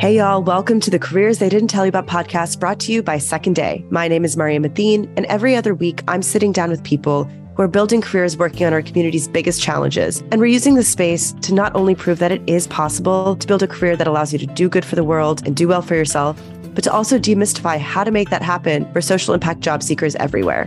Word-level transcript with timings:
Hey, 0.00 0.16
y'all, 0.16 0.42
welcome 0.42 0.80
to 0.80 0.90
the 0.90 0.98
Careers 0.98 1.40
They 1.40 1.50
Didn't 1.50 1.68
Tell 1.68 1.84
You 1.84 1.90
About 1.90 2.06
podcast 2.06 2.58
brought 2.58 2.80
to 2.80 2.90
you 2.90 3.02
by 3.02 3.18
Second 3.18 3.52
Day. 3.52 3.84
My 3.90 4.08
name 4.08 4.24
is 4.24 4.34
Maria 4.34 4.58
Mathine, 4.58 5.12
and 5.14 5.26
every 5.26 5.54
other 5.54 5.74
week 5.74 6.02
I'm 6.08 6.22
sitting 6.22 6.52
down 6.52 6.70
with 6.70 6.82
people 6.82 7.24
who 7.54 7.62
are 7.62 7.68
building 7.68 8.00
careers 8.00 8.34
working 8.34 8.66
on 8.66 8.72
our 8.72 8.80
community's 8.80 9.28
biggest 9.28 9.60
challenges. 9.60 10.22
And 10.32 10.40
we're 10.40 10.46
using 10.46 10.74
this 10.74 10.88
space 10.88 11.34
to 11.42 11.52
not 11.52 11.76
only 11.76 11.94
prove 11.94 12.18
that 12.20 12.32
it 12.32 12.40
is 12.46 12.66
possible 12.66 13.36
to 13.36 13.46
build 13.46 13.62
a 13.62 13.66
career 13.66 13.94
that 13.94 14.06
allows 14.06 14.32
you 14.32 14.38
to 14.38 14.46
do 14.46 14.70
good 14.70 14.86
for 14.86 14.96
the 14.96 15.04
world 15.04 15.46
and 15.46 15.54
do 15.54 15.68
well 15.68 15.82
for 15.82 15.96
yourself, 15.96 16.42
but 16.74 16.82
to 16.84 16.90
also 16.90 17.18
demystify 17.18 17.78
how 17.78 18.02
to 18.02 18.10
make 18.10 18.30
that 18.30 18.40
happen 18.40 18.90
for 18.94 19.02
social 19.02 19.34
impact 19.34 19.60
job 19.60 19.82
seekers 19.82 20.16
everywhere. 20.16 20.64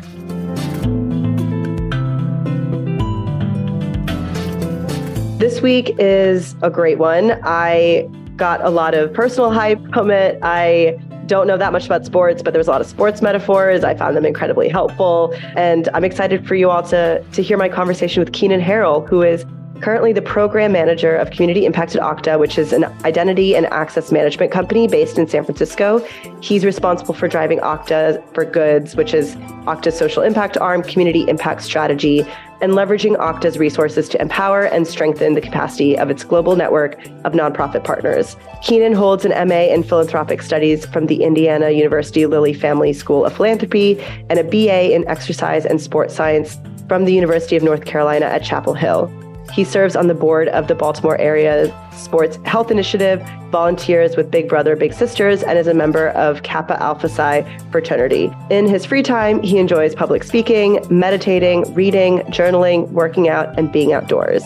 This 5.39 5.59
week 5.63 5.95
is 5.97 6.55
a 6.61 6.69
great 6.69 6.99
one. 6.99 7.39
I 7.43 8.07
got 8.43 8.61
a 8.61 8.69
lot 8.69 8.93
of 8.93 9.13
personal 9.13 9.51
hype 9.51 9.79
from 9.93 10.11
it. 10.11 10.37
I 10.41 10.99
don't 11.27 11.47
know 11.47 11.55
that 11.55 11.71
much 11.71 11.85
about 11.85 12.03
sports, 12.05 12.41
but 12.43 12.53
there's 12.53 12.67
a 12.67 12.71
lot 12.71 12.81
of 12.81 12.87
sports 12.87 13.21
metaphors. 13.21 13.85
I 13.85 13.95
found 13.95 14.17
them 14.17 14.25
incredibly 14.25 14.67
helpful. 14.67 15.33
And 15.55 15.87
I'm 15.93 16.03
excited 16.03 16.45
for 16.45 16.53
you 16.53 16.69
all 16.69 16.83
to, 16.89 17.23
to 17.23 17.41
hear 17.41 17.57
my 17.57 17.69
conversation 17.69 18.19
with 18.19 18.33
Keenan 18.33 18.59
Harrell, 18.59 19.07
who 19.07 19.21
is 19.21 19.45
currently 19.81 20.13
the 20.13 20.21
program 20.21 20.71
manager 20.71 21.15
of 21.15 21.31
Community 21.31 21.65
Impacted 21.65 22.01
Okta, 22.01 22.39
which 22.39 22.57
is 22.57 22.73
an 22.73 22.85
identity 23.05 23.55
and 23.55 23.65
access 23.67 24.11
management 24.11 24.51
company 24.51 24.87
based 24.87 25.17
in 25.17 25.27
San 25.27 25.43
Francisco. 25.43 25.99
He's 26.41 26.63
responsible 26.63 27.13
for 27.13 27.27
driving 27.27 27.59
Okta 27.59 28.23
for 28.33 28.45
Goods, 28.45 28.95
which 28.95 29.13
is 29.13 29.35
Okta's 29.65 29.97
social 29.97 30.23
impact 30.23 30.57
arm, 30.57 30.83
community 30.83 31.27
impact 31.27 31.63
strategy, 31.63 32.25
and 32.61 32.73
leveraging 32.73 33.17
Okta's 33.17 33.57
resources 33.57 34.07
to 34.09 34.21
empower 34.21 34.63
and 34.63 34.87
strengthen 34.87 35.33
the 35.33 35.41
capacity 35.41 35.97
of 35.97 36.09
its 36.09 36.23
global 36.23 36.55
network 36.55 36.97
of 37.25 37.33
nonprofit 37.33 37.83
partners. 37.83 38.37
Keenan 38.61 38.93
holds 38.93 39.25
an 39.25 39.47
MA 39.47 39.65
in 39.73 39.83
philanthropic 39.83 40.41
studies 40.41 40.85
from 40.85 41.07
the 41.07 41.23
Indiana 41.23 41.71
University 41.71 42.25
Lilly 42.25 42.53
Family 42.53 42.93
School 42.93 43.25
of 43.25 43.35
Philanthropy 43.35 43.99
and 44.29 44.39
a 44.39 44.43
BA 44.43 44.93
in 44.95 45.05
exercise 45.09 45.65
and 45.65 45.81
sports 45.81 46.15
science 46.15 46.57
from 46.87 47.03
the 47.05 47.13
University 47.13 47.57
of 47.57 47.63
North 47.63 47.85
Carolina 47.85 48.25
at 48.27 48.43
Chapel 48.43 48.73
Hill. 48.73 49.11
He 49.53 49.63
serves 49.63 49.95
on 49.95 50.07
the 50.07 50.15
board 50.15 50.47
of 50.47 50.67
the 50.67 50.73
Baltimore 50.73 51.15
Area 51.19 51.71
Sports 51.91 52.39
Health 52.43 52.71
Initiative, 52.71 53.21
volunteers 53.51 54.17
with 54.17 54.31
Big 54.31 54.49
Brothers 54.49 54.79
Big 54.79 54.93
Sisters, 54.93 55.43
and 55.43 55.59
is 55.59 55.67
a 55.67 55.75
member 55.75 56.09
of 56.09 56.41
Kappa 56.41 56.81
Alpha 56.81 57.07
Psi 57.07 57.43
fraternity. 57.69 58.31
In 58.49 58.67
his 58.67 58.83
free 58.83 59.03
time, 59.03 59.43
he 59.43 59.59
enjoys 59.59 59.93
public 59.93 60.23
speaking, 60.23 60.83
meditating, 60.89 61.71
reading, 61.75 62.19
journaling, 62.31 62.89
working 62.89 63.29
out, 63.29 63.57
and 63.59 63.71
being 63.71 63.93
outdoors. 63.93 64.43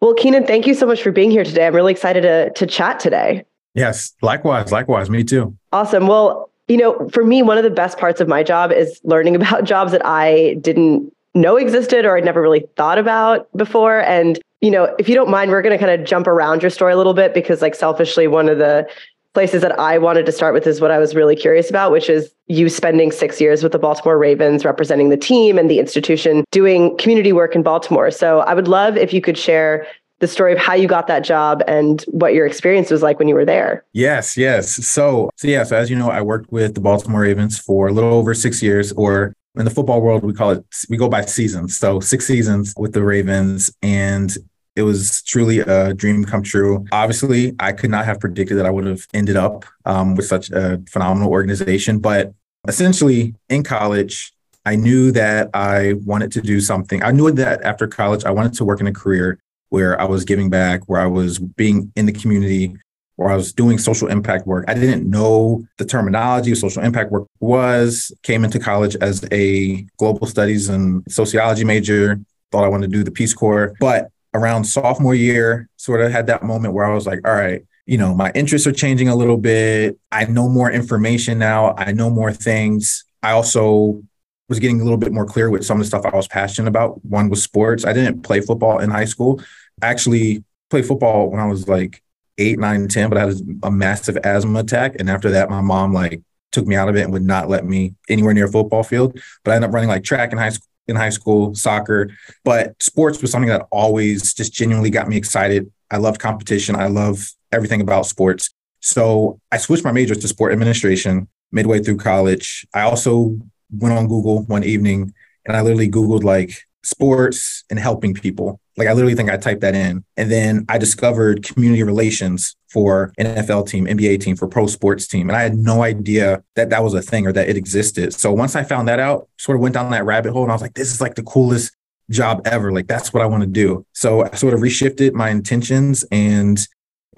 Well, 0.00 0.14
Keenan, 0.14 0.46
thank 0.46 0.68
you 0.68 0.74
so 0.74 0.86
much 0.86 1.02
for 1.02 1.10
being 1.10 1.32
here 1.32 1.42
today. 1.42 1.66
I'm 1.66 1.74
really 1.74 1.92
excited 1.92 2.20
to, 2.22 2.52
to 2.52 2.66
chat 2.66 3.00
today. 3.00 3.44
Yes, 3.74 4.12
likewise, 4.22 4.70
likewise. 4.70 5.10
Me 5.10 5.24
too. 5.24 5.56
Awesome. 5.72 6.06
Well, 6.06 6.49
you 6.70 6.76
know, 6.76 7.08
for 7.08 7.24
me, 7.24 7.42
one 7.42 7.58
of 7.58 7.64
the 7.64 7.70
best 7.70 7.98
parts 7.98 8.20
of 8.20 8.28
my 8.28 8.44
job 8.44 8.70
is 8.70 9.00
learning 9.02 9.34
about 9.40 9.64
jobs 9.64 9.90
that 9.90 10.06
I 10.06 10.54
didn't 10.60 11.12
know 11.34 11.56
existed 11.56 12.04
or 12.04 12.16
I'd 12.16 12.24
never 12.24 12.40
really 12.40 12.64
thought 12.76 12.96
about 12.96 13.48
before. 13.56 14.00
And, 14.00 14.38
you 14.60 14.70
know, 14.70 14.94
if 14.98 15.08
you 15.08 15.16
don't 15.16 15.30
mind, 15.30 15.50
we're 15.50 15.62
going 15.62 15.76
to 15.76 15.84
kind 15.84 16.00
of 16.00 16.06
jump 16.06 16.28
around 16.28 16.62
your 16.62 16.70
story 16.70 16.92
a 16.92 16.96
little 16.96 17.14
bit 17.14 17.34
because, 17.34 17.60
like, 17.60 17.74
selfishly, 17.74 18.28
one 18.28 18.48
of 18.48 18.58
the 18.58 18.88
places 19.34 19.62
that 19.62 19.78
I 19.78 19.98
wanted 19.98 20.26
to 20.26 20.32
start 20.32 20.54
with 20.54 20.66
is 20.66 20.80
what 20.80 20.90
I 20.90 20.98
was 20.98 21.14
really 21.14 21.36
curious 21.36 21.70
about, 21.70 21.92
which 21.92 22.08
is 22.08 22.32
you 22.46 22.68
spending 22.68 23.12
six 23.12 23.40
years 23.40 23.62
with 23.62 23.72
the 23.72 23.78
Baltimore 23.78 24.18
Ravens, 24.18 24.64
representing 24.64 25.08
the 25.08 25.16
team 25.16 25.56
and 25.58 25.70
the 25.70 25.78
institution, 25.78 26.44
doing 26.50 26.96
community 26.98 27.32
work 27.32 27.54
in 27.54 27.62
Baltimore. 27.62 28.10
So 28.10 28.40
I 28.40 28.54
would 28.54 28.66
love 28.66 28.96
if 28.96 29.12
you 29.12 29.20
could 29.20 29.38
share 29.38 29.86
the 30.20 30.28
story 30.28 30.52
of 30.52 30.58
how 30.58 30.74
you 30.74 30.86
got 30.86 31.06
that 31.08 31.24
job 31.24 31.62
and 31.66 32.02
what 32.08 32.34
your 32.34 32.46
experience 32.46 32.90
was 32.90 33.02
like 33.02 33.18
when 33.18 33.26
you 33.26 33.34
were 33.34 33.44
there. 33.44 33.84
Yes, 33.92 34.36
yes. 34.36 34.70
So, 34.86 35.30
so 35.36 35.48
yeah, 35.48 35.64
so 35.64 35.76
as 35.76 35.90
you 35.90 35.96
know, 35.96 36.10
I 36.10 36.20
worked 36.20 36.52
with 36.52 36.74
the 36.74 36.80
Baltimore 36.80 37.22
Ravens 37.22 37.58
for 37.58 37.88
a 37.88 37.92
little 37.92 38.12
over 38.12 38.34
six 38.34 38.62
years, 38.62 38.92
or 38.92 39.34
in 39.56 39.64
the 39.64 39.70
football 39.70 40.00
world, 40.00 40.22
we 40.22 40.32
call 40.32 40.50
it, 40.50 40.64
we 40.88 40.96
go 40.96 41.08
by 41.08 41.22
seasons. 41.22 41.76
So 41.76 42.00
six 42.00 42.26
seasons 42.26 42.74
with 42.76 42.92
the 42.92 43.02
Ravens. 43.02 43.70
And 43.82 44.36
it 44.76 44.82
was 44.82 45.22
truly 45.22 45.60
a 45.60 45.92
dream 45.94 46.24
come 46.24 46.42
true. 46.42 46.84
Obviously, 46.92 47.54
I 47.58 47.72
could 47.72 47.90
not 47.90 48.04
have 48.04 48.20
predicted 48.20 48.58
that 48.58 48.66
I 48.66 48.70
would 48.70 48.86
have 48.86 49.06
ended 49.12 49.36
up 49.36 49.64
um, 49.84 50.14
with 50.14 50.26
such 50.26 50.50
a 50.50 50.80
phenomenal 50.88 51.30
organization. 51.30 51.98
But 51.98 52.32
essentially, 52.68 53.34
in 53.48 53.64
college, 53.64 54.32
I 54.64 54.76
knew 54.76 55.10
that 55.12 55.50
I 55.54 55.94
wanted 56.04 56.30
to 56.32 56.42
do 56.42 56.60
something. 56.60 57.02
I 57.02 57.10
knew 57.10 57.30
that 57.32 57.62
after 57.62 57.88
college, 57.88 58.24
I 58.24 58.30
wanted 58.30 58.52
to 58.54 58.64
work 58.64 58.80
in 58.80 58.86
a 58.86 58.92
career 58.92 59.38
where 59.70 60.00
I 60.00 60.04
was 60.04 60.24
giving 60.24 60.50
back, 60.50 60.82
where 60.86 61.00
I 61.00 61.06
was 61.06 61.38
being 61.38 61.90
in 61.96 62.06
the 62.06 62.12
community, 62.12 62.76
where 63.16 63.30
I 63.30 63.36
was 63.36 63.52
doing 63.52 63.78
social 63.78 64.08
impact 64.08 64.46
work. 64.46 64.64
I 64.68 64.74
didn't 64.74 65.08
know 65.08 65.66
the 65.78 65.84
terminology 65.84 66.52
of 66.52 66.58
social 66.58 66.82
impact 66.82 67.10
work 67.10 67.26
was, 67.38 68.12
came 68.22 68.44
into 68.44 68.58
college 68.58 68.96
as 68.96 69.26
a 69.30 69.82
global 69.98 70.26
studies 70.26 70.68
and 70.68 71.04
sociology 71.08 71.64
major, 71.64 72.20
thought 72.50 72.64
I 72.64 72.68
wanted 72.68 72.90
to 72.90 72.96
do 72.96 73.04
the 73.04 73.10
Peace 73.10 73.34
Corps. 73.34 73.74
But 73.80 74.10
around 74.34 74.64
sophomore 74.64 75.14
year, 75.14 75.68
sort 75.76 76.00
of 76.00 76.10
had 76.10 76.26
that 76.28 76.42
moment 76.42 76.74
where 76.74 76.84
I 76.84 76.94
was 76.94 77.06
like, 77.06 77.20
all 77.26 77.34
right, 77.34 77.64
you 77.86 77.98
know, 77.98 78.14
my 78.14 78.30
interests 78.34 78.66
are 78.66 78.72
changing 78.72 79.08
a 79.08 79.16
little 79.16 79.36
bit. 79.36 79.98
I 80.10 80.24
know 80.24 80.48
more 80.48 80.70
information 80.70 81.38
now. 81.38 81.74
I 81.76 81.92
know 81.92 82.08
more 82.08 82.32
things. 82.32 83.04
I 83.22 83.32
also 83.32 84.02
was 84.48 84.58
getting 84.58 84.80
a 84.80 84.84
little 84.84 84.98
bit 84.98 85.12
more 85.12 85.26
clear 85.26 85.50
with 85.50 85.64
some 85.64 85.78
of 85.78 85.84
the 85.84 85.88
stuff 85.88 86.04
I 86.04 86.16
was 86.16 86.26
passionate 86.26 86.68
about. 86.68 87.04
One 87.04 87.28
was 87.28 87.42
sports. 87.42 87.84
I 87.84 87.92
didn't 87.92 88.22
play 88.22 88.40
football 88.40 88.78
in 88.78 88.90
high 88.90 89.04
school, 89.04 89.42
actually 89.82 90.44
played 90.70 90.86
football 90.86 91.30
when 91.30 91.40
I 91.40 91.46
was 91.46 91.68
like 91.68 92.02
eight, 92.38 92.58
nine, 92.58 92.88
10, 92.88 93.10
but 93.10 93.18
I 93.18 93.26
had 93.26 93.40
a 93.62 93.70
massive 93.70 94.16
asthma 94.24 94.60
attack. 94.60 94.96
And 94.98 95.10
after 95.10 95.30
that, 95.30 95.50
my 95.50 95.60
mom 95.60 95.92
like 95.92 96.22
took 96.52 96.66
me 96.66 96.74
out 96.74 96.88
of 96.88 96.96
it 96.96 97.02
and 97.02 97.12
would 97.12 97.24
not 97.24 97.48
let 97.48 97.64
me 97.64 97.94
anywhere 98.08 98.34
near 98.34 98.46
a 98.46 98.50
football 98.50 98.82
field. 98.82 99.18
But 99.44 99.52
I 99.52 99.56
ended 99.56 99.68
up 99.68 99.74
running 99.74 99.88
like 99.88 100.04
track 100.04 100.32
in 100.32 100.38
high 100.38 100.50
school, 100.50 100.66
in 100.88 100.96
high 100.96 101.10
school, 101.10 101.54
soccer. 101.54 102.10
But 102.44 102.80
sports 102.82 103.20
was 103.20 103.30
something 103.30 103.48
that 103.48 103.66
always 103.70 104.34
just 104.34 104.52
genuinely 104.52 104.90
got 104.90 105.08
me 105.08 105.16
excited. 105.16 105.70
I 105.90 105.98
loved 105.98 106.20
competition. 106.20 106.76
I 106.76 106.86
love 106.86 107.30
everything 107.52 107.80
about 107.80 108.06
sports. 108.06 108.50
So 108.80 109.40
I 109.52 109.58
switched 109.58 109.84
my 109.84 109.92
major 109.92 110.14
to 110.14 110.28
sport 110.28 110.52
administration 110.52 111.28
midway 111.52 111.80
through 111.80 111.98
college. 111.98 112.66
I 112.74 112.82
also 112.82 113.38
went 113.70 113.96
on 113.96 114.08
Google 114.08 114.44
one 114.44 114.64
evening 114.64 115.12
and 115.46 115.56
I 115.56 115.60
literally 115.60 115.90
Googled 115.90 116.24
like 116.24 116.52
sports 116.82 117.64
and 117.70 117.78
helping 117.78 118.14
people. 118.14 118.60
Like 118.80 118.88
I 118.88 118.94
literally 118.94 119.14
think 119.14 119.28
I 119.28 119.36
typed 119.36 119.60
that 119.60 119.74
in. 119.74 120.02
And 120.16 120.32
then 120.32 120.64
I 120.70 120.78
discovered 120.78 121.42
community 121.42 121.82
relations 121.82 122.56
for 122.70 123.12
NFL 123.20 123.68
team, 123.68 123.84
NBA 123.84 124.22
team, 124.22 124.36
for 124.36 124.48
pro 124.48 124.66
sports 124.66 125.06
team. 125.06 125.28
And 125.28 125.36
I 125.36 125.42
had 125.42 125.54
no 125.54 125.82
idea 125.82 126.42
that 126.56 126.70
that 126.70 126.82
was 126.82 126.94
a 126.94 127.02
thing 127.02 127.26
or 127.26 127.32
that 127.34 127.50
it 127.50 127.58
existed. 127.58 128.14
So 128.14 128.32
once 128.32 128.56
I 128.56 128.62
found 128.62 128.88
that 128.88 128.98
out, 128.98 129.28
sort 129.38 129.56
of 129.56 129.60
went 129.60 129.74
down 129.74 129.90
that 129.90 130.06
rabbit 130.06 130.32
hole 130.32 130.44
and 130.44 130.50
I 130.50 130.54
was 130.54 130.62
like, 130.62 130.72
this 130.72 130.90
is 130.90 130.98
like 130.98 131.14
the 131.14 131.22
coolest 131.22 131.76
job 132.08 132.40
ever. 132.46 132.72
Like 132.72 132.86
that's 132.86 133.12
what 133.12 133.22
I 133.22 133.26
want 133.26 133.42
to 133.42 133.46
do. 133.46 133.84
So 133.92 134.24
I 134.24 134.34
sort 134.34 134.54
of 134.54 134.60
reshifted 134.60 135.12
my 135.12 135.28
intentions 135.28 136.02
and 136.10 136.58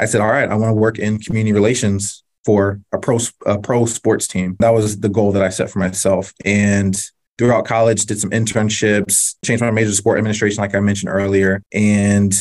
I 0.01 0.07
said, 0.07 0.21
all 0.21 0.33
right, 0.33 0.49
I 0.49 0.57
want 0.57 0.71
to 0.71 0.75
work 0.75 0.99
in 0.99 1.21
community 1.21 1.53
relations 1.53 2.25
for 2.45 2.81
a 2.91 2.99
pro 2.99 3.21
a 3.47 3.57
pro 3.57 3.87
sports 3.87 4.27
team. 4.27 4.57
That 4.59 4.71
was 4.71 4.99
the 4.99 5.09
goal 5.09 5.31
that 5.31 5.45
I 5.45 5.49
set 5.51 5.71
for 5.71 5.79
myself. 5.79 6.33
And 6.45 7.01
throughout 7.39 7.65
college, 7.67 8.07
did 8.07 8.19
some 8.19 8.31
internships, 8.31 9.37
changed 9.45 9.63
my 9.63 9.71
major 9.71 9.91
to 9.91 9.97
sport 9.97 10.19
administration, 10.19 10.61
like 10.61 10.75
I 10.75 10.81
mentioned 10.81 11.11
earlier. 11.11 11.63
And 11.73 12.33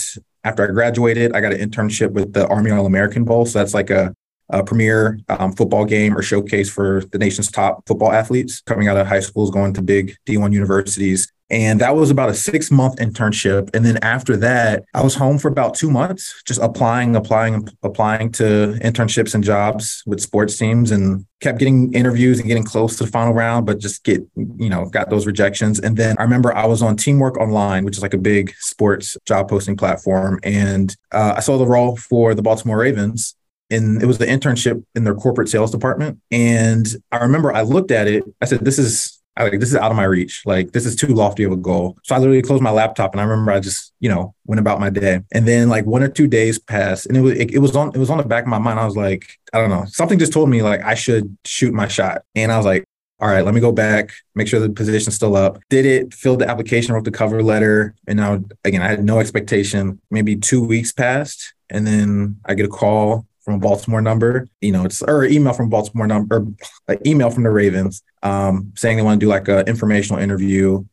after 0.43 0.63
I 0.63 0.71
graduated, 0.71 1.33
I 1.33 1.41
got 1.41 1.53
an 1.53 1.59
internship 1.59 2.11
with 2.11 2.33
the 2.33 2.47
Army 2.47 2.71
All 2.71 2.85
American 2.85 3.23
Bowl. 3.23 3.45
So 3.45 3.59
that's 3.59 3.73
like 3.73 3.89
a, 3.89 4.13
a 4.51 4.63
premier 4.63 5.19
um, 5.29 5.53
football 5.53 5.85
game 5.85 6.15
or 6.15 6.21
showcase 6.21 6.69
for 6.69 7.03
the 7.11 7.17
nation's 7.17 7.51
top 7.51 7.87
football 7.87 8.11
athletes 8.11 8.61
coming 8.61 8.87
out 8.87 8.97
of 8.97 9.07
high 9.07 9.19
schools, 9.19 9.51
going 9.51 9.73
to 9.73 9.81
big 9.81 10.15
D1 10.27 10.53
universities. 10.53 11.31
And 11.51 11.81
that 11.81 11.97
was 11.97 12.09
about 12.09 12.29
a 12.29 12.33
six 12.33 12.71
month 12.71 12.95
internship. 12.95 13.75
And 13.75 13.85
then 13.85 13.97
after 13.97 14.37
that, 14.37 14.85
I 14.93 15.03
was 15.03 15.15
home 15.15 15.37
for 15.37 15.49
about 15.49 15.75
two 15.75 15.91
months, 15.91 16.41
just 16.45 16.61
applying, 16.61 17.13
applying, 17.17 17.67
applying 17.83 18.31
to 18.33 18.79
internships 18.81 19.35
and 19.35 19.43
jobs 19.43 20.01
with 20.05 20.21
sports 20.21 20.57
teams 20.57 20.91
and 20.91 21.25
kept 21.41 21.59
getting 21.59 21.93
interviews 21.93 22.39
and 22.39 22.47
getting 22.47 22.63
close 22.63 22.95
to 22.95 23.03
the 23.03 23.11
final 23.11 23.33
round, 23.33 23.65
but 23.65 23.79
just 23.79 24.05
get, 24.05 24.25
you 24.35 24.69
know, 24.69 24.85
got 24.85 25.09
those 25.09 25.27
rejections. 25.27 25.77
And 25.77 25.97
then 25.97 26.15
I 26.19 26.23
remember 26.23 26.55
I 26.55 26.65
was 26.65 26.81
on 26.81 26.95
Teamwork 26.95 27.35
Online, 27.37 27.83
which 27.83 27.97
is 27.97 28.01
like 28.01 28.13
a 28.13 28.17
big 28.17 28.53
sports 28.59 29.17
job 29.25 29.49
posting 29.49 29.75
platform. 29.75 30.39
And 30.43 30.95
uh, 31.11 31.33
I 31.35 31.41
saw 31.41 31.57
the 31.57 31.67
role 31.67 31.97
for 31.97 32.33
the 32.33 32.41
Baltimore 32.41 32.77
Ravens 32.77 33.35
and 33.71 34.01
it 34.01 34.05
was 34.05 34.17
the 34.17 34.25
internship 34.25 34.83
in 34.95 35.03
their 35.03 35.15
corporate 35.15 35.49
sales 35.49 35.71
department. 35.71 36.19
And 36.29 36.87
I 37.11 37.17
remember 37.17 37.53
I 37.53 37.61
looked 37.61 37.91
at 37.91 38.07
it, 38.07 38.23
I 38.41 38.45
said, 38.45 38.59
this 38.65 38.77
is 38.77 39.17
I 39.37 39.43
like 39.43 39.59
this 39.59 39.69
is 39.69 39.75
out 39.75 39.91
of 39.91 39.97
my 39.97 40.03
reach. 40.03 40.43
Like 40.45 40.73
this 40.73 40.85
is 40.85 40.95
too 40.95 41.07
lofty 41.07 41.43
of 41.43 41.53
a 41.53 41.57
goal. 41.57 41.97
So 42.03 42.13
I 42.13 42.17
literally 42.17 42.41
closed 42.41 42.61
my 42.61 42.69
laptop 42.69 43.13
and 43.13 43.21
I 43.21 43.23
remember 43.23 43.51
I 43.51 43.61
just, 43.61 43.93
you 44.01 44.09
know, 44.09 44.35
went 44.45 44.59
about 44.59 44.79
my 44.79 44.89
day. 44.89 45.21
And 45.31 45.47
then 45.47 45.69
like 45.69 45.85
one 45.85 46.03
or 46.03 46.09
two 46.09 46.27
days 46.27 46.59
passed 46.59 47.05
and 47.05 47.15
it 47.15 47.21
was 47.21 47.39
it, 47.39 47.51
it 47.51 47.59
was 47.59 47.75
on 47.75 47.89
it 47.95 47.97
was 47.97 48.09
on 48.09 48.17
the 48.17 48.25
back 48.25 48.43
of 48.43 48.49
my 48.49 48.59
mind. 48.59 48.79
I 48.79 48.85
was 48.85 48.97
like, 48.97 49.39
I 49.53 49.59
don't 49.59 49.69
know. 49.69 49.85
Something 49.87 50.19
just 50.19 50.33
told 50.33 50.49
me 50.49 50.61
like 50.61 50.81
I 50.81 50.95
should 50.95 51.37
shoot 51.45 51.73
my 51.73 51.87
shot. 51.87 52.23
And 52.35 52.51
I 52.51 52.57
was 52.57 52.65
like, 52.65 52.83
all 53.21 53.29
right, 53.29 53.45
let 53.45 53.53
me 53.53 53.61
go 53.61 53.71
back, 53.71 54.11
make 54.33 54.47
sure 54.47 54.59
the 54.59 54.69
position's 54.69 55.15
still 55.15 55.35
up. 55.35 55.59
Did 55.69 55.85
it, 55.85 56.13
filled 56.13 56.39
the 56.39 56.49
application, 56.49 56.93
wrote 56.93 57.05
the 57.05 57.11
cover 57.11 57.43
letter. 57.43 57.93
And 58.07 58.17
now, 58.17 58.43
again, 58.65 58.81
I 58.81 58.87
had 58.87 59.03
no 59.03 59.19
expectation. 59.19 60.01
Maybe 60.09 60.35
two 60.35 60.65
weeks 60.65 60.91
passed. 60.91 61.53
And 61.69 61.85
then 61.85 62.37
I 62.45 62.55
get 62.55 62.65
a 62.65 62.69
call 62.69 63.27
from 63.43 63.55
a 63.55 63.59
Baltimore 63.59 64.01
number, 64.01 64.47
you 64.61 64.71
know, 64.71 64.85
it's 64.85 65.01
or 65.01 65.25
email 65.25 65.53
from 65.53 65.69
Baltimore 65.69 66.07
number, 66.07 66.37
or 66.37 66.47
like 66.87 67.05
email 67.05 67.29
from 67.29 67.43
the 67.43 67.49
Ravens, 67.49 68.03
um, 68.23 68.71
saying 68.75 68.97
they 68.97 69.03
want 69.03 69.19
to 69.19 69.25
do 69.25 69.29
like 69.29 69.47
an 69.47 69.67
informational 69.67 70.21
interview. 70.21 70.83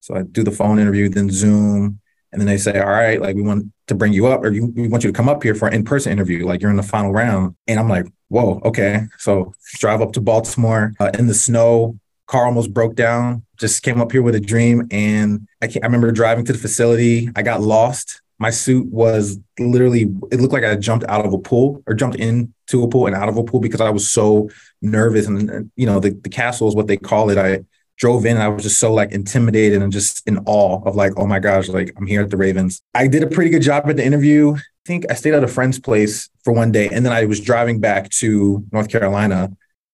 So 0.00 0.16
I 0.16 0.22
do 0.22 0.42
the 0.42 0.50
phone 0.50 0.78
interview, 0.78 1.08
then 1.10 1.30
Zoom, 1.30 2.00
and 2.32 2.40
then 2.40 2.46
they 2.46 2.56
say, 2.56 2.80
all 2.80 2.88
right, 2.88 3.20
like 3.20 3.36
we 3.36 3.42
want 3.42 3.70
to 3.88 3.94
bring 3.94 4.12
you 4.12 4.26
up, 4.28 4.42
or 4.42 4.50
you, 4.50 4.66
we 4.74 4.88
want 4.88 5.04
you 5.04 5.12
to 5.12 5.16
come 5.16 5.28
up 5.28 5.42
here 5.42 5.54
for 5.54 5.68
an 5.68 5.74
in-person 5.74 6.10
interview, 6.12 6.46
like 6.46 6.62
you're 6.62 6.70
in 6.70 6.76
the 6.76 6.82
final 6.82 7.12
round. 7.12 7.54
And 7.68 7.78
I'm 7.78 7.88
like, 7.88 8.06
whoa, 8.28 8.60
okay. 8.64 9.02
So 9.18 9.52
drive 9.74 10.00
up 10.00 10.12
to 10.14 10.20
Baltimore 10.20 10.94
uh, 11.00 11.10
in 11.18 11.26
the 11.26 11.34
snow. 11.34 11.98
Car 12.26 12.46
almost 12.46 12.72
broke 12.72 12.94
down. 12.94 13.44
Just 13.58 13.82
came 13.82 14.00
up 14.00 14.12
here 14.12 14.22
with 14.22 14.36
a 14.36 14.40
dream, 14.40 14.86
and 14.90 15.48
I, 15.60 15.66
I 15.66 15.84
remember 15.86 16.12
driving 16.12 16.44
to 16.46 16.52
the 16.52 16.58
facility. 16.58 17.28
I 17.34 17.42
got 17.42 17.60
lost 17.60 18.22
my 18.40 18.50
suit 18.50 18.86
was 18.86 19.38
literally 19.58 20.10
it 20.32 20.40
looked 20.40 20.54
like 20.54 20.64
I 20.64 20.74
jumped 20.74 21.04
out 21.08 21.24
of 21.24 21.32
a 21.32 21.38
pool 21.38 21.82
or 21.86 21.94
jumped 21.94 22.16
into 22.16 22.82
a 22.82 22.88
pool 22.88 23.06
and 23.06 23.14
out 23.14 23.28
of 23.28 23.36
a 23.36 23.44
pool 23.44 23.60
because 23.60 23.82
I 23.82 23.90
was 23.90 24.10
so 24.10 24.48
nervous 24.82 25.26
and 25.26 25.50
uh, 25.50 25.60
you 25.76 25.86
know 25.86 26.00
the, 26.00 26.10
the 26.10 26.30
castle 26.30 26.66
is 26.66 26.74
what 26.74 26.88
they 26.88 26.96
call 26.96 27.30
it. 27.30 27.38
I 27.38 27.64
drove 27.98 28.24
in 28.24 28.32
and 28.32 28.42
I 28.42 28.48
was 28.48 28.62
just 28.62 28.80
so 28.80 28.94
like 28.94 29.12
intimidated 29.12 29.82
and 29.82 29.92
just 29.92 30.26
in 30.26 30.38
awe 30.46 30.82
of 30.86 30.96
like, 30.96 31.12
oh 31.18 31.26
my 31.26 31.38
gosh, 31.38 31.68
like 31.68 31.92
I'm 31.98 32.06
here 32.06 32.22
at 32.22 32.30
the 32.30 32.38
Ravens. 32.38 32.80
I 32.94 33.06
did 33.06 33.22
a 33.22 33.26
pretty 33.26 33.50
good 33.50 33.62
job 33.62 33.88
at 33.88 33.96
the 33.96 34.04
interview. 34.04 34.54
I 34.54 34.60
think 34.86 35.04
I 35.10 35.14
stayed 35.14 35.34
at 35.34 35.44
a 35.44 35.48
friend's 35.48 35.78
place 35.78 36.30
for 36.42 36.54
one 36.54 36.72
day 36.72 36.88
and 36.88 37.04
then 37.04 37.12
I 37.12 37.26
was 37.26 37.40
driving 37.40 37.78
back 37.78 38.08
to 38.20 38.64
North 38.72 38.88
Carolina 38.88 39.50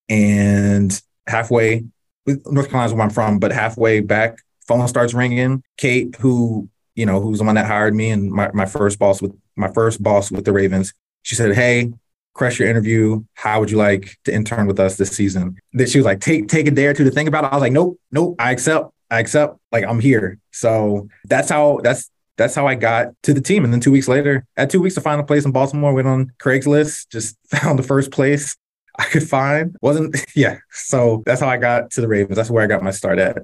and 0.07 0.99
halfway 1.27 1.83
North 2.25 2.69
Carolina 2.69 2.87
is 2.87 2.93
where 2.93 3.03
I'm 3.03 3.09
from, 3.09 3.39
but 3.39 3.51
halfway 3.51 3.99
back, 3.99 4.37
phone 4.67 4.87
starts 4.87 5.13
ringing. 5.13 5.63
Kate, 5.77 6.15
who 6.15 6.69
you 6.97 7.05
know, 7.05 7.21
who's 7.21 7.37
the 7.37 7.45
one 7.45 7.55
that 7.55 7.67
hired 7.67 7.95
me 7.95 8.09
and 8.09 8.31
my, 8.31 8.51
my 8.53 8.65
first 8.65 8.97
boss 8.97 9.21
with 9.21 9.31
my 9.55 9.71
first 9.71 10.01
boss 10.01 10.31
with 10.31 10.45
the 10.45 10.51
Ravens. 10.51 10.93
She 11.21 11.35
said, 11.35 11.53
Hey, 11.55 11.93
crush 12.33 12.59
your 12.59 12.67
interview. 12.67 13.23
How 13.35 13.59
would 13.59 13.69
you 13.69 13.77
like 13.77 14.17
to 14.25 14.33
intern 14.33 14.65
with 14.65 14.79
us 14.79 14.97
this 14.97 15.11
season? 15.11 15.57
That 15.73 15.89
she 15.89 15.99
was 15.99 16.05
like, 16.05 16.19
take 16.19 16.47
take 16.47 16.67
a 16.67 16.71
day 16.71 16.87
or 16.87 16.93
two 16.93 17.03
to 17.03 17.11
think 17.11 17.29
about 17.29 17.43
it. 17.43 17.51
I 17.51 17.55
was 17.55 17.61
like, 17.61 17.71
nope, 17.71 17.99
nope, 18.11 18.35
I 18.39 18.51
accept. 18.51 18.91
I 19.09 19.19
accept. 19.19 19.57
Like 19.71 19.85
I'm 19.85 19.99
here. 19.99 20.39
So 20.51 21.07
that's 21.25 21.49
how 21.49 21.79
that's 21.83 22.09
that's 22.35 22.55
how 22.55 22.67
I 22.67 22.75
got 22.75 23.09
to 23.23 23.33
the 23.33 23.41
team. 23.41 23.63
And 23.63 23.71
then 23.71 23.79
two 23.79 23.91
weeks 23.91 24.07
later, 24.07 24.45
at 24.57 24.69
two 24.69 24.81
weeks 24.81 24.95
to 24.95 25.01
find 25.01 25.21
a 25.21 25.23
place 25.23 25.45
in 25.45 25.51
Baltimore, 25.51 25.93
went 25.93 26.07
on 26.07 26.31
Craigslist, 26.41 27.09
just 27.09 27.37
found 27.47 27.77
the 27.77 27.83
first 27.83 28.11
place 28.11 28.55
I 28.97 29.05
could 29.05 29.27
find. 29.27 29.75
Wasn't 29.81 30.15
yeah. 30.35 30.57
So 30.71 31.23
that's 31.25 31.41
how 31.41 31.47
I 31.47 31.57
got 31.57 31.91
to 31.91 32.01
the 32.01 32.07
Ravens. 32.07 32.37
That's 32.37 32.49
where 32.49 32.63
I 32.63 32.67
got 32.67 32.83
my 32.83 32.91
start 32.91 33.19
at. 33.19 33.37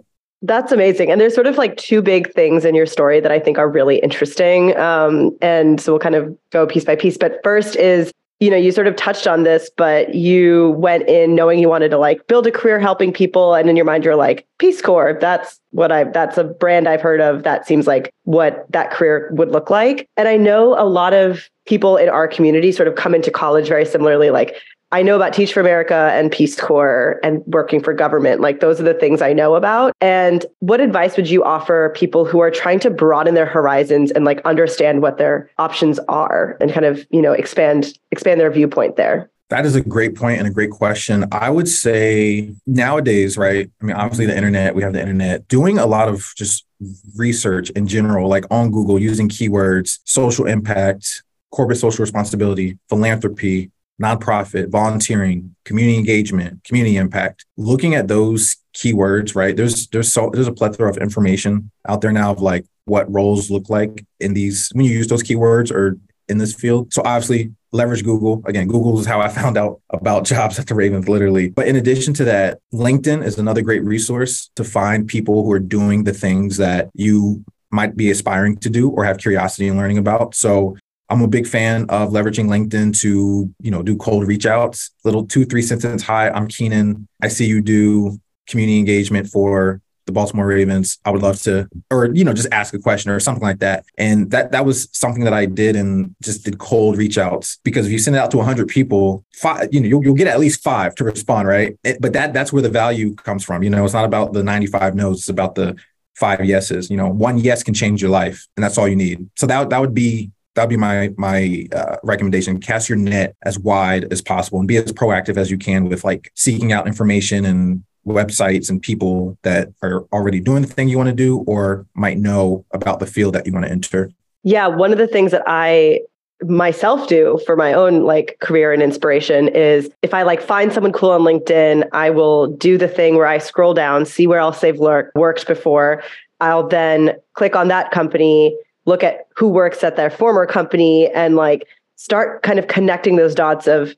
That's 0.46 0.74
amazing. 0.74 1.10
And 1.10 1.22
there's 1.22 1.34
sort 1.34 1.48
of 1.48 1.58
like 1.58 1.78
two 1.78 2.02
big 2.02 2.32
things 2.34 2.66
in 2.66 2.76
your 2.76 2.86
story 2.86 3.22
that 3.22 3.32
I 3.32 3.40
think 3.40 3.58
are 3.58 3.70
really 3.70 4.00
interesting. 4.00 4.78
Um, 4.78 5.36
and 5.42 5.80
so 5.80 5.94
we'll 5.94 6.00
kind 6.00 6.16
of 6.16 6.38
go 6.52 6.68
piece 6.68 6.84
by 6.84 6.98
piece. 6.98 7.18
But 7.18 7.40
first 7.46 7.78
is, 7.78 8.12
you 8.42 8.50
know, 8.50 8.58
you 8.58 8.74
sort 8.74 8.88
of 8.88 8.98
touched 8.98 9.26
on 9.26 9.44
this, 9.44 9.72
but 9.78 10.16
you 10.16 10.72
went 10.72 11.08
in 11.08 11.34
knowing 11.34 11.60
you 11.60 11.70
wanted 11.70 11.92
to 11.92 11.98
like 11.98 12.28
build 12.28 12.46
a 12.46 12.52
career 12.52 12.78
helping 12.78 13.14
people. 13.14 13.54
And 13.54 13.70
in 13.70 13.78
your 13.78 13.86
mind, 13.86 14.04
you're 14.04 14.18
like, 14.18 14.46
Peace 14.60 14.82
Corps, 14.82 15.18
that's 15.18 15.62
what 15.70 15.94
I, 15.94 16.04
that's 16.04 16.38
a 16.38 16.44
brand 16.44 16.90
I've 16.90 17.00
heard 17.00 17.22
of. 17.22 17.44
That 17.44 17.66
seems 17.66 17.88
like 17.88 18.14
what 18.24 18.66
that 18.70 18.92
career 18.92 19.30
would 19.32 19.52
look 19.52 19.70
like. 19.70 20.10
And 20.18 20.28
I 20.28 20.36
know 20.36 20.78
a 20.78 20.84
lot 20.84 21.14
of 21.14 21.50
people 21.66 21.96
in 21.96 22.10
our 22.10 22.28
community 22.28 22.74
sort 22.74 22.90
of 22.90 22.96
come 22.96 23.16
into 23.16 23.32
college 23.32 23.70
very 23.70 23.86
similarly, 23.86 24.30
like 24.30 24.58
I 24.94 25.02
know 25.02 25.16
about 25.16 25.34
Teach 25.34 25.54
for 25.54 25.60
America 25.60 26.12
and 26.14 26.32
Peace 26.32 26.56
Corps 26.56 27.20
and 27.24 27.42
working 27.48 27.82
for 27.82 27.94
government. 27.94 28.42
Like 28.42 28.60
those 28.60 28.80
are 28.80 28.84
the 28.84 28.94
things 28.94 29.24
I 29.24 29.34
know 29.34 29.56
about. 29.56 29.92
And 30.00 30.46
what 30.60 30.80
advice 30.80 31.18
would 31.18 31.28
you 31.28 31.44
offer 31.44 31.92
people 31.96 32.26
who 32.26 32.42
are 32.42 32.52
trying 32.52 32.80
to 32.82 32.92
broaden 32.92 33.34
their 33.34 33.48
horizons 33.48 34.12
and 34.12 34.24
like 34.24 34.40
understand 34.46 35.02
what 35.02 35.18
their 35.18 35.50
options 35.58 35.98
are 36.10 36.58
and 36.62 36.72
kind 36.72 36.86
of, 36.86 37.08
you 37.10 37.24
know, 37.24 37.34
expand 37.34 37.98
expand 38.12 38.40
their 38.40 38.52
viewpoint 38.52 38.96
there? 38.96 39.32
That 39.50 39.66
is 39.66 39.76
a 39.76 39.82
great 39.82 40.14
point 40.14 40.38
and 40.38 40.48
a 40.48 40.52
great 40.52 40.70
question. 40.70 41.26
I 41.32 41.50
would 41.50 41.68
say 41.68 42.54
nowadays, 42.68 43.36
right? 43.36 43.72
I 43.82 43.86
mean, 43.86 43.96
obviously 43.96 44.28
the 44.28 44.38
internet, 44.38 44.76
we 44.76 44.84
have 44.84 44.94
the 44.94 45.02
internet, 45.02 45.48
doing 45.48 45.80
a 45.80 45.88
lot 45.88 46.08
of 46.08 46.34
just 46.38 46.68
research 47.16 47.72
in 47.72 47.88
general, 47.88 48.30
like 48.30 48.46
on 48.52 48.70
Google, 48.70 49.00
using 49.00 49.28
keywords, 49.28 50.00
social 50.06 50.46
impact, 50.46 51.24
corporate 51.52 51.80
social 51.80 52.04
responsibility, 52.04 52.78
philanthropy, 52.90 53.72
nonprofit, 54.04 54.70
volunteering, 54.70 55.56
community 55.66 55.98
engagement, 55.98 56.64
community 56.64 56.98
impact. 56.98 57.46
Looking 57.58 57.96
at 57.96 58.08
those 58.08 58.58
keywords, 58.76 59.36
right? 59.36 59.56
There's 59.56 59.88
there's 59.88 60.12
so 60.12 60.30
there's 60.34 60.48
a 60.48 60.54
plethora 60.54 60.90
of 60.90 60.98
information 60.98 61.72
out 61.88 62.02
there 62.02 62.12
now 62.12 62.32
of 62.32 62.42
like 62.42 62.66
what 62.86 63.12
roles 63.12 63.50
look 63.50 63.70
like 63.70 64.06
in 64.20 64.34
these 64.34 64.70
when 64.74 64.86
you 64.86 64.92
use 64.92 65.08
those 65.08 65.24
keywords 65.24 65.72
or 65.72 65.98
in 66.28 66.38
this 66.38 66.54
field. 66.54 66.94
So 66.94 67.02
obviously 67.04 67.54
leverage 67.72 68.04
Google. 68.04 68.42
Again, 68.46 68.68
Google 68.68 69.00
is 69.00 69.06
how 69.06 69.20
I 69.20 69.28
found 69.42 69.58
out 69.58 69.82
about 69.90 70.26
jobs 70.26 70.60
at 70.60 70.68
the 70.68 70.76
Ravens, 70.76 71.10
literally. 71.10 71.50
But 71.50 71.68
in 71.68 71.76
addition 71.76 72.14
to 72.16 72.26
that, 72.26 72.60
LinkedIn 72.74 73.24
is 73.26 73.38
another 73.38 73.62
great 73.62 73.84
resource 73.84 74.50
to 74.56 74.64
find 74.64 75.08
people 75.08 75.44
who 75.44 75.52
are 75.52 75.60
doing 75.60 76.04
the 76.04 76.14
things 76.14 76.58
that 76.58 76.90
you 76.94 77.44
might 77.72 77.98
be 77.98 78.12
aspiring 78.12 78.58
to 78.58 78.70
do 78.70 78.90
or 78.92 79.04
have 79.04 79.18
curiosity 79.18 79.68
in 79.68 79.76
learning 79.76 79.98
about. 79.98 80.36
So 80.36 80.78
I'm 81.14 81.22
a 81.22 81.28
big 81.28 81.46
fan 81.46 81.86
of 81.90 82.10
leveraging 82.10 82.48
LinkedIn 82.48 83.00
to, 83.02 83.54
you 83.62 83.70
know, 83.70 83.84
do 83.84 83.96
cold 83.96 84.28
reach 84.28 84.48
outs, 84.48 84.90
little 85.04 85.24
two, 85.24 85.46
three 85.46 85.62
sentence. 85.62 86.02
Hi, 86.02 86.32
I'm 86.32 86.48
Keenan. 86.48 87.08
I 87.22 87.28
see 87.28 87.46
you 87.46 87.62
do 87.62 88.20
community 88.48 88.80
engagement 88.80 89.28
for 89.28 89.80
the 90.08 90.12
Baltimore 90.12 90.48
Ravens. 90.48 90.98
I 91.06 91.12
would 91.12 91.22
love 91.22 91.40
to, 91.44 91.70
or, 91.92 92.12
you 92.16 92.24
know, 92.24 92.34
just 92.34 92.52
ask 92.52 92.74
a 92.74 92.80
question 92.80 93.12
or 93.12 93.20
something 93.20 93.44
like 93.44 93.60
that. 93.60 93.86
And 93.96 94.32
that, 94.32 94.54
that 94.54 94.66
was 94.66 94.90
something 94.92 95.24
that 95.26 95.34
I 95.34 95.46
did 95.46 95.76
and 95.76 96.16
just 96.24 96.46
did 96.46 96.58
cold 96.58 96.98
reach 96.98 97.20
outs 97.20 97.60
because 97.64 97.86
if 97.86 97.92
you 97.92 98.00
send 98.00 98.16
it 98.16 98.20
out 98.20 98.32
to 98.32 98.42
hundred 98.42 98.70
people, 98.70 99.24
five, 99.36 99.72
you 99.72 99.82
know, 99.82 99.88
you'll, 99.88 100.04
you'll 100.04 100.16
get 100.16 100.26
at 100.26 100.40
least 100.40 100.64
five 100.64 100.96
to 100.96 101.04
respond. 101.04 101.48
Right. 101.48 101.78
It, 101.84 102.02
but 102.02 102.14
that, 102.14 102.34
that's 102.34 102.52
where 102.52 102.64
the 102.64 102.70
value 102.70 103.14
comes 103.14 103.44
from. 103.44 103.62
You 103.62 103.70
know, 103.70 103.86
it's 103.86 103.94
not 103.94 104.06
about 104.06 104.34
the 104.34 104.42
95 104.42 104.96
no's, 104.96 105.20
it's 105.20 105.30
about 105.30 105.54
the 105.54 105.76
five 106.16 106.44
yeses. 106.44 106.90
You 106.90 106.98
know, 106.98 107.08
one 107.08 107.38
yes 107.38 107.62
can 107.62 107.76
change 107.76 108.02
your 108.02 108.10
life 108.10 108.48
and 108.58 108.64
that's 108.64 108.80
all 108.80 108.88
you 108.88 108.96
need. 108.96 109.30
So 109.36 109.46
that, 109.46 109.70
that 109.70 109.80
would 109.80 109.94
be 109.94 110.32
that'd 110.56 110.70
be 110.70 110.78
my 110.78 111.12
my 111.18 111.66
uh, 111.74 111.98
recommendation 112.04 112.60
cast 112.60 112.90
your 112.90 112.98
net 112.98 113.36
as 113.44 113.58
wide 113.60 114.12
as 114.12 114.22
possible 114.22 114.60
and 114.60 114.68
be 114.68 114.78
as 114.78 114.92
proactive 114.92 115.38
as 115.38 115.50
you 115.50 115.58
can 115.58 115.90
with 115.90 116.04
like 116.04 116.32
seeking 116.36 116.72
out 116.72 116.88
information 116.88 117.46
and 117.46 117.84
websites 118.06 118.70
and 118.70 118.82
people 118.82 119.38
that 119.44 119.70
are 119.82 120.02
already 120.12 120.40
doing 120.40 120.62
the 120.62 120.68
thing 120.68 120.90
you 120.90 120.98
want 120.98 121.10
to 121.10 121.16
do 121.16 121.40
or 121.48 121.86
might 121.94 122.18
know 122.18 122.66
about 122.72 123.00
the 123.00 123.08
field 123.08 123.34
that 123.34 123.46
you 123.46 123.54
want 123.54 123.66
to 123.66 123.72
enter 123.72 124.12
yeah 124.44 124.68
one 124.68 124.92
of 124.92 124.98
the 124.98 125.08
things 125.08 125.32
that 125.32 125.44
i 125.48 126.00
myself 126.48 127.08
do 127.08 127.40
for 127.46 127.56
my 127.56 127.74
own 127.74 128.04
like 128.04 128.38
career 128.42 128.74
and 128.74 128.82
inspiration 128.82 129.48
is 129.50 129.90
if 130.02 130.14
I 130.14 130.24
like 130.24 130.42
find 130.42 130.74
someone 130.74 130.92
cool 130.92 131.12
on 131.12 131.22
LinkedIn, 131.22 131.88
I 131.92 132.10
will 132.10 132.48
do 132.48 132.78
the 132.78 132.88
thing 132.88 133.16
where 133.16 133.28
I 133.28 133.38
scroll 133.38 133.74
down, 133.74 134.06
see 134.06 134.28
where 134.28 134.40
else 134.40 134.62
they've 134.62 134.78
worked 134.78 135.48
before. 135.48 136.04
I'll 136.42 136.68
then 136.68 137.16
click 137.34 137.56
on 137.56 137.70
that 137.70 137.92
company, 137.92 138.58
look 138.86 139.04
at 139.04 139.28
who 139.36 139.48
works 139.48 139.84
at 139.84 139.96
their 139.96 140.10
former 140.10 140.46
company 140.46 141.10
and 141.12 141.36
like 141.36 141.68
start 141.96 142.44
kind 142.44 142.60
of 142.60 142.68
connecting 142.68 143.16
those 143.16 143.36
dots 143.36 143.68
of 143.68 143.96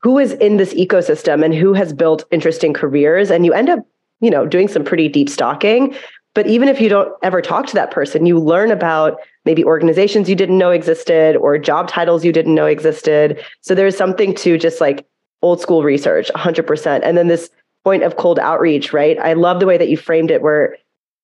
who 0.00 0.18
is 0.18 0.32
in 0.34 0.58
this 0.58 0.72
ecosystem 0.74 1.44
and 1.44 1.54
who 1.54 1.72
has 1.72 1.92
built 1.92 2.24
interesting 2.30 2.72
careers. 2.72 3.30
And 3.30 3.44
you 3.44 3.52
end 3.52 3.68
up 3.68 3.80
you 4.20 4.30
know 4.30 4.46
doing 4.46 4.68
some 4.68 4.84
pretty 4.84 5.08
deep 5.08 5.28
stalking. 5.28 5.94
But 6.34 6.46
even 6.46 6.68
if 6.68 6.80
you 6.80 6.88
don't 6.88 7.12
ever 7.22 7.42
talk 7.42 7.66
to 7.66 7.74
that 7.74 7.90
person 7.90 8.26
you 8.26 8.38
learn 8.38 8.70
about 8.70 9.18
maybe 9.44 9.64
organizations 9.64 10.28
you 10.28 10.36
didn't 10.36 10.58
know 10.58 10.70
existed 10.70 11.36
or 11.36 11.58
job 11.58 11.88
titles 11.88 12.24
you 12.24 12.32
didn't 12.32 12.54
know 12.54 12.66
existed. 12.66 13.42
So 13.62 13.74
there's 13.74 13.96
something 13.96 14.34
to 14.36 14.58
just 14.58 14.80
like 14.80 15.06
old 15.42 15.60
school 15.60 15.82
research 15.82 16.30
100% 16.34 17.00
and 17.02 17.16
then 17.16 17.28
this 17.28 17.50
point 17.84 18.02
of 18.02 18.16
cold 18.16 18.38
outreach 18.38 18.92
right? 18.92 19.18
I 19.18 19.32
love 19.32 19.58
the 19.58 19.66
way 19.66 19.78
that 19.78 19.88
you 19.88 19.96
framed 19.96 20.30
it 20.30 20.42
where 20.42 20.76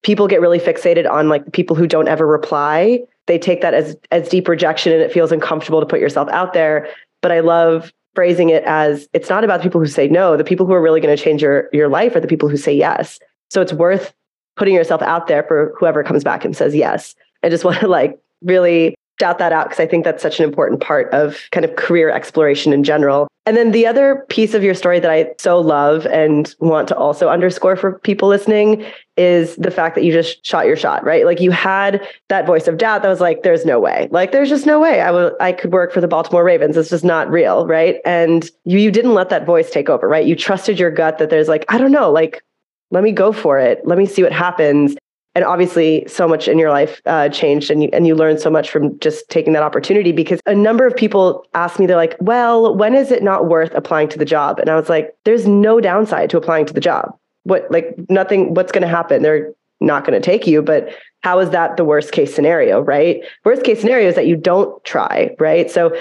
people 0.05 0.29
get 0.29 0.41
really 0.41 0.61
fixated 0.61 1.11
on 1.11 1.29
like 1.29 1.53
people 1.53 1.75
who 1.75 1.87
don't 1.87 2.07
ever 2.07 2.27
reply. 2.27 3.01
They 3.27 3.39
take 3.39 3.63
that 3.63 3.75
as 3.75 3.97
as 4.13 4.29
deep 4.29 4.47
rejection 4.47 4.93
and 4.93 5.03
it 5.03 5.13
feels 5.13 5.33
uncomfortable 5.33 5.81
to 5.81 5.87
put 5.87 5.99
yourself 5.99 6.29
out 6.29 6.53
there. 6.53 6.89
But 7.21 7.33
I 7.33 7.41
love 7.41 7.93
phrasing 8.15 8.51
it 8.51 8.63
as 8.65 9.09
it's 9.13 9.29
not 9.29 9.43
about 9.43 9.59
the 9.59 9.65
people 9.65 9.81
who 9.81 9.87
say 9.87 10.07
no. 10.07 10.37
The 10.37 10.45
people 10.45 10.67
who 10.67 10.73
are 10.73 10.83
really 10.83 11.01
going 11.01 11.17
to 11.17 11.23
change 11.23 11.43
your 11.43 11.69
your 11.73 11.89
life 11.89 12.15
are 12.15 12.21
the 12.21 12.29
people 12.29 12.49
who 12.49 12.57
say 12.57 12.73
yes. 12.73 13.19
So 13.51 13.61
it's 13.61 13.73
worth 13.73 14.15
putting 14.57 14.75
yourself 14.75 15.03
out 15.03 15.27
there 15.27 15.43
for 15.43 15.75
whoever 15.79 16.05
comes 16.05 16.23
back 16.23 16.45
and 16.45 16.57
says 16.57 16.75
yes. 16.75 17.15
I 17.43 17.49
just 17.49 17.65
want 17.65 17.81
to 17.81 17.89
like 17.89 18.19
really 18.43 18.95
shout 19.21 19.39
that 19.39 19.53
out 19.53 19.67
because 19.67 19.81
I 19.81 19.87
think 19.87 20.05
that's 20.05 20.23
such 20.23 20.39
an 20.41 20.45
important 20.45 20.81
part 20.81 21.13
of 21.13 21.39
kind 21.53 21.65
of 21.65 21.77
career 21.77 22.11
exploration 22.11 22.73
in 22.73 22.85
general. 22.85 23.29
And 23.47 23.57
then 23.59 23.73
the 23.73 23.87
other 23.87 24.25
piece 24.31 24.55
of 24.55 24.65
your 24.65 24.75
story 24.75 25.01
that 25.01 25.11
I 25.11 25.31
so 25.39 25.61
love 25.61 26.07
and 26.07 26.55
want 26.61 26.89
to 26.89 26.97
also 26.97 27.29
underscore 27.29 27.77
for 27.77 27.99
people 27.99 28.27
listening 28.27 28.85
is 29.19 29.55
the 29.57 29.71
fact 29.71 29.95
that 29.97 30.05
you 30.05 30.13
just 30.13 30.45
shot 30.47 30.67
your 30.67 30.77
shot, 30.77 31.05
right? 31.05 31.27
Like 31.27 31.41
you 31.41 31.51
had 31.51 32.07
that 32.31 32.47
voice 32.47 32.67
of 32.67 32.79
doubt 32.79 33.03
that 33.03 33.09
was 33.09 33.21
like, 33.21 33.43
there's 33.43 33.67
no 33.67 33.79
way. 33.79 34.09
Like 34.11 34.33
there's 34.33 34.49
just 34.49 34.65
no 34.65 34.81
way 34.81 35.03
I 35.03 35.11
will 35.11 35.37
I 35.41 35.53
could 35.53 35.73
work 35.73 35.93
for 35.93 36.01
the 36.01 36.09
Baltimore 36.09 36.43
Ravens. 36.43 36.77
It's 36.77 36.89
just 36.89 37.05
not 37.05 37.31
real, 37.31 37.67
right? 37.67 37.97
And 38.07 38.51
you 38.65 38.79
you 38.79 38.91
didn't 38.91 39.15
let 39.15 39.29
that 39.29 39.45
voice 39.45 39.71
take 39.71 39.91
over, 39.91 40.09
right? 40.09 40.27
You 40.27 40.35
trusted 40.35 40.79
your 40.79 40.91
gut 40.91 41.19
that 41.19 41.29
there's 41.29 41.49
like, 41.49 41.67
I 41.69 41.77
don't 41.77 41.93
know, 41.93 42.11
like 42.11 42.43
let 42.91 43.05
me 43.05 43.13
go 43.13 43.33
for 43.33 43.59
it. 43.59 43.87
Let 43.87 43.99
me 43.99 44.07
see 44.07 44.23
what 44.23 44.33
happens. 44.33 44.97
And 45.35 45.45
obviously, 45.45 46.05
so 46.07 46.29
much 46.29 46.47
in 46.47 46.59
your 46.59 46.71
life 46.71 47.01
uh, 47.07 47.29
changed, 47.29 47.71
and 47.71 47.83
you 47.83 47.91
and 47.93 48.07
you 48.07 48.15
learned 48.15 48.41
so 48.41 48.51
much 48.51 48.71
from 48.71 48.99
just 49.01 49.29
taking 49.31 49.53
that 49.55 49.63
opportunity. 49.63 50.13
Because 50.13 50.41
a 50.47 50.55
number 50.55 50.87
of 50.87 50.95
people 50.95 51.45
ask 51.55 51.81
me, 51.81 51.87
they're 51.87 51.97
like, 51.97 52.17
"Well, 52.21 52.77
when 52.77 52.95
is 52.95 53.11
it 53.11 53.23
not 53.23 53.49
worth 53.49 53.75
applying 53.75 54.09
to 54.11 54.19
the 54.19 54.25
job?" 54.25 54.61
And 54.61 54.71
I 54.71 54.77
was 54.77 54.89
like, 54.89 55.17
"There's 55.25 55.47
no 55.47 55.81
downside 55.81 56.31
to 56.31 56.37
applying 56.37 56.67
to 56.67 56.73
the 56.73 56.81
job. 56.81 57.19
What 57.43 57.69
like 57.71 57.97
nothing? 58.09 58.55
What's 58.55 58.71
going 58.71 58.83
to 58.83 58.89
happen? 58.89 59.23
They're 59.23 59.53
not 59.81 60.05
going 60.05 60.21
to 60.21 60.25
take 60.25 60.47
you, 60.47 60.63
but 60.63 60.95
how 61.23 61.41
is 61.41 61.51
that 61.51 61.77
the 61.77 61.85
worst 61.85 62.13
case 62.13 62.33
scenario, 62.33 62.81
right? 62.81 63.21
Worst 63.45 63.65
case 63.65 63.81
scenario 63.81 64.09
is 64.09 64.15
that 64.15 64.27
you 64.27 64.37
don't 64.37 64.83
try, 64.85 65.35
right? 65.41 65.69
So, 65.71 65.97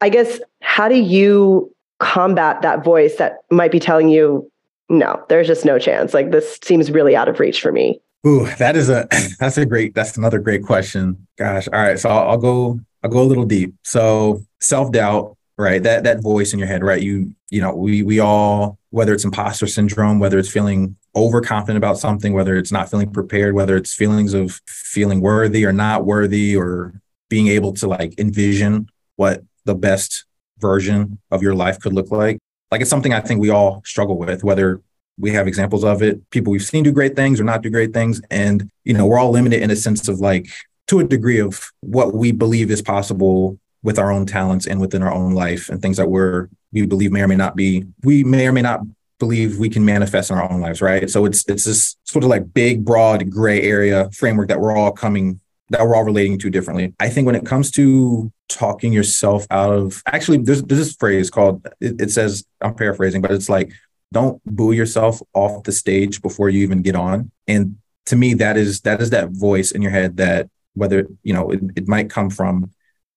I 0.00 0.08
guess 0.08 0.40
how 0.62 0.88
do 0.88 0.96
you 0.96 1.70
combat 1.98 2.62
that 2.62 2.82
voice 2.82 3.16
that 3.16 3.40
might 3.50 3.70
be 3.70 3.78
telling 3.78 4.08
you 4.08 4.50
no, 4.90 5.24
there's 5.28 5.46
just 5.46 5.64
no 5.64 5.78
chance. 5.78 6.12
Like 6.12 6.32
this 6.32 6.58
seems 6.62 6.90
really 6.90 7.14
out 7.14 7.28
of 7.28 7.38
reach 7.38 7.62
for 7.62 7.70
me. 7.70 8.00
Ooh, 8.26 8.46
that 8.58 8.76
is 8.76 8.90
a 8.90 9.08
that's 9.38 9.58
a 9.58 9.66
great 9.66 9.94
that's 9.94 10.16
another 10.16 10.38
great 10.38 10.62
question. 10.62 11.26
Gosh, 11.38 11.68
all 11.68 11.80
right. 11.80 11.98
So 11.98 12.08
I'll, 12.08 12.30
I'll 12.30 12.38
go 12.38 12.80
I'll 13.02 13.10
go 13.10 13.22
a 13.22 13.24
little 13.24 13.46
deep. 13.46 13.74
So 13.82 14.44
self 14.60 14.92
doubt, 14.92 15.36
right? 15.56 15.82
That 15.82 16.04
that 16.04 16.22
voice 16.22 16.52
in 16.52 16.58
your 16.58 16.68
head, 16.68 16.82
right? 16.82 17.02
You 17.02 17.34
you 17.50 17.60
know 17.60 17.74
we 17.74 18.02
we 18.02 18.20
all 18.20 18.78
whether 18.90 19.14
it's 19.14 19.24
imposter 19.24 19.66
syndrome, 19.66 20.18
whether 20.18 20.38
it's 20.38 20.50
feeling 20.50 20.96
overconfident 21.16 21.76
about 21.76 21.98
something, 21.98 22.32
whether 22.32 22.56
it's 22.56 22.72
not 22.72 22.90
feeling 22.90 23.10
prepared, 23.10 23.54
whether 23.54 23.76
it's 23.76 23.94
feelings 23.94 24.34
of 24.34 24.60
feeling 24.66 25.20
worthy 25.20 25.64
or 25.64 25.72
not 25.72 26.04
worthy, 26.04 26.56
or 26.56 27.00
being 27.28 27.48
able 27.48 27.72
to 27.72 27.86
like 27.86 28.18
envision 28.18 28.88
what 29.16 29.42
the 29.64 29.74
best 29.74 30.24
version 30.58 31.18
of 31.30 31.42
your 31.42 31.54
life 31.54 31.78
could 31.78 31.92
look 31.92 32.10
like 32.10 32.38
like 32.70 32.80
it's 32.80 32.90
something 32.90 33.12
I 33.12 33.20
think 33.20 33.40
we 33.40 33.50
all 33.50 33.82
struggle 33.84 34.16
with, 34.16 34.44
whether 34.44 34.80
we 35.20 35.30
have 35.32 35.46
examples 35.46 35.84
of 35.84 36.02
it, 36.02 36.28
people 36.30 36.50
we've 36.50 36.62
seen 36.62 36.84
do 36.84 36.92
great 36.92 37.14
things 37.14 37.40
or 37.40 37.44
not 37.44 37.62
do 37.62 37.70
great 37.70 37.92
things. 37.92 38.20
And, 38.30 38.70
you 38.84 38.94
know, 38.94 39.06
we're 39.06 39.18
all 39.18 39.30
limited 39.30 39.62
in 39.62 39.70
a 39.70 39.76
sense 39.76 40.08
of 40.08 40.20
like, 40.20 40.48
to 40.88 40.98
a 40.98 41.04
degree 41.04 41.38
of 41.38 41.70
what 41.80 42.14
we 42.14 42.32
believe 42.32 42.70
is 42.70 42.82
possible 42.82 43.58
with 43.82 43.98
our 43.98 44.10
own 44.10 44.26
talents 44.26 44.66
and 44.66 44.80
within 44.80 45.02
our 45.02 45.12
own 45.12 45.32
life 45.32 45.68
and 45.68 45.80
things 45.80 45.96
that 45.98 46.08
we're, 46.08 46.48
we 46.72 46.84
believe 46.86 47.12
may 47.12 47.22
or 47.22 47.28
may 47.28 47.36
not 47.36 47.54
be, 47.54 47.84
we 48.02 48.24
may 48.24 48.46
or 48.46 48.52
may 48.52 48.62
not 48.62 48.80
believe 49.18 49.58
we 49.58 49.68
can 49.68 49.84
manifest 49.84 50.30
in 50.30 50.38
our 50.38 50.50
own 50.50 50.60
lives. 50.60 50.82
Right. 50.82 51.08
So 51.08 51.26
it's, 51.26 51.48
it's 51.48 51.64
this 51.64 51.96
sort 52.04 52.24
of 52.24 52.30
like 52.30 52.52
big, 52.52 52.84
broad 52.84 53.30
gray 53.30 53.62
area 53.62 54.10
framework 54.10 54.48
that 54.48 54.60
we're 54.60 54.76
all 54.76 54.92
coming 54.92 55.40
that 55.70 55.86
we're 55.86 55.94
all 55.94 56.04
relating 56.04 56.36
to 56.36 56.50
differently. 56.50 56.92
I 56.98 57.08
think 57.08 57.26
when 57.26 57.36
it 57.36 57.46
comes 57.46 57.70
to 57.72 58.32
talking 58.48 58.92
yourself 58.92 59.46
out 59.50 59.72
of 59.72 60.02
actually 60.06 60.38
there's, 60.38 60.62
there's 60.64 60.80
this 60.80 60.96
phrase 60.96 61.30
called 61.30 61.64
it, 61.80 62.00
it 62.00 62.10
says 62.10 62.44
I'm 62.60 62.74
paraphrasing, 62.74 63.22
but 63.22 63.30
it's 63.30 63.48
like 63.48 63.72
don't 64.12 64.42
boo 64.44 64.72
yourself 64.72 65.20
off 65.34 65.62
the 65.64 65.72
stage 65.72 66.22
before 66.22 66.48
you 66.48 66.62
even 66.62 66.82
get 66.82 66.96
on. 66.96 67.30
And 67.46 67.76
to 68.06 68.16
me, 68.16 68.34
that 68.34 68.56
is 68.56 68.80
that 68.82 69.00
is 69.00 69.10
that 69.10 69.30
voice 69.30 69.72
in 69.72 69.82
your 69.82 69.92
head 69.92 70.16
that 70.16 70.48
whether 70.74 71.06
you 71.22 71.32
know 71.32 71.50
it, 71.50 71.60
it 71.76 71.88
might 71.88 72.10
come 72.10 72.30
from 72.30 72.70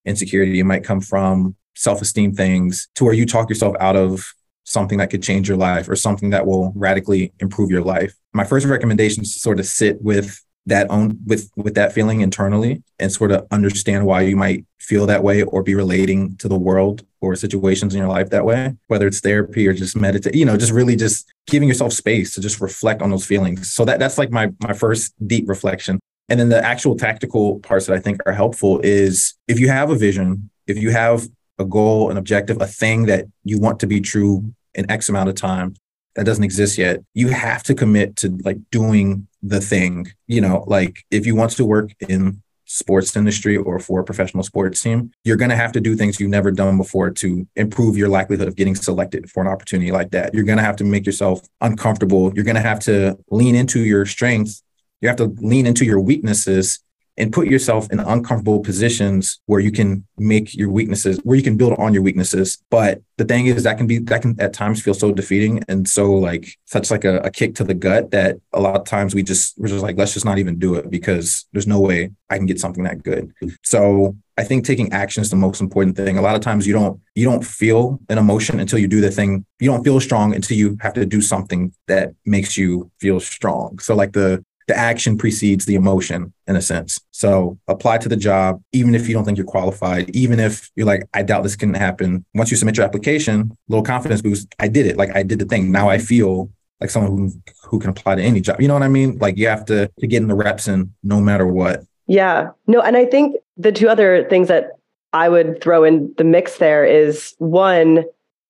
insecurity, 0.05 0.59
it 0.59 0.65
might 0.65 0.83
come 0.83 1.01
from 1.01 1.55
self-esteem 1.75 2.33
things 2.33 2.87
to 2.95 3.03
where 3.03 3.13
you 3.13 3.25
talk 3.25 3.49
yourself 3.49 3.75
out 3.79 3.95
of 3.95 4.33
something 4.63 4.97
that 4.99 5.09
could 5.09 5.23
change 5.23 5.47
your 5.47 5.57
life 5.57 5.89
or 5.89 5.95
something 5.95 6.29
that 6.29 6.45
will 6.45 6.71
radically 6.75 7.33
improve 7.39 7.69
your 7.69 7.81
life. 7.81 8.13
My 8.33 8.43
first 8.43 8.65
recommendation 8.65 9.23
is 9.23 9.33
to 9.33 9.39
sort 9.39 9.59
of 9.59 9.65
sit 9.65 10.01
with 10.01 10.39
that 10.65 10.89
own 10.89 11.17
with 11.25 11.51
with 11.55 11.75
that 11.75 11.91
feeling 11.91 12.21
internally 12.21 12.81
and 12.99 13.11
sort 13.11 13.31
of 13.31 13.45
understand 13.51 14.05
why 14.05 14.21
you 14.21 14.35
might 14.35 14.65
feel 14.79 15.05
that 15.05 15.23
way 15.23 15.43
or 15.43 15.61
be 15.63 15.75
relating 15.75 16.35
to 16.37 16.47
the 16.47 16.57
world 16.57 17.05
or 17.21 17.35
situations 17.35 17.93
in 17.93 17.99
your 17.99 18.09
life 18.09 18.29
that 18.29 18.45
way 18.45 18.73
whether 18.87 19.07
it's 19.07 19.19
therapy 19.19 19.67
or 19.67 19.73
just 19.73 19.95
meditate 19.95 20.35
you 20.35 20.45
know 20.45 20.55
just 20.55 20.71
really 20.71 20.95
just 20.95 21.33
giving 21.47 21.67
yourself 21.67 21.93
space 21.93 22.33
to 22.35 22.41
just 22.41 22.61
reflect 22.61 23.01
on 23.01 23.09
those 23.09 23.25
feelings. 23.25 23.73
So 23.73 23.85
that 23.85 23.99
that's 23.99 24.17
like 24.17 24.31
my 24.31 24.51
my 24.59 24.73
first 24.73 25.13
deep 25.27 25.47
reflection. 25.47 25.99
And 26.29 26.39
then 26.39 26.49
the 26.49 26.63
actual 26.63 26.95
tactical 26.95 27.59
parts 27.59 27.85
that 27.85 27.95
i 27.95 27.99
think 27.99 28.21
are 28.25 28.31
helpful 28.31 28.79
is 28.81 29.35
if 29.47 29.59
you 29.59 29.67
have 29.67 29.89
a 29.89 29.95
vision 29.95 30.49
if 30.67 30.77
you 30.77 30.89
have 30.91 31.27
a 31.59 31.65
goal 31.65 32.09
an 32.09 32.17
objective 32.17 32.61
a 32.61 32.65
thing 32.65 33.05
that 33.07 33.25
you 33.43 33.59
want 33.59 33.79
to 33.81 33.87
be 33.87 33.99
true 33.99 34.53
in 34.73 34.89
x 34.89 35.09
amount 35.09 35.29
of 35.29 35.35
time 35.35 35.75
that 36.15 36.25
doesn't 36.25 36.43
exist 36.43 36.77
yet 36.77 37.01
you 37.13 37.29
have 37.29 37.63
to 37.63 37.73
commit 37.75 38.15
to 38.15 38.37
like 38.43 38.57
doing 38.71 39.27
the 39.41 39.59
thing 39.59 40.07
you 40.27 40.41
know 40.41 40.63
like 40.67 41.03
if 41.11 41.25
you 41.25 41.35
want 41.35 41.51
to 41.51 41.65
work 41.65 41.91
in 42.07 42.41
sports 42.65 43.15
industry 43.15 43.55
or 43.55 43.77
for 43.77 43.99
a 43.99 44.03
professional 44.03 44.41
sports 44.41 44.81
team 44.81 45.11
you're 45.23 45.37
going 45.37 45.49
to 45.49 45.55
have 45.55 45.71
to 45.71 45.81
do 45.81 45.95
things 45.95 46.19
you've 46.19 46.29
never 46.29 46.49
done 46.49 46.77
before 46.77 47.11
to 47.11 47.47
improve 47.55 47.97
your 47.97 48.09
likelihood 48.09 48.47
of 48.47 48.55
getting 48.55 48.73
selected 48.73 49.29
for 49.29 49.41
an 49.41 49.47
opportunity 49.47 49.91
like 49.91 50.09
that. 50.11 50.33
You're 50.33 50.43
going 50.43 50.57
to 50.57 50.63
have 50.63 50.77
to 50.77 50.83
make 50.83 51.05
yourself 51.05 51.41
uncomfortable. 51.61 52.31
You're 52.33 52.45
going 52.45 52.55
to 52.55 52.61
have 52.61 52.79
to 52.81 53.17
lean 53.29 53.53
into 53.53 53.81
your 53.81 54.05
strengths. 54.05 54.63
You 55.01 55.07
have 55.07 55.17
to 55.17 55.25
lean 55.25 55.67
into 55.67 55.85
your 55.85 55.99
weaknesses 55.99 56.79
and 57.17 57.31
put 57.31 57.47
yourself 57.47 57.91
in 57.91 57.99
uncomfortable 57.99 58.59
positions 58.59 59.39
where 59.45 59.59
you 59.59 59.71
can 59.71 60.05
make 60.17 60.55
your 60.55 60.69
weaknesses 60.69 61.19
where 61.23 61.37
you 61.37 61.43
can 61.43 61.57
build 61.57 61.73
on 61.77 61.93
your 61.93 62.01
weaknesses. 62.01 62.57
But 62.69 63.01
the 63.17 63.25
thing 63.25 63.45
is 63.45 63.63
that 63.63 63.77
can 63.77 63.87
be 63.87 63.99
that 63.99 64.21
can 64.21 64.39
at 64.39 64.53
times 64.53 64.81
feel 64.81 64.93
so 64.93 65.11
defeating 65.11 65.63
and 65.67 65.87
so 65.87 66.11
like 66.13 66.57
such 66.65 66.89
like 66.89 67.05
a, 67.05 67.17
a, 67.19 67.29
kick 67.29 67.53
to 67.55 67.63
the 67.63 67.73
gut 67.73 68.11
that 68.11 68.37
a 68.53 68.59
lot 68.59 68.75
of 68.75 68.85
times 68.85 69.13
we 69.13 69.21
just 69.21 69.57
we're 69.57 69.67
just 69.67 69.83
like 69.83 69.97
let's 69.97 70.13
just 70.13 70.25
not 70.25 70.39
even 70.39 70.57
do 70.57 70.75
it 70.75 70.89
because 70.89 71.45
there's 71.53 71.67
no 71.67 71.79
way 71.79 72.11
i 72.29 72.37
can 72.37 72.45
get 72.45 72.59
something 72.59 72.83
that 72.83 73.03
good. 73.03 73.31
So 73.63 74.15
i 74.37 74.43
think 74.43 74.65
taking 74.65 74.91
action 74.91 75.21
is 75.21 75.29
the 75.29 75.35
most 75.35 75.61
important 75.61 75.95
thing. 75.95 76.17
A 76.17 76.21
lot 76.21 76.35
of 76.35 76.41
times 76.41 76.65
you 76.65 76.73
don't 76.73 76.99
you 77.13 77.25
don't 77.25 77.45
feel 77.45 77.99
an 78.09 78.17
emotion 78.17 78.59
until 78.59 78.79
you 78.79 78.87
do 78.87 79.01
the 79.01 79.11
thing. 79.11 79.45
You 79.59 79.69
don't 79.69 79.83
feel 79.83 79.99
strong 79.99 80.33
until 80.33 80.57
you 80.57 80.77
have 80.81 80.93
to 80.93 81.05
do 81.05 81.21
something 81.21 81.73
that 81.87 82.13
makes 82.25 82.57
you 82.57 82.89
feel 82.99 83.19
strong. 83.19 83.77
So 83.79 83.95
like 83.95 84.13
the 84.13 84.43
the 84.67 84.77
action 84.77 85.17
precedes 85.17 85.65
the 85.65 85.75
emotion 85.75 86.33
in 86.47 86.55
a 86.55 86.61
sense. 86.61 86.99
So 87.11 87.57
apply 87.67 87.97
to 87.99 88.09
the 88.09 88.15
job, 88.15 88.61
even 88.71 88.95
if 88.95 89.07
you 89.07 89.13
don't 89.13 89.25
think 89.25 89.37
you're 89.37 89.45
qualified, 89.45 90.09
even 90.11 90.39
if 90.39 90.69
you're 90.75 90.87
like, 90.87 91.03
I 91.13 91.23
doubt 91.23 91.43
this 91.43 91.55
can 91.55 91.73
happen. 91.73 92.25
Once 92.33 92.51
you 92.51 92.57
submit 92.57 92.77
your 92.77 92.85
application, 92.85 93.57
little 93.67 93.83
confidence 93.83 94.21
boost. 94.21 94.53
I 94.59 94.67
did 94.67 94.85
it. 94.85 94.97
Like 94.97 95.15
I 95.15 95.23
did 95.23 95.39
the 95.39 95.45
thing. 95.45 95.71
Now 95.71 95.89
I 95.89 95.97
feel 95.97 96.49
like 96.79 96.89
someone 96.89 97.11
who, 97.11 97.31
who 97.63 97.79
can 97.79 97.89
apply 97.89 98.15
to 98.15 98.21
any 98.21 98.41
job. 98.41 98.59
You 98.61 98.67
know 98.67 98.73
what 98.73 98.83
I 98.83 98.89
mean? 98.89 99.17
Like 99.17 99.37
you 99.37 99.47
have 99.47 99.65
to, 99.65 99.89
to 99.99 100.07
get 100.07 100.21
in 100.21 100.27
the 100.27 100.35
reps 100.35 100.67
in 100.67 100.93
no 101.03 101.21
matter 101.21 101.47
what. 101.47 101.83
Yeah. 102.07 102.51
No, 102.67 102.81
and 102.81 102.97
I 102.97 103.05
think 103.05 103.37
the 103.55 103.71
two 103.71 103.87
other 103.87 104.27
things 104.29 104.47
that 104.49 104.71
I 105.13 105.29
would 105.29 105.61
throw 105.61 105.83
in 105.83 106.13
the 106.17 106.23
mix 106.23 106.57
there 106.57 106.83
is 106.83 107.35
one, 107.37 108.03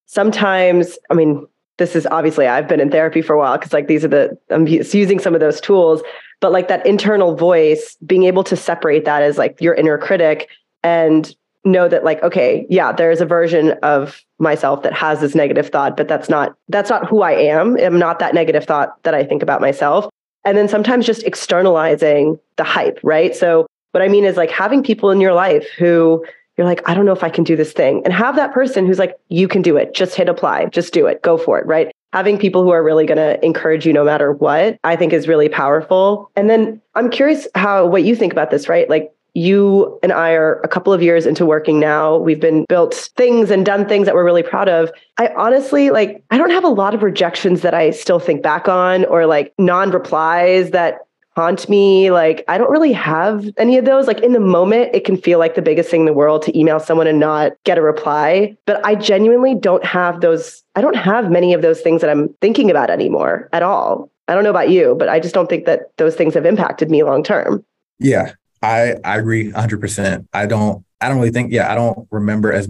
sometimes, 0.05 0.98
I 1.10 1.13
mean, 1.13 1.46
this 1.84 1.98
is 1.98 2.08
obviously 2.12 2.48
I've 2.48 2.68
been 2.68 2.80
in 2.80 2.90
therapy 2.90 3.22
for 3.22 3.34
a 3.34 3.38
while 3.38 3.58
because 3.58 3.74
like 3.74 3.88
these 3.88 4.06
are 4.06 4.08
the 4.08 4.38
I'm 4.50 4.66
using 4.66 5.20
some 5.20 5.34
of 5.34 5.42
those 5.42 5.60
tools, 5.60 6.02
but 6.40 6.54
like 6.54 6.70
that 6.70 6.86
internal 6.86 7.36
voice, 7.36 7.98
being 8.06 8.24
able 8.24 8.44
to 8.46 8.56
separate 8.56 9.04
that 9.04 9.22
as 9.22 9.38
like 9.38 9.60
your 9.60 9.74
inner 9.74 9.98
critic 9.98 10.48
and 10.82 11.36
know 11.66 11.90
that 11.90 12.06
like 12.06 12.24
okay, 12.24 12.66
yeah, 12.70 12.94
there's 12.94 13.20
a 13.20 13.25
version 13.25 13.72
of 13.84 14.22
myself 14.40 14.84
that 14.84 14.94
has 14.94 15.20
this 15.20 15.36
negative 15.36 15.68
thought, 15.70 15.98
but 15.98 16.08
that's 16.08 16.30
not 16.30 16.56
that's 16.70 16.90
not 16.90 17.06
who 17.06 17.22
I 17.22 17.34
am. 17.34 17.78
I'm 17.78 18.00
not 18.00 18.20
that 18.20 18.34
negative 18.34 18.63
thought 18.63 19.02
that 19.04 19.13
I 19.13 19.25
think 19.25 19.44
about 19.44 19.60
myself. 19.60 20.10
And 20.46 20.58
then 20.58 20.70
sometimes 20.70 21.06
just 21.06 21.24
externalizing 21.24 22.40
the 22.56 22.63
hype, 22.63 23.00
right? 23.04 23.36
So 23.36 23.68
what 23.92 24.02
I 24.02 24.08
mean 24.08 24.24
is 24.24 24.38
like 24.38 24.52
having 24.52 24.84
people 24.84 25.12
in 25.12 25.20
your 25.20 25.34
life 25.34 25.68
who 25.78 26.25
you're 26.58 26.68
like, 26.68 26.88
I 26.88 26.94
don't 26.94 27.06
know 27.06 27.14
if 27.14 27.24
I 27.24 27.30
can 27.30 27.44
do 27.44 27.56
this 27.56 27.74
thing. 27.74 28.02
And 28.06 28.14
have 28.14 28.36
that 28.36 28.54
person 28.54 28.86
who's 28.86 29.00
like, 29.00 29.18
you 29.30 29.48
can 29.48 29.62
do 29.62 29.78
it. 29.78 29.94
Just 29.94 30.16
hit 30.16 30.30
apply. 30.30 30.66
Just 30.68 30.94
do 30.94 31.08
it. 31.08 31.22
Go 31.22 31.38
for 31.38 31.60
it. 31.60 31.66
Right. 31.66 31.92
Having 32.12 32.38
people 32.38 32.64
who 32.64 32.70
are 32.70 32.84
really 32.84 33.06
going 33.06 33.18
to 33.18 33.44
encourage 33.44 33.88
you 33.88 33.94
no 33.94 34.04
matter 34.04 34.32
what, 34.32 34.78
I 34.84 34.96
think 34.96 35.14
is 35.14 35.28
really 35.28 35.50
powerful. 35.50 36.30
And 36.36 36.50
then 36.50 36.80
I'm 36.94 37.10
curious 37.10 37.48
how, 37.56 37.88
what 37.88 38.04
you 38.04 38.16
think 38.16 38.34
about 38.34 38.52
this, 38.52 38.70
right? 38.70 38.88
Like, 38.90 39.12
you 39.36 40.00
and 40.04 40.12
I 40.12 40.34
are 40.34 40.60
a 40.60 40.68
couple 40.68 40.94
of 40.94 41.02
years 41.02 41.26
into 41.26 41.46
working 41.46 41.80
now. 41.80 42.18
We've 42.18 42.40
been 42.40 42.66
built 42.70 42.94
things 43.18 43.50
and 43.50 43.66
done 43.66 43.88
things 43.88 44.06
that 44.06 44.14
we're 44.14 44.24
really 44.24 44.44
proud 44.44 44.70
of. 44.70 44.92
I 45.18 45.30
honestly 45.30 45.90
like 45.90 46.24
I 46.30 46.38
don't 46.38 46.52
have 46.52 46.64
a 46.64 46.70
lot 46.70 46.94
of 46.94 47.02
rejections 47.02 47.62
that 47.62 47.74
I 47.74 47.90
still 47.90 48.20
think 48.20 48.44
back 48.44 48.68
on 48.68 49.06
or 49.06 49.26
like 49.26 49.54
non-replies 49.58 50.70
that 50.72 51.00
haunt 51.36 51.68
me. 51.70 52.12
Like, 52.12 52.44
I 52.48 52.58
don't 52.58 52.72
really 52.72 52.94
have 52.94 53.50
any 53.58 53.78
of 53.78 53.86
those. 53.86 54.08
Like, 54.08 54.20
in 54.22 54.34
the 54.34 54.40
moment, 54.40 54.94
it 54.94 55.06
can 55.06 55.18
feel 55.18 55.40
like 55.40 55.56
the 55.56 55.62
biggest 55.62 55.90
thing 55.90 56.02
in 56.02 56.06
the 56.06 56.13
world 56.13 56.42
to 56.44 56.58
email 56.58 56.80
someone 56.80 57.08
and 57.08 57.20
not 57.20 57.54
get 57.63 57.78
a 57.78 57.82
reply. 57.82 58.56
But 58.66 58.86
I 58.86 58.96
genuinely 58.96 59.56
don't 59.56 59.84
have 59.86 60.22
those. 60.22 60.63
I 60.75 60.82
don't 60.82 60.96
have 60.96 61.32
many 61.32 61.54
of 61.54 61.62
those 61.62 61.82
things 61.82 62.02
that 62.02 62.10
I'm 62.10 62.30
thinking 62.42 62.70
about 62.70 62.90
anymore 62.90 63.50
at 63.54 63.63
all. 63.63 64.10
I 64.28 64.36
don't 64.36 64.44
know 64.44 64.50
about 64.50 64.70
you, 64.70 64.96
but 64.98 65.10
I 65.10 65.20
just 65.20 65.34
don't 65.34 65.50
think 65.50 65.66
that 65.66 65.96
those 65.98 66.16
things 66.16 66.34
have 66.34 66.46
impacted 66.46 66.90
me 66.90 67.04
long 67.04 67.24
term. 67.24 67.66
Yeah, 68.00 68.34
I 68.62 68.96
I 69.04 69.18
agree 69.18 69.52
100%. 69.52 70.28
I 70.34 70.46
don't 70.46 70.86
I 71.02 71.10
don't 71.10 71.18
really 71.18 71.32
think 71.32 71.52
yeah, 71.52 71.72
I 71.72 71.75
don't 71.75 72.08
remember 72.10 72.54
as 72.54 72.70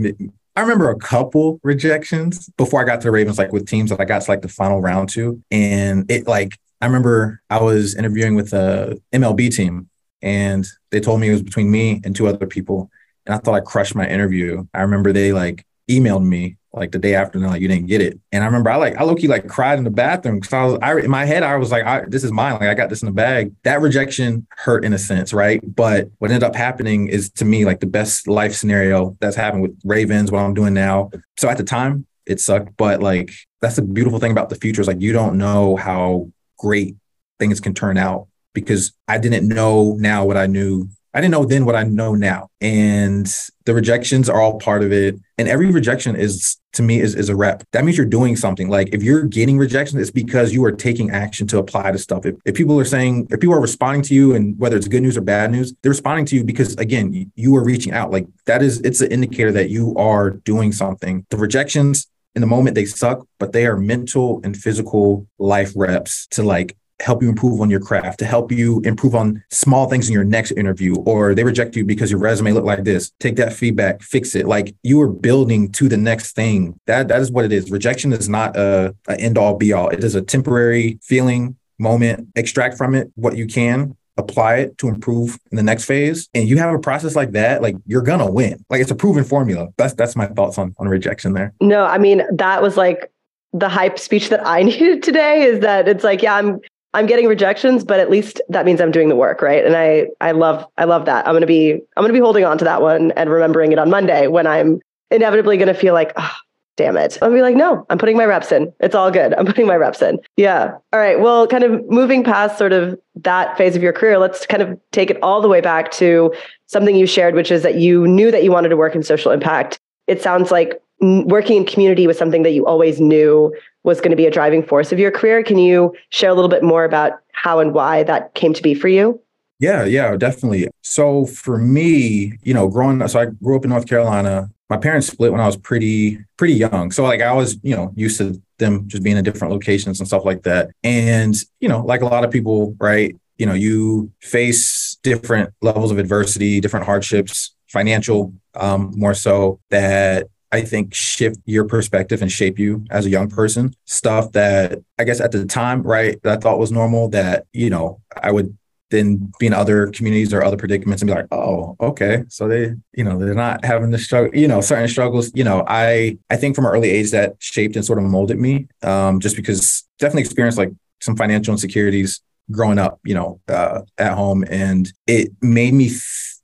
I 0.55 0.62
remember 0.62 0.89
a 0.89 0.98
couple 0.98 1.60
rejections 1.63 2.50
before 2.58 2.82
I 2.82 2.86
got 2.86 3.01
to 3.01 3.08
the 3.08 3.12
Ravens, 3.12 3.38
like 3.38 3.51
with 3.51 3.67
teams 3.67 3.89
that 3.89 4.00
I 4.00 4.05
got 4.05 4.22
to 4.22 4.32
like 4.32 4.41
the 4.41 4.48
final 4.48 4.82
round 4.82 5.10
to. 5.10 5.41
And 5.50 6.10
it 6.12 6.27
like 6.27 6.60
I 6.84 6.86
remember 6.86 7.42
I 7.50 7.62
was 7.62 7.96
interviewing 7.96 8.36
with 8.36 8.52
a 8.52 9.00
MLB 9.13 9.56
team 9.56 9.90
and 10.22 10.68
they 10.92 11.00
told 11.00 11.22
me 11.22 11.30
it 11.30 11.32
was 11.32 11.42
between 11.42 11.72
me 11.72 12.02
and 12.04 12.13
two 12.13 12.28
other 12.28 12.46
people. 12.46 12.92
And 13.25 13.34
I 13.34 13.38
thought 13.38 13.56
I 13.56 13.62
crushed 13.62 13.96
my 13.96 14.06
interview. 14.06 14.66
I 14.74 14.82
remember 14.82 15.13
they 15.13 15.32
like 15.32 15.66
emailed 15.90 16.25
me 16.25 16.58
like 16.74 16.92
the 16.92 17.00
day 17.00 17.16
after, 17.16 17.38
and 17.38 17.48
like 17.48 17.62
you 17.62 17.70
didn't 17.70 17.86
get 17.86 18.02
it. 18.02 18.20
And 18.34 18.44
I 18.44 18.48
remember 18.48 18.70
I 18.70 18.75
like 18.75 18.98
I 18.98 19.04
low 19.04 19.16
key 19.16 19.30
like 19.30 19.48
cried 19.48 19.78
in 19.78 19.86
the 19.86 19.92
bathroom 19.92 20.42
because 20.42 20.52
I 20.52 20.66
was 20.66 20.78
I 20.82 21.00
in 21.00 21.10
my 21.10 21.24
head 21.24 21.42
I 21.42 21.56
was 21.56 21.72
like, 21.72 21.86
I, 21.86 22.04
this 22.06 22.25
is 22.25 22.34
mine. 22.34 22.56
Like 22.56 22.63
I 22.63 22.74
got 22.74 22.90
this 22.90 23.02
in 23.02 23.06
the 23.06 23.13
bag. 23.13 23.54
That 23.63 23.80
rejection 23.80 24.46
hurt 24.50 24.84
in 24.84 24.92
a 24.92 25.00
sense, 25.00 25.32
right? 25.32 25.62
But 25.63 26.10
what 26.18 26.32
ended 26.32 26.44
up 26.44 26.54
happening 26.54 27.08
is 27.08 27.30
to 27.36 27.46
me 27.46 27.63
like 27.63 27.80
the 27.80 27.88
best 27.88 28.28
life 28.28 28.54
scenario 28.56 29.16
that's 29.22 29.38
happened 29.38 29.62
with 29.62 29.80
Ravens, 29.86 30.34
what 30.34 30.40
I'm 30.40 30.54
doing 30.54 30.74
now. 30.74 31.12
So 31.38 31.48
at 31.48 31.56
the 31.56 31.63
time, 31.63 32.08
it 32.25 32.42
sucked, 32.42 32.75
but 32.75 33.02
like 33.02 33.32
that's 33.62 33.78
the 33.78 33.84
beautiful 33.84 34.20
thing 34.20 34.34
about 34.34 34.50
the 34.50 34.58
future 34.58 34.82
is 34.82 34.88
like 34.88 35.00
you 35.00 35.13
don't 35.13 35.38
know 35.38 35.78
how 35.78 36.28
great 36.63 36.96
things 37.39 37.60
can 37.60 37.74
turn 37.74 37.98
out 37.98 38.27
because 38.53 38.93
I 39.08 39.17
didn't 39.17 39.48
know 39.48 39.98
now 40.00 40.24
what 40.25 40.38
I 40.38 40.48
knew 40.48 40.88
I 41.13 41.22
didn't 41.22 41.32
know 41.32 41.46
then 41.46 41.65
what 41.65 41.75
I 41.75 41.84
know 41.84 42.15
now. 42.15 42.50
And 42.60 43.32
the 43.65 43.74
rejections 43.75 44.29
are 44.29 44.41
all 44.41 44.60
part 44.60 44.82
of 44.82 44.91
it. 44.91 45.20
And 45.38 45.48
every 45.48 45.70
rejection 45.70 46.15
is 46.15 46.58
to 46.74 46.82
me 46.82 47.00
is, 47.00 47.13
is 47.13 47.29
a 47.29 47.36
rep. 47.36 47.63
That 47.72 47.86
means 47.86 47.98
you're 47.98 48.08
doing 48.08 48.36
something. 48.36 48.67
Like 48.67 48.89
if 48.93 49.03
you're 49.03 49.24
getting 49.24 49.60
rejection, 49.60 50.00
it's 50.00 50.10
because 50.10 50.53
you 50.53 50.65
are 50.65 50.72
taking 50.72 51.12
action 51.12 51.46
to 51.48 51.60
apply 51.60 51.91
to 51.91 52.00
stuff. 52.00 52.25
If, 52.25 52.36
if 52.46 52.55
people 52.55 52.79
are 52.79 52.86
saying, 52.86 53.27
if 53.29 53.39
people 53.39 53.53
are 53.53 53.62
responding 53.62 54.01
to 54.03 54.15
you 54.15 54.34
and 54.34 54.58
whether 54.58 54.75
it's 54.75 54.88
good 54.88 55.03
news 55.03 55.15
or 55.15 55.22
bad 55.22 55.51
news, 55.51 55.72
they're 55.84 55.91
responding 55.91 56.25
to 56.27 56.36
you 56.36 56.43
because 56.43 56.75
again, 56.77 57.13
you, 57.13 57.27
you 57.36 57.55
are 57.55 57.63
reaching 57.63 57.93
out. 57.93 58.10
Like 58.10 58.25
that 58.48 58.63
is 58.63 58.82
it's 58.82 59.01
an 59.01 59.12
indicator 59.12 59.51
that 59.51 59.70
you 59.70 59.96
are 59.96 60.32
doing 60.32 60.72
something. 60.72 61.27
The 61.29 61.38
rejections 61.38 62.08
in 62.36 62.42
the 62.42 62.48
moment 62.48 62.75
they 62.75 62.86
suck, 62.86 63.25
but 63.40 63.52
they 63.52 63.66
are 63.66 63.78
mental 63.78 64.42
and 64.44 64.56
physical 64.56 65.28
life 65.38 65.72
reps 65.75 66.28
to 66.28 66.44
like 66.44 66.75
help 67.00 67.22
you 67.22 67.30
improve 67.30 67.60
on 67.60 67.70
your 67.70 67.80
craft, 67.80 68.20
to 68.20 68.25
help 68.25 68.52
you 68.52 68.80
improve 68.86 69.13
on 69.13 69.44
small 69.50 69.88
things 69.90 70.08
in 70.08 70.13
your 70.13 70.24
next 70.24 70.52
interview, 70.52 70.96
or 70.96 71.36
they 71.36 71.44
reject 71.44 71.75
you 71.75 71.84
because 71.84 72.10
your 72.10 72.20
resume 72.20 72.54
looked 72.54 72.66
like 72.66 72.84
this. 72.84 73.12
Take 73.20 73.36
that 73.36 73.54
feedback, 73.54 74.02
fix 74.02 74.36
it. 74.36 74.48
Like 74.48 74.75
you 74.84 75.02
are 75.02 75.10
building 75.10 75.72
to 75.74 75.90
the 75.90 75.98
next 75.98 76.34
thing. 76.34 76.80
That 76.88 77.10
that 77.10 77.22
is 77.22 77.32
what 77.32 77.46
it 77.46 77.52
is. 77.52 77.72
Rejection 77.72 78.13
is 78.13 78.30
not 78.30 78.56
a, 78.56 78.96
a 79.08 79.20
end 79.20 79.38
all 79.38 79.56
be 79.56 79.74
all. 79.74 79.90
It 79.90 80.04
is 80.04 80.16
a 80.16 80.22
temporary 80.22 81.00
feeling 81.04 81.58
moment. 81.78 82.30
Extract 82.36 82.78
from 82.78 82.96
it 82.96 83.12
what 83.16 83.36
you 83.36 83.48
can 83.48 83.96
apply 84.17 84.58
it 84.58 84.77
to 84.77 84.88
improve 84.88 85.39
in 85.51 85.58
the 85.58 85.63
next 85.63 85.86
phase 85.86 86.29
and 86.34 86.48
you 86.48 86.58
have 86.58 86.74
a 86.74 86.79
process 86.79 87.15
like 87.15 87.32
that 87.32 87.62
like 87.62 87.75
you're 87.88 88.01
gonna 88.01 88.29
win 88.29 88.63
like 88.70 88.79
it's 88.79 88.91
a 88.91 88.96
proven 88.96 89.24
formula 89.24 89.67
that's 89.77 89.93
that's 89.96 90.15
my 90.15 90.27
thoughts 90.27 90.58
on 90.58 90.75
on 90.77 90.88
rejection 90.88 91.34
there 91.34 91.51
no 91.62 91.86
i 91.86 91.98
mean 91.98 92.22
that 92.32 92.62
was 92.62 92.77
like 92.77 93.10
the 93.53 93.70
hype 93.70 94.00
speech 94.00 94.29
that 94.29 94.46
I 94.46 94.63
needed 94.63 95.03
today 95.03 95.43
is 95.43 95.62
that 95.62 95.88
it's 95.88 96.03
like, 96.03 96.22
yeah, 96.22 96.36
I'm 96.36 96.60
I'm 96.96 97.08
getting 97.08 97.27
rejections, 97.27 97.84
but 97.84 98.00
at 98.00 98.10
least 98.12 98.39
that 98.50 98.65
means 98.65 98.79
I'm 98.79 98.91
doing 98.91 99.10
the 99.10 99.15
work, 99.15 99.41
right? 99.41 99.65
And 99.65 99.75
I 99.75 100.08
I 100.22 100.32
love 100.32 100.65
I 100.77 100.84
love 100.84 101.05
that. 101.05 101.27
I'm 101.27 101.34
gonna 101.34 101.46
be 101.46 101.74
I'm 101.74 102.03
gonna 102.03 102.13
be 102.13 102.20
holding 102.20 102.43
on 102.43 102.58
to 102.58 102.65
that 102.65 102.82
one 102.82 103.12
and 103.12 103.29
remembering 103.29 103.72
it 103.72 103.79
on 103.79 103.89
Monday 103.89 104.27
when 104.27 104.46
I'm 104.46 104.82
inevitably 105.10 105.58
gonna 105.58 105.74
feel 105.74 105.93
like, 105.93 106.12
oh, 106.17 106.36
damn 106.75 106.98
it. 106.98 107.18
I'll 107.22 107.32
be 107.32 107.42
like, 107.42 107.56
no, 107.56 107.86
I'm 107.89 107.98
putting 107.98 108.18
my 108.18 108.25
reps 108.25 108.51
in. 108.51 108.74
It's 108.80 108.96
all 108.96 109.12
good. 109.12 109.34
I'm 109.36 109.46
putting 109.46 109.68
my 109.68 109.75
reps 109.75 110.01
in. 110.01 110.20
Yeah. 110.38 110.72
All 110.92 111.00
right. 111.00 111.20
Well, 111.20 111.48
kind 111.48 111.63
of 111.63 111.88
moving 111.89 112.24
past 112.24 112.58
sort 112.58 112.74
of 112.74 113.00
that 113.15 113.58
phase 113.58 113.75
of 113.75 113.84
your 113.84 113.94
career, 113.94 114.18
let's 114.18 114.46
kind 114.46 114.63
of 114.63 114.80
take 114.92 115.10
it 115.10 115.22
all 115.22 115.42
the 115.42 115.48
way 115.48 115.62
back 115.62 115.92
to 115.92 116.34
something 116.68 116.96
you 116.96 117.06
shared, 117.06 117.36
which 117.36 117.51
is 117.51 117.63
that 117.63 117.75
you 117.75 118.08
knew 118.08 118.32
that 118.32 118.44
you 118.44 118.51
wanted 118.51 118.70
to 118.70 118.77
work 118.77 118.96
in 118.96 119.03
social 119.03 119.32
impact. 119.32 119.80
It 120.08 120.22
sounds 120.22 120.51
like 120.51 120.82
working 121.00 121.58
in 121.58 121.65
community 121.65 122.08
was 122.08 122.18
something 122.18 122.44
that 122.44 122.51
you 122.51 122.65
always 122.65 123.00
knew 123.00 123.53
was 123.84 124.00
going 124.00 124.12
to 124.12 124.18
be 124.18 124.25
a 124.25 124.32
driving 124.32 124.63
force 124.63 124.92
of 124.92 125.00
your 125.00 125.12
career. 125.12 125.44
Can 125.44 125.58
you 125.58 125.94
share 126.10 126.30
a 126.30 126.34
little 126.34 126.50
bit 126.50 126.63
more 126.63 126.86
about 126.86 127.13
how 127.34 127.60
and 127.60 127.74
why 127.74 128.03
that 128.03 128.34
came 128.34 128.53
to 128.53 128.63
be 128.63 128.74
for 128.74 128.88
you? 128.88 129.20
Yeah, 129.60 129.86
yeah, 129.86 130.15
definitely. 130.18 130.68
So 130.82 131.25
for 131.25 131.58
me, 131.58 132.34
you 132.44 132.53
know, 132.53 132.68
growing 132.68 133.01
up, 133.01 133.10
so 133.10 133.20
I 133.20 133.25
grew 133.25 133.56
up 133.56 133.63
in 133.63 133.70
North 133.70 133.88
Carolina. 133.88 134.50
My 134.70 134.77
parents 134.77 135.08
split 135.08 135.32
when 135.32 135.41
I 135.41 135.46
was 135.46 135.58
pretty 135.58 136.24
pretty 136.38 136.53
young. 136.55 136.91
So 136.91 137.03
like 137.03 137.22
I 137.22 137.34
was, 137.34 137.58
you 137.63 137.75
know, 137.75 137.91
used 137.96 138.17
to 138.17 138.41
them 138.58 138.88
just 138.88 139.03
being 139.03 139.17
in 139.17 139.24
different 139.24 139.53
locations 139.53 140.00
and 140.00 140.08
stuff 140.08 140.25
like 140.25 140.43
that. 140.43 140.72
And, 140.84 141.36
you 141.60 141.70
know, 141.70 141.82
like 141.82 142.01
a 142.01 142.05
lot 142.05 142.24
of 142.24 142.32
people, 142.32 142.75
right, 142.79 143.15
you 143.38 143.46
know, 143.46 143.53
you 143.53 144.12
face 144.22 144.97
different 145.04 145.54
levels 145.62 145.91
of 145.91 145.97
adversity, 145.97 146.60
different 146.60 146.86
hardships, 146.86 147.56
financial 147.67 148.34
um, 148.56 148.91
more 148.95 149.13
so 149.13 149.60
that 149.69 150.28
I 150.52 150.62
think 150.62 150.93
shift 150.93 151.39
your 151.45 151.65
perspective 151.65 152.21
and 152.21 152.32
shape 152.32 152.60
you 152.60 152.86
as 152.91 153.08
a 153.08 153.10
young 153.10 153.28
person. 153.28 153.73
Stuff 153.86 154.32
that 154.34 154.80
I 154.99 155.04
guess 155.04 155.19
at 155.19 155.32
the 155.32 155.45
time, 155.45 155.82
right, 155.82 156.21
that 156.21 156.38
I 156.38 156.39
thought 156.39 156.60
was 156.60 156.71
normal 156.71 157.10
that, 157.10 157.47
you 157.54 157.71
know, 157.71 158.02
I 158.21 158.32
would 158.32 158.56
then 158.93 159.34
be 159.39 159.47
in 159.47 159.53
other 159.53 159.88
communities 159.88 160.34
or 160.34 160.43
other 160.43 160.56
predicaments 160.56 161.01
and 161.01 161.10
be 161.10 161.15
like, 161.15 161.27
oh, 161.32 161.75
okay. 161.82 162.23
So 162.29 162.47
they, 162.47 162.73
you 162.93 163.03
know, 163.03 163.17
they're 163.17 163.34
not 163.34 163.65
having 163.65 163.89
the 163.89 163.97
struggle, 163.97 164.34
you 164.38 164.47
know, 164.47 164.62
certain 164.62 164.88
struggles. 164.88 165.32
You 165.34 165.43
know, 165.43 165.65
I 165.67 166.17
I 166.29 166.38
think 166.38 166.56
from 166.56 166.65
an 166.65 166.71
early 166.71 166.89
age 166.89 167.12
that 167.12 167.36
shaped 167.39 167.75
and 167.75 167.84
sort 167.84 167.97
of 167.97 168.06
molded 168.06 168.39
me. 168.39 168.67
Um, 168.84 169.19
just 169.19 169.36
because 169.36 169.84
definitely 169.99 170.21
experienced 170.21 170.58
like 170.58 170.71
some 171.01 171.17
financial 171.17 171.53
insecurities 171.53 172.21
growing 172.51 172.77
up, 172.77 172.99
you 173.03 173.15
know, 173.15 173.41
uh, 173.47 173.82
at 173.97 174.13
home. 174.13 174.45
And 174.49 174.91
it 175.08 175.32
made 175.41 175.73
me 175.73 175.89
th- 175.89 176.36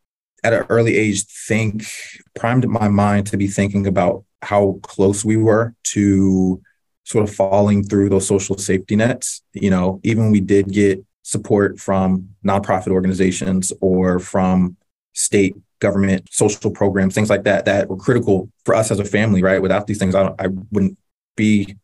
at 0.43 0.53
an 0.53 0.65
early 0.69 0.97
age 0.97 1.25
think 1.25 1.85
primed 2.35 2.67
my 2.67 2.88
mind 2.88 3.27
to 3.27 3.38
be 3.38 3.47
thinking 3.47 3.85
about 3.85 4.23
how 4.41 4.79
close 4.81 5.23
we 5.23 5.38
were 5.38 5.75
to 5.83 6.62
sort 7.03 7.27
of 7.27 7.35
falling 7.35 7.83
through 7.83 8.07
those 8.07 8.27
social 8.27 8.57
safety 8.57 8.95
nets 8.95 9.41
you 9.53 9.69
know 9.69 9.99
even 10.03 10.31
we 10.31 10.39
did 10.39 10.71
get 10.71 11.03
support 11.23 11.79
from 11.79 12.29
nonprofit 12.45 12.89
organizations 12.89 13.71
or 13.82 14.19
from 14.19 14.75
state 15.13 15.55
government 15.79 16.27
social 16.29 16.71
programs 16.71 17.15
things 17.15 17.29
like 17.29 17.43
that 17.43 17.65
that 17.65 17.89
were 17.89 17.95
critical 17.95 18.49
for 18.65 18.75
us 18.75 18.91
as 18.91 18.99
a 18.99 19.05
family 19.05 19.41
right 19.41 19.62
without 19.62 19.88
these 19.88 19.97
things 19.97 20.13
i, 20.13 20.34
I 20.39 20.47
wouldn't 20.71 20.97
be 21.36 21.75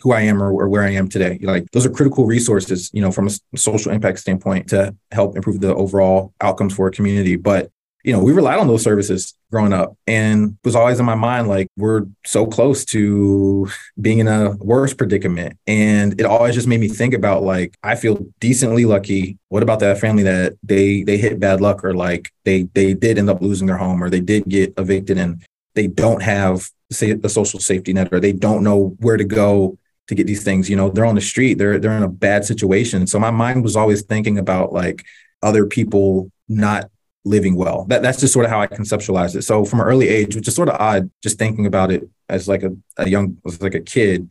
who 0.00 0.12
I 0.12 0.20
am 0.20 0.42
or, 0.42 0.52
or, 0.52 0.68
where 0.68 0.82
I 0.82 0.90
am 0.90 1.08
today. 1.08 1.38
Like 1.40 1.70
those 1.70 1.86
are 1.86 1.90
critical 1.90 2.26
resources, 2.26 2.90
you 2.92 3.00
know, 3.00 3.10
from 3.10 3.28
a 3.28 3.56
social 3.56 3.90
impact 3.90 4.18
standpoint 4.18 4.68
to 4.68 4.94
help 5.12 5.34
improve 5.34 5.60
the 5.60 5.74
overall 5.74 6.34
outcomes 6.42 6.74
for 6.74 6.88
a 6.88 6.90
community. 6.90 7.36
But 7.36 7.70
you 8.04 8.12
know, 8.12 8.22
we 8.22 8.32
relied 8.32 8.58
on 8.58 8.68
those 8.68 8.82
services 8.82 9.34
growing 9.50 9.72
up 9.72 9.96
and 10.06 10.58
was 10.62 10.76
always 10.76 11.00
in 11.00 11.06
my 11.06 11.14
mind 11.14 11.48
like 11.48 11.68
we're 11.76 12.02
so 12.26 12.46
close 12.46 12.84
to 12.84 13.66
being 13.98 14.18
in 14.18 14.28
a 14.28 14.50
worse 14.56 14.92
predicament. 14.92 15.56
And 15.66 16.20
it 16.20 16.26
always 16.26 16.54
just 16.54 16.68
made 16.68 16.80
me 16.80 16.88
think 16.88 17.14
about 17.14 17.42
like 17.42 17.74
I 17.82 17.96
feel 17.96 18.26
decently 18.40 18.84
lucky. 18.84 19.38
What 19.48 19.62
about 19.62 19.80
that 19.80 19.98
family 19.98 20.22
that 20.24 20.52
they 20.62 21.02
they 21.02 21.16
hit 21.16 21.40
bad 21.40 21.62
luck 21.62 21.82
or 21.82 21.94
like 21.94 22.30
they 22.44 22.64
they 22.74 22.92
did 22.92 23.18
end 23.18 23.30
up 23.30 23.40
losing 23.40 23.66
their 23.66 23.78
home 23.78 24.02
or 24.04 24.10
they 24.10 24.20
did 24.20 24.44
get 24.44 24.74
evicted 24.76 25.16
and 25.16 25.42
they 25.74 25.86
don't 25.86 26.22
have 26.22 26.68
say 26.92 27.12
a 27.12 27.28
social 27.28 27.58
safety 27.58 27.94
net 27.94 28.12
or 28.12 28.20
they 28.20 28.32
don't 28.32 28.62
know 28.62 28.94
where 29.00 29.16
to 29.16 29.24
go 29.24 29.78
to 30.08 30.14
get 30.14 30.26
these 30.26 30.44
things. 30.44 30.68
You 30.68 30.76
know, 30.76 30.90
they're 30.90 31.06
on 31.06 31.14
the 31.14 31.22
street, 31.22 31.54
they're 31.54 31.78
they're 31.78 31.96
in 31.96 32.02
a 32.02 32.08
bad 32.08 32.44
situation. 32.44 33.06
So 33.06 33.18
my 33.18 33.30
mind 33.30 33.62
was 33.62 33.76
always 33.76 34.02
thinking 34.02 34.36
about 34.36 34.74
like 34.74 35.04
other 35.42 35.64
people 35.64 36.30
not 36.48 36.90
living 37.24 37.56
well. 37.56 37.84
That 37.86 38.02
that's 38.02 38.20
just 38.20 38.32
sort 38.32 38.44
of 38.44 38.50
how 38.50 38.60
I 38.60 38.66
conceptualized 38.66 39.36
it. 39.36 39.42
So 39.42 39.64
from 39.64 39.80
an 39.80 39.86
early 39.86 40.08
age, 40.08 40.36
which 40.36 40.48
is 40.48 40.54
sort 40.54 40.68
of 40.68 40.80
odd, 40.80 41.10
just 41.22 41.38
thinking 41.38 41.66
about 41.66 41.90
it 41.90 42.08
as 42.28 42.48
like 42.48 42.62
a, 42.62 42.76
a 42.96 43.08
young 43.08 43.38
as 43.46 43.60
like 43.62 43.74
a 43.74 43.80
kid, 43.80 44.30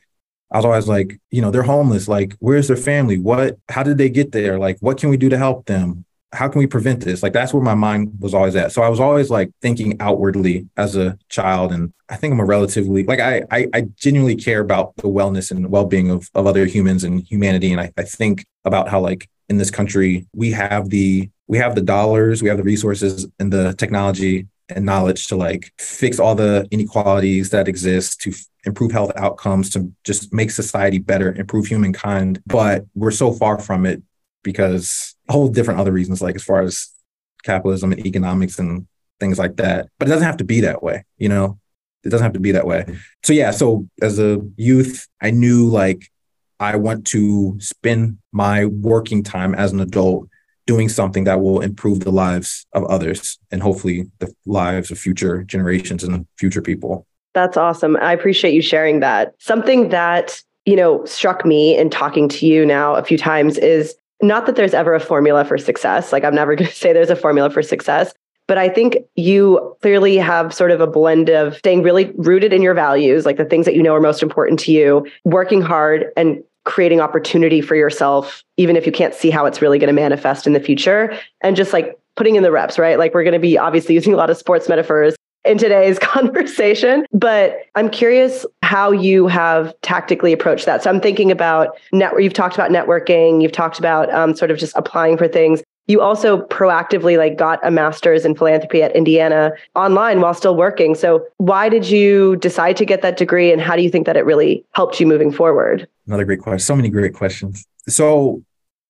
I 0.52 0.58
was 0.58 0.66
always 0.66 0.88
like, 0.88 1.20
you 1.32 1.42
know, 1.42 1.52
they're 1.52 1.64
homeless. 1.64 2.08
Like, 2.08 2.36
where's 2.40 2.68
their 2.68 2.78
family? 2.78 3.18
What 3.18 3.58
how 3.70 3.84
did 3.84 3.98
they 3.98 4.10
get 4.10 4.32
there? 4.32 4.60
Like, 4.60 4.78
what 4.80 4.98
can 5.00 5.10
we 5.10 5.18
do 5.18 5.30
to 5.30 5.38
help 5.38 5.66
them? 5.66 6.06
How 6.32 6.48
can 6.48 6.60
we 6.60 6.68
prevent 6.68 7.02
this? 7.02 7.22
Like 7.22 7.34
that's 7.34 7.54
where 7.54 7.62
my 7.62 7.76
mind 7.76 8.14
was 8.20 8.34
always 8.34 8.56
at. 8.56 8.72
So 8.72 8.82
I 8.82 8.90
was 8.90 9.00
always 9.00 9.30
like 9.30 9.52
thinking 9.62 10.00
outwardly 10.00 10.68
as 10.78 10.96
a 10.96 11.18
child. 11.30 11.72
And 11.72 11.94
I 12.10 12.16
think 12.16 12.34
I'm 12.34 12.40
a 12.40 12.46
relatively 12.46 13.04
like 13.04 13.20
I 13.20 13.44
I, 13.52 13.68
I 13.74 13.82
genuinely 13.96 14.36
care 14.36 14.60
about 14.60 14.96
the 14.96 15.04
wellness 15.04 15.52
and 15.52 15.70
well-being 15.70 16.10
of, 16.10 16.30
of 16.34 16.48
other 16.48 16.66
humans 16.66 17.04
and 17.04 17.22
humanity. 17.22 17.72
And 17.72 17.80
I, 17.80 17.92
I 17.98 18.04
think 18.04 18.46
about 18.66 18.90
how 18.90 19.00
like 19.00 19.30
in 19.50 19.58
this 19.58 19.70
country 19.70 20.26
we 20.36 20.52
have 20.52 20.90
the 20.90 21.30
we 21.48 21.58
have 21.58 21.76
the 21.76 21.82
dollars, 21.82 22.42
we 22.42 22.50
have 22.50 22.58
the 22.58 22.64
resources 22.64 23.28
and 23.40 23.52
the 23.52 23.74
technology 23.74 24.48
and 24.70 24.86
knowledge 24.86 25.28
to 25.28 25.36
like 25.36 25.74
fix 25.78 26.20
all 26.20 26.36
the 26.36 26.68
inequalities 26.72 27.50
that 27.50 27.68
exist 27.68 28.22
to 28.22 28.32
f- 28.32 28.46
improve 28.66 28.92
health 28.92 29.12
outcomes 29.18 29.70
to 29.72 29.92
just 30.06 30.34
make 30.34 30.50
society 30.52 31.00
better 31.00 31.34
improve 31.34 31.68
humankind. 31.68 32.42
But 32.46 32.86
we're 32.96 33.12
so 33.12 33.34
far 33.34 33.60
from 33.60 33.86
it 33.86 34.02
because 34.42 35.16
a 35.30 35.34
whole 35.34 35.50
different 35.50 35.80
other 35.80 35.92
reasons 35.92 36.22
like 36.22 36.36
as 36.36 36.44
far 36.44 36.62
as 36.62 36.90
capitalism 37.44 37.92
and 37.92 38.06
economics 38.06 38.58
and 38.58 38.88
things 39.20 39.38
like 39.38 39.58
that. 39.58 39.88
But 40.00 40.08
it 40.08 40.12
doesn't 40.12 40.26
have 40.26 40.38
to 40.38 40.46
be 40.46 40.62
that 40.62 40.82
way 40.82 41.04
you 41.18 41.30
know? 41.30 41.60
It 42.04 42.10
doesn't 42.10 42.26
have 42.26 42.34
to 42.34 42.40
be 42.42 42.52
that 42.52 42.68
way. 42.68 42.86
So 43.24 43.32
yeah 43.32 43.52
so 43.52 43.88
as 44.02 44.20
a 44.20 44.42
youth 44.58 45.08
i 45.22 45.32
knew 45.32 45.70
like 45.70 46.12
i 46.60 46.76
want 46.76 47.08
to 47.08 47.58
spend 47.60 48.18
my 48.34 48.66
working 48.66 49.24
time 49.24 49.56
as 49.56 49.72
an 49.72 49.80
adult 49.80 50.28
doing 50.66 50.90
something 50.90 51.26
that 51.26 51.42
will 51.42 51.60
improve 51.62 52.02
the 52.02 52.12
lives 52.12 52.66
of 52.74 52.84
others 52.86 53.38
and 53.52 53.62
hopefully 53.62 54.10
the 54.20 54.34
lives 54.46 54.92
of 54.92 54.98
future 54.98 55.44
generations 55.44 56.04
and 56.04 56.26
future 56.38 56.62
people. 56.62 57.06
That's 57.34 57.58
awesome. 57.58 57.98
I 57.98 58.14
appreciate 58.14 58.54
you 58.54 58.62
sharing 58.62 59.00
that. 59.00 59.34
Something 59.40 59.90
that, 59.90 60.42
you 60.66 60.76
know, 60.76 61.04
struck 61.06 61.46
me 61.46 61.78
in 61.78 61.90
talking 61.90 62.30
to 62.30 62.46
you 62.46 62.66
now 62.66 62.96
a 62.96 63.04
few 63.04 63.18
times 63.18 63.58
is 63.58 63.96
not 64.22 64.46
that 64.46 64.56
there's 64.56 64.74
ever 64.74 64.94
a 64.94 65.00
formula 65.00 65.44
for 65.44 65.58
success. 65.58 66.14
Like 66.14 66.24
I'm 66.24 66.36
never 66.36 66.56
going 66.56 66.70
to 66.70 66.76
say 66.76 66.94
there's 66.94 67.10
a 67.10 67.16
formula 67.16 67.50
for 67.50 67.62
success, 67.62 68.14
But 68.48 68.58
I 68.58 68.70
think 68.70 68.98
you 69.16 69.76
clearly 69.82 70.18
have 70.18 70.54
sort 70.54 70.72
of 70.72 70.80
a 70.80 70.88
blend 70.88 71.30
of 71.30 71.58
staying 71.58 71.84
really 71.84 72.12
rooted 72.16 72.54
in 72.54 72.62
your 72.62 72.74
values, 72.74 73.26
like 73.26 73.38
the 73.38 73.46
things 73.46 73.66
that 73.66 73.76
you 73.76 73.84
know 73.84 73.96
are 73.96 74.02
most 74.02 74.24
important 74.24 74.60
to 74.62 74.72
you, 74.72 75.06
working 75.26 75.62
hard 75.62 76.06
and 76.16 76.44
creating 76.66 77.02
opportunity 77.02 77.62
for 77.62 77.76
yourself, 77.76 78.44
even 78.58 78.76
if 78.76 78.86
you 78.86 78.92
can't 78.92 79.14
see 79.14 79.30
how 79.30 79.46
it's 79.46 79.62
really 79.62 79.80
going 79.80 79.88
to 79.88 79.94
manifest 79.94 80.48
in 80.48 80.54
the 80.54 80.60
future, 80.60 81.18
and 81.42 81.56
just 81.56 81.74
like 81.74 81.98
putting 82.16 82.36
in 82.36 82.44
the 82.44 82.52
reps, 82.52 82.78
right? 82.78 82.98
Like 83.00 83.14
we're 83.14 83.24
going 83.24 83.34
to 83.34 83.40
be 83.40 83.58
obviously 83.58 83.96
using 83.96 84.14
a 84.14 84.18
lot 84.18 84.30
of 84.30 84.38
sports 84.38 84.70
metaphors 84.70 85.16
in 85.46 85.58
today's 85.58 86.00
conversation, 86.00 87.06
but 87.12 87.58
I'm 87.76 87.90
curious 87.90 88.46
how 88.62 88.92
you 88.92 89.28
have 89.28 89.74
tactically 89.82 90.32
approached 90.32 90.66
that. 90.66 90.84
So 90.84 90.90
I'm 90.90 91.02
thinking 91.02 91.32
about 91.32 91.78
net. 91.92 92.14
You've 92.22 92.34
talked 92.34 92.56
about 92.56 92.72
networking. 92.72 93.42
You've 93.42 93.52
talked 93.52 93.80
about 93.80 94.12
um, 94.14 94.36
sort 94.36 94.52
of 94.52 94.58
just 94.58 94.76
applying 94.76 95.18
for 95.18 95.28
things. 95.28 95.62
You 95.88 96.02
also 96.02 96.46
proactively 96.48 97.18
like 97.18 97.38
got 97.38 97.60
a 97.66 97.72
master's 97.72 98.26
in 98.26 98.36
philanthropy 98.36 98.82
at 98.82 98.96
Indiana 98.96 99.52
online 99.76 100.22
while 100.22 100.34
still 100.34 100.56
working. 100.56 100.96
So 100.96 101.26
why 101.38 101.70
did 101.70 101.90
you 101.90 102.38
decide 102.38 102.78
to 102.78 102.86
get 102.86 103.02
that 103.02 103.18
degree 103.18 103.52
and 103.52 103.62
how 103.62 103.76
do 103.76 103.82
you 103.82 103.90
think 103.90 104.06
that 104.06 104.16
it 104.16 104.26
really 104.26 104.66
helped 104.72 105.00
you 105.00 105.08
moving 105.08 105.32
forward? 105.32 105.88
Another 106.08 106.26
great 106.26 106.40
question. 106.40 106.60
So 106.60 106.76
many 106.76 106.90
great 106.90 107.14
questions. 107.14 107.66
So 107.88 108.44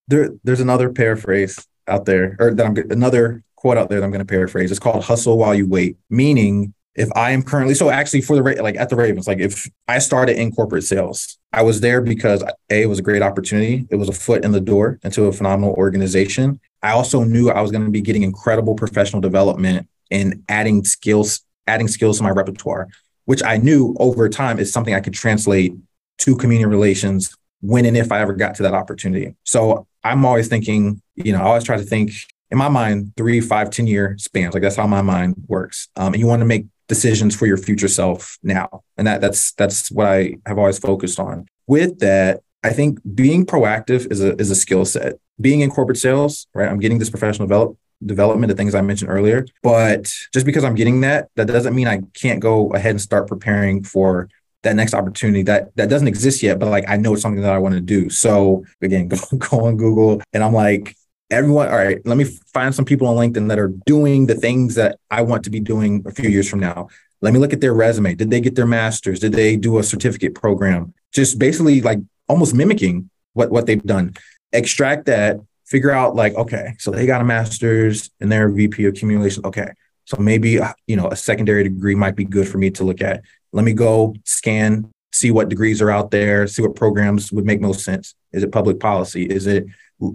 there 0.08 0.30
there's 0.44 0.60
another 0.60 0.92
paraphrase 0.92 1.68
out 1.88 2.06
there 2.06 2.36
or 2.40 2.54
that 2.54 2.66
I'm 2.66 2.78
another 2.92 3.44
quote 3.56 3.78
out 3.78 3.90
there 3.90 4.00
that 4.00 4.06
I'm 4.06 4.12
going 4.12 4.20
to 4.20 4.26
paraphrase. 4.26 4.72
It's 4.72 4.80
called 4.80 5.04
hustle 5.04 5.38
while 5.38 5.56
you 5.56 5.68
wait, 5.68 5.98
meaning 6.10 6.74
if 6.96 7.10
I 7.16 7.32
am 7.32 7.42
currently 7.42 7.74
so 7.74 7.90
actually 7.90 8.22
for 8.22 8.36
the 8.36 8.62
like 8.62 8.76
at 8.76 8.90
the 8.90 8.96
Ravens, 8.96 9.28
like 9.28 9.40
if 9.40 9.68
I 9.88 10.00
started 10.00 10.38
in 10.38 10.52
corporate 10.52 10.84
sales, 10.84 11.38
I 11.52 11.64
was 11.64 11.82
there 11.82 12.02
because 12.02 12.44
a 12.44 12.54
it 12.70 12.88
was 12.88 13.00
a 13.00 13.04
great 13.04 13.22
opportunity. 13.22 13.88
It 13.90 13.96
was 13.96 14.10
a 14.10 14.14
foot 14.14 14.46
in 14.46 14.52
the 14.52 14.62
door 14.62 15.00
into 15.04 15.26
a 15.26 15.32
phenomenal 15.32 15.74
organization. 15.74 16.60
I 16.82 16.92
also 16.92 17.24
knew 17.24 17.50
I 17.50 17.62
was 17.62 17.72
going 17.72 17.86
to 17.86 17.92
be 17.92 18.02
getting 18.02 18.24
incredible 18.24 18.76
professional 18.76 19.22
development 19.22 19.88
and 20.12 20.44
adding 20.50 20.84
skills, 20.84 21.42
adding 21.66 21.88
skills 21.88 22.18
to 22.18 22.24
my 22.24 22.30
repertoire, 22.30 22.90
which 23.26 23.42
I 23.44 23.58
knew 23.58 23.96
over 24.00 24.30
time 24.30 24.60
is 24.60 24.72
something 24.72 24.94
I 24.94 25.00
could 25.00 25.14
translate 25.14 25.74
to 26.20 26.36
community 26.36 26.66
relations 26.66 27.36
when 27.62 27.86
and 27.86 27.98
if 27.98 28.12
I 28.12 28.20
ever 28.20 28.34
got 28.34 28.56
to 28.56 28.64
that 28.64 28.74
opportunity. 28.74 29.36
So 29.46 29.88
I'm 30.04 30.26
always 30.26 30.48
thinking, 30.48 31.02
you 31.16 31.32
know, 31.32 31.40
I 31.40 31.46
always 31.46 31.64
try 31.64 31.78
to 31.78 31.84
think 31.84 32.12
in 32.52 32.58
my 32.60 32.70
mind, 32.70 33.14
three, 33.18 33.40
five, 33.40 33.72
10 33.72 33.88
year 33.88 34.16
spans. 34.20 34.54
Like 34.54 34.62
that's 34.62 34.76
how 34.76 34.86
my 34.86 35.02
mind 35.02 35.36
works. 35.48 35.88
Um, 35.96 36.14
and 36.14 36.20
you 36.20 36.28
want 36.28 36.42
to 36.42 36.46
make 36.46 36.68
decisions 36.94 37.36
for 37.36 37.46
your 37.46 37.58
future 37.58 37.88
self 37.88 38.38
now. 38.44 38.84
And 38.98 39.08
that 39.08 39.22
that's 39.22 39.54
that's 39.54 39.92
what 39.92 40.08
I 40.08 40.36
have 40.46 40.58
always 40.58 40.80
focused 40.80 41.20
on. 41.20 41.48
With 41.68 42.00
that, 42.00 42.42
I 42.64 42.72
think 42.72 43.00
being 43.16 43.46
proactive 43.46 44.12
is 44.12 44.22
a 44.22 44.36
is 44.36 44.52
a 44.52 44.56
skill 44.56 44.86
set. 44.86 45.14
Being 45.42 45.62
in 45.62 45.70
corporate 45.72 45.98
sales, 45.98 46.48
right? 46.54 46.70
I'm 46.70 46.80
getting 46.80 47.00
this 47.00 47.10
professional 47.10 47.48
develop, 47.48 47.78
development, 48.06 48.50
the 48.50 48.56
things 48.56 48.76
I 48.76 48.82
mentioned 48.82 49.10
earlier. 49.10 49.46
But 49.64 50.04
just 50.34 50.46
because 50.46 50.64
I'm 50.64 50.76
getting 50.76 51.02
that, 51.02 51.30
that 51.36 51.48
doesn't 51.48 51.76
mean 51.76 51.88
I 51.88 52.02
can't 52.14 52.40
go 52.40 52.70
ahead 52.74 52.92
and 52.92 53.02
start 53.02 53.28
preparing 53.28 53.84
for 53.84 54.30
that 54.62 54.76
next 54.76 54.94
opportunity 54.94 55.44
that 55.44 55.76
that 55.76 55.90
doesn't 55.90 56.08
exist 56.08 56.42
yet, 56.42 56.58
but 56.60 56.70
like 56.70 56.86
I 56.88 56.98
know 56.98 57.14
it's 57.14 57.22
something 57.22 57.42
that 57.42 57.54
I 57.54 57.58
want 57.58 57.76
to 57.76 57.82
do. 57.82 58.10
So 58.10 58.66
again, 58.82 59.08
go, 59.14 59.18
go 59.38 59.66
on 59.66 59.78
Google 59.78 60.22
and 60.32 60.44
I'm 60.44 60.54
like, 60.54 60.96
everyone, 61.30 61.68
all 61.68 61.78
right, 61.78 62.00
let 62.06 62.18
me 62.18 62.26
find 62.54 62.74
some 62.74 62.86
people 62.86 63.08
on 63.08 63.16
LinkedIn 63.16 63.50
that 63.50 63.60
are 63.60 63.74
doing 63.86 64.28
the 64.28 64.36
things 64.36 64.76
that 64.76 65.00
I 65.10 65.22
want 65.22 65.44
to 65.46 65.50
be 65.50 65.60
doing 65.60 66.04
a 66.06 66.12
few 66.12 66.30
years 66.30 66.50
from 66.50 66.60
now. 66.60 66.90
Let 67.22 67.34
me 67.34 67.40
look 67.40 67.54
at 67.54 67.62
their 67.62 67.74
resume. 67.74 68.16
Did 68.16 68.30
they 68.30 68.42
get 68.42 68.56
their 68.56 68.68
master's? 68.68 69.20
Did 69.20 69.34
they 69.34 69.56
do 69.56 69.80
a 69.80 69.84
certificate 69.84 70.36
program? 70.36 70.94
Just 71.14 71.40
basically 71.40 71.82
like 71.82 72.00
almost 72.28 72.54
mimicking 72.54 73.10
what, 73.34 73.50
what 73.50 73.66
they've 73.66 73.84
done. 73.84 74.14
Extract 74.52 75.06
that, 75.06 75.38
figure 75.66 75.92
out 75.92 76.16
like, 76.16 76.36
okay, 76.36 76.76
so 76.80 76.92
they 76.92 77.06
got 77.06 77.22
a 77.22 77.24
master's 77.24 78.10
and 78.20 78.32
they're 78.32 78.50
VP 78.50 78.86
accumulation. 78.86 79.46
Okay. 79.46 79.72
So 80.06 80.18
maybe, 80.18 80.60
uh, 80.60 80.74
you 80.86 80.96
know, 80.96 81.08
a 81.08 81.16
secondary 81.16 81.64
degree 81.64 81.96
might 81.96 82.16
be 82.16 82.26
good 82.26 82.48
for 82.48 82.58
me 82.58 82.70
to 82.72 82.84
look 82.84 83.02
at. 83.02 83.24
Let 83.54 83.64
me 83.64 83.74
go 83.74 84.16
scan, 84.26 84.92
see 85.14 85.32
what 85.32 85.48
degrees 85.48 85.82
are 85.82 85.92
out 85.92 86.12
there, 86.12 86.46
see 86.48 86.62
what 86.62 86.76
programs 86.76 87.32
would 87.32 87.46
make 87.46 87.62
most 87.62 87.84
sense. 87.84 88.16
Is 88.34 88.44
it 88.44 88.52
public 88.52 88.80
policy? 88.80 89.26
Is 89.26 89.48
it 89.48 89.66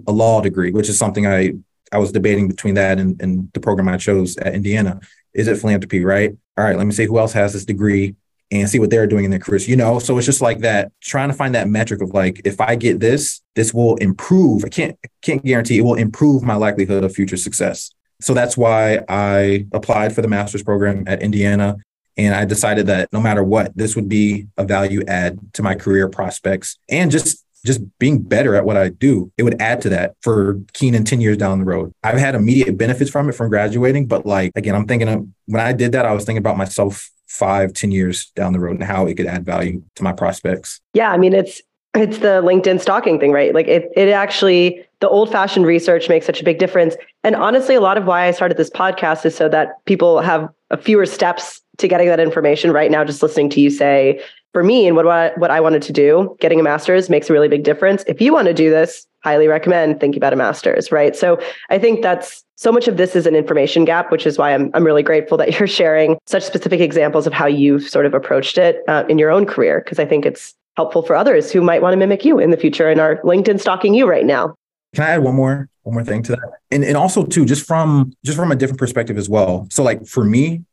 a 0.07 0.11
law 0.11 0.41
degree, 0.41 0.71
which 0.71 0.89
is 0.89 0.97
something 0.97 1.25
I 1.27 1.53
I 1.91 1.97
was 1.97 2.11
debating 2.11 2.47
between 2.47 2.75
that 2.75 2.99
and, 2.99 3.19
and 3.21 3.49
the 3.53 3.59
program 3.59 3.89
I 3.89 3.97
chose 3.97 4.37
at 4.37 4.53
Indiana. 4.53 4.99
Is 5.33 5.47
it 5.47 5.57
philanthropy, 5.57 6.05
right? 6.05 6.35
All 6.57 6.63
right, 6.63 6.77
let 6.77 6.85
me 6.85 6.93
see 6.93 7.05
who 7.05 7.19
else 7.19 7.33
has 7.33 7.53
this 7.53 7.65
degree 7.65 8.15
and 8.51 8.69
see 8.69 8.79
what 8.79 8.89
they're 8.89 9.07
doing 9.07 9.25
in 9.25 9.31
their 9.31 9.39
careers. 9.39 9.67
You 9.67 9.75
know, 9.75 9.99
so 9.99 10.17
it's 10.17 10.25
just 10.25 10.41
like 10.41 10.59
that, 10.59 10.91
trying 11.01 11.29
to 11.29 11.35
find 11.35 11.53
that 11.55 11.67
metric 11.67 12.01
of 12.01 12.11
like, 12.11 12.41
if 12.45 12.59
I 12.59 12.75
get 12.75 12.99
this, 12.99 13.41
this 13.55 13.73
will 13.73 13.95
improve. 13.97 14.65
I 14.65 14.69
can't 14.69 14.97
can't 15.21 15.43
guarantee 15.43 15.79
it 15.79 15.83
will 15.83 15.95
improve 15.95 16.43
my 16.43 16.55
likelihood 16.55 17.03
of 17.03 17.13
future 17.13 17.37
success. 17.37 17.91
So 18.21 18.33
that's 18.33 18.57
why 18.57 18.99
I 19.07 19.65
applied 19.71 20.13
for 20.13 20.21
the 20.21 20.27
master's 20.27 20.63
program 20.63 21.05
at 21.07 21.21
Indiana. 21.21 21.77
And 22.17 22.35
I 22.35 22.43
decided 22.43 22.87
that 22.87 23.13
no 23.13 23.21
matter 23.21 23.43
what, 23.43 23.75
this 23.77 23.95
would 23.95 24.09
be 24.09 24.47
a 24.57 24.65
value 24.65 25.03
add 25.07 25.39
to 25.53 25.63
my 25.63 25.73
career 25.75 26.09
prospects 26.09 26.77
and 26.89 27.09
just 27.11 27.45
just 27.65 27.81
being 27.99 28.21
better 28.21 28.55
at 28.55 28.65
what 28.65 28.77
I 28.77 28.89
do, 28.89 29.31
it 29.37 29.43
would 29.43 29.61
add 29.61 29.81
to 29.81 29.89
that 29.89 30.15
for 30.21 30.59
Keenan 30.73 31.03
10 31.03 31.21
years 31.21 31.37
down 31.37 31.59
the 31.59 31.65
road. 31.65 31.93
I've 32.03 32.17
had 32.17 32.35
immediate 32.35 32.77
benefits 32.77 33.09
from 33.09 33.29
it 33.29 33.33
from 33.33 33.49
graduating, 33.49 34.07
but 34.07 34.25
like, 34.25 34.51
again, 34.55 34.75
I'm 34.75 34.87
thinking 34.87 35.09
of 35.09 35.27
when 35.45 35.61
I 35.61 35.73
did 35.73 35.91
that, 35.91 36.05
I 36.05 36.13
was 36.13 36.25
thinking 36.25 36.39
about 36.39 36.57
myself 36.57 37.09
five, 37.27 37.73
ten 37.73 37.91
years 37.91 38.31
down 38.35 38.53
the 38.53 38.59
road 38.59 38.75
and 38.75 38.83
how 38.83 39.05
it 39.05 39.15
could 39.15 39.27
add 39.27 39.45
value 39.45 39.83
to 39.95 40.03
my 40.03 40.11
prospects. 40.11 40.81
Yeah. 40.93 41.11
I 41.11 41.17
mean, 41.17 41.33
it's, 41.33 41.61
it's 41.93 42.19
the 42.19 42.41
LinkedIn 42.41 42.81
stalking 42.81 43.19
thing, 43.19 43.31
right? 43.31 43.53
Like 43.53 43.67
it, 43.67 43.91
it 43.95 44.09
actually, 44.09 44.83
the 44.99 45.09
old 45.09 45.31
fashioned 45.31 45.65
research 45.65 46.09
makes 46.09 46.25
such 46.25 46.41
a 46.41 46.43
big 46.43 46.59
difference. 46.59 46.95
And 47.23 47.35
honestly, 47.35 47.75
a 47.75 47.81
lot 47.81 47.97
of 47.97 48.05
why 48.05 48.25
I 48.25 48.31
started 48.31 48.57
this 48.57 48.69
podcast 48.69 49.25
is 49.25 49.35
so 49.35 49.47
that 49.49 49.83
people 49.85 50.21
have 50.21 50.49
fewer 50.81 51.05
steps 51.05 51.61
to 51.77 51.87
getting 51.87 52.07
that 52.07 52.19
information 52.19 52.71
right 52.71 52.91
now, 52.91 53.03
just 53.03 53.23
listening 53.23 53.49
to 53.51 53.61
you 53.61 53.69
say, 53.69 54.21
for 54.53 54.63
me 54.63 54.87
and 54.87 54.95
what, 54.95 55.07
I, 55.07 55.31
what 55.37 55.51
I 55.51 55.59
wanted 55.59 55.81
to 55.83 55.93
do, 55.93 56.35
getting 56.39 56.59
a 56.59 56.63
master's 56.63 57.09
makes 57.09 57.29
a 57.29 57.33
really 57.33 57.47
big 57.47 57.63
difference. 57.63 58.03
If 58.07 58.21
you 58.21 58.33
want 58.33 58.47
to 58.47 58.53
do 58.53 58.69
this, 58.69 59.05
highly 59.23 59.47
recommend 59.47 59.99
thinking 59.99 60.19
about 60.19 60.33
a 60.33 60.35
master's, 60.35 60.91
right? 60.91 61.15
So 61.15 61.39
I 61.69 61.77
think 61.77 62.01
that's 62.01 62.43
so 62.55 62.71
much 62.71 62.87
of 62.87 62.97
this 62.97 63.15
is 63.15 63.25
an 63.25 63.35
information 63.35 63.85
gap, 63.85 64.11
which 64.11 64.25
is 64.25 64.37
why 64.37 64.53
I'm 64.53 64.69
I'm 64.73 64.83
really 64.83 65.03
grateful 65.03 65.37
that 65.37 65.53
you're 65.59 65.67
sharing 65.67 66.17
such 66.25 66.43
specific 66.43 66.79
examples 66.79 67.27
of 67.27 67.33
how 67.33 67.45
you've 67.45 67.83
sort 67.83 68.05
of 68.05 68.13
approached 68.13 68.57
it 68.57 68.83
uh, 68.87 69.03
in 69.09 69.17
your 69.17 69.31
own 69.31 69.45
career, 69.45 69.81
because 69.83 69.99
I 69.99 70.05
think 70.05 70.25
it's 70.25 70.53
helpful 70.75 71.01
for 71.01 71.15
others 71.15 71.51
who 71.51 71.61
might 71.61 71.81
want 71.81 71.93
to 71.93 71.97
mimic 71.97 72.23
you 72.23 72.39
in 72.39 72.51
the 72.51 72.57
future 72.57 72.89
and 72.89 73.01
are 73.01 73.17
LinkedIn 73.23 73.59
stalking 73.59 73.93
you 73.93 74.07
right 74.07 74.25
now. 74.25 74.55
Can 74.95 75.03
I 75.03 75.09
add 75.09 75.23
one 75.23 75.35
more 75.35 75.69
one 75.83 75.93
more 75.93 76.03
thing 76.03 76.23
to 76.23 76.31
that? 76.33 76.59
And 76.71 76.83
and 76.83 76.97
also 76.97 77.25
too, 77.25 77.45
just 77.45 77.65
from 77.65 78.13
just 78.25 78.37
from 78.37 78.51
a 78.51 78.55
different 78.55 78.79
perspective 78.79 79.17
as 79.17 79.29
well. 79.29 79.67
So 79.69 79.83
like 79.83 80.05
for 80.05 80.23
me, 80.23 80.63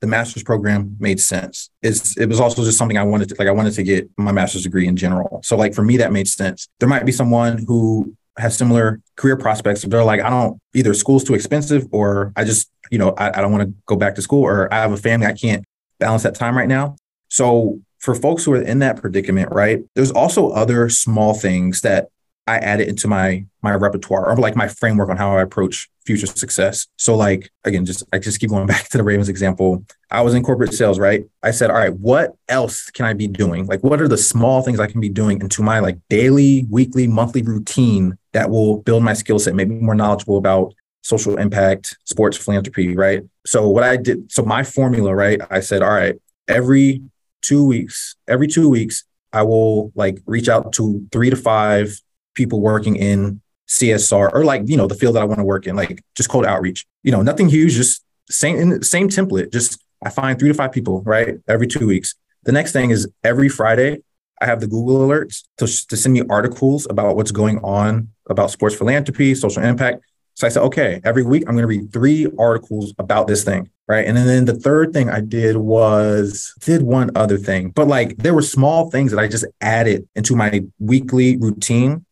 the 0.00 0.06
master's 0.06 0.42
program 0.42 0.96
made 1.00 1.20
sense. 1.20 1.70
It's, 1.82 2.16
it 2.16 2.26
was 2.26 2.40
also 2.40 2.64
just 2.64 2.78
something 2.78 2.96
I 2.96 3.02
wanted 3.02 3.28
to 3.30 3.36
like 3.38 3.48
I 3.48 3.52
wanted 3.52 3.72
to 3.74 3.82
get 3.82 4.08
my 4.16 4.32
master's 4.32 4.62
degree 4.62 4.86
in 4.86 4.96
general. 4.96 5.40
So 5.42 5.56
like 5.56 5.74
for 5.74 5.82
me 5.82 5.96
that 5.96 6.12
made 6.12 6.28
sense. 6.28 6.68
There 6.78 6.88
might 6.88 7.04
be 7.04 7.12
someone 7.12 7.64
who 7.66 8.16
has 8.38 8.56
similar 8.56 9.00
career 9.16 9.36
prospects. 9.36 9.82
but 9.82 9.90
They're 9.90 10.04
like, 10.04 10.20
I 10.20 10.30
don't 10.30 10.60
either 10.74 10.94
school's 10.94 11.24
too 11.24 11.34
expensive 11.34 11.86
or 11.90 12.32
I 12.36 12.44
just, 12.44 12.70
you 12.90 12.98
know, 12.98 13.10
I, 13.18 13.38
I 13.38 13.42
don't 13.42 13.52
want 13.52 13.68
to 13.68 13.74
go 13.86 13.96
back 13.96 14.14
to 14.14 14.22
school 14.22 14.44
or 14.44 14.72
I 14.72 14.78
have 14.78 14.92
a 14.92 14.96
family. 14.96 15.26
I 15.26 15.32
can't 15.32 15.64
balance 15.98 16.22
that 16.22 16.34
time 16.34 16.56
right 16.56 16.68
now. 16.68 16.96
So 17.28 17.80
for 17.98 18.14
folks 18.14 18.44
who 18.44 18.52
are 18.52 18.62
in 18.62 18.78
that 18.78 18.96
predicament, 19.00 19.50
right, 19.50 19.80
there's 19.94 20.12
also 20.12 20.50
other 20.50 20.88
small 20.88 21.34
things 21.34 21.80
that 21.80 22.08
I 22.48 22.56
add 22.56 22.80
it 22.80 22.88
into 22.88 23.08
my 23.08 23.44
my 23.62 23.74
repertoire 23.74 24.26
or 24.26 24.36
like 24.36 24.56
my 24.56 24.68
framework 24.68 25.10
on 25.10 25.18
how 25.18 25.36
I 25.36 25.42
approach 25.42 25.90
future 26.06 26.26
success. 26.26 26.86
So 26.96 27.14
like 27.14 27.50
again, 27.64 27.84
just 27.84 28.02
I 28.10 28.18
just 28.18 28.40
keep 28.40 28.48
going 28.48 28.66
back 28.74 28.88
to 28.88 28.96
the 28.96 29.04
Ravens 29.04 29.28
example. 29.28 29.84
I 30.10 30.22
was 30.22 30.32
in 30.32 30.42
corporate 30.42 30.72
sales, 30.72 30.98
right? 30.98 31.24
I 31.42 31.50
said, 31.50 31.70
all 31.70 31.76
right, 31.76 31.94
what 31.94 32.34
else 32.48 32.90
can 32.90 33.04
I 33.04 33.12
be 33.12 33.28
doing? 33.28 33.66
Like 33.66 33.84
what 33.84 34.00
are 34.00 34.08
the 34.08 34.16
small 34.16 34.62
things 34.62 34.80
I 34.80 34.86
can 34.86 35.00
be 35.00 35.10
doing 35.10 35.42
into 35.42 35.62
my 35.62 35.80
like 35.80 35.98
daily, 36.08 36.66
weekly, 36.70 37.06
monthly 37.06 37.42
routine 37.42 38.16
that 38.32 38.48
will 38.48 38.78
build 38.78 39.02
my 39.02 39.12
skill 39.12 39.38
set, 39.38 39.54
make 39.54 39.68
me 39.68 39.76
more 39.76 39.94
knowledgeable 39.94 40.38
about 40.38 40.74
social 41.02 41.36
impact, 41.36 41.98
sports 42.04 42.38
philanthropy, 42.38 42.96
right? 42.96 43.22
So 43.46 43.68
what 43.68 43.84
I 43.84 43.96
did, 43.98 44.32
so 44.32 44.42
my 44.42 44.62
formula, 44.64 45.14
right? 45.14 45.40
I 45.50 45.60
said, 45.60 45.82
all 45.82 45.92
right, 45.92 46.16
every 46.48 47.02
two 47.42 47.66
weeks, 47.66 48.16
every 48.26 48.48
two 48.48 48.70
weeks, 48.70 49.04
I 49.32 49.42
will 49.42 49.92
like 49.94 50.18
reach 50.24 50.48
out 50.48 50.72
to 50.74 51.06
three 51.12 51.28
to 51.28 51.36
five 51.36 52.00
people 52.38 52.60
working 52.60 52.96
in 52.96 53.42
CSR 53.68 54.30
or 54.32 54.44
like, 54.44 54.62
you 54.64 54.76
know, 54.76 54.86
the 54.86 54.94
field 54.94 55.16
that 55.16 55.22
I 55.22 55.26
want 55.26 55.40
to 55.40 55.44
work 55.44 55.66
in, 55.66 55.76
like 55.76 56.02
just 56.14 56.30
cold 56.30 56.46
outreach, 56.46 56.86
you 57.02 57.12
know, 57.12 57.20
nothing 57.20 57.48
huge, 57.50 57.74
just 57.74 58.02
same, 58.30 58.82
same 58.82 59.08
template. 59.10 59.52
Just 59.52 59.82
I 60.02 60.08
find 60.08 60.38
three 60.38 60.48
to 60.48 60.54
five 60.54 60.72
people, 60.72 61.02
right? 61.02 61.36
Every 61.46 61.66
two 61.66 61.86
weeks. 61.86 62.14
The 62.44 62.52
next 62.52 62.72
thing 62.72 62.90
is 62.90 63.06
every 63.22 63.48
Friday, 63.50 63.98
I 64.40 64.46
have 64.46 64.60
the 64.60 64.68
Google 64.68 65.06
alerts 65.06 65.42
to, 65.58 65.66
to 65.88 65.96
send 65.96 66.14
me 66.14 66.22
articles 66.30 66.86
about 66.88 67.16
what's 67.16 67.32
going 67.32 67.58
on 67.58 68.08
about 68.30 68.52
sports 68.52 68.76
philanthropy, 68.76 69.34
social 69.34 69.62
impact. 69.62 70.04
So 70.34 70.46
I 70.46 70.50
said, 70.50 70.62
okay, 70.62 71.00
every 71.02 71.24
week 71.24 71.42
I'm 71.48 71.56
going 71.56 71.62
to 71.62 71.66
read 71.66 71.92
three 71.92 72.28
articles 72.38 72.94
about 72.98 73.26
this 73.26 73.42
thing. 73.42 73.68
Right. 73.88 74.06
And 74.06 74.16
then 74.16 74.44
the 74.44 74.54
third 74.54 74.92
thing 74.92 75.08
I 75.08 75.20
did 75.20 75.56
was 75.56 76.54
did 76.60 76.82
one 76.82 77.10
other 77.16 77.38
thing, 77.38 77.70
but 77.70 77.88
like 77.88 78.18
there 78.18 78.34
were 78.34 78.42
small 78.42 78.90
things 78.90 79.10
that 79.10 79.18
I 79.18 79.26
just 79.26 79.46
added 79.62 80.06
into 80.14 80.36
my 80.36 80.62
weekly 80.78 81.38
routine 81.38 82.04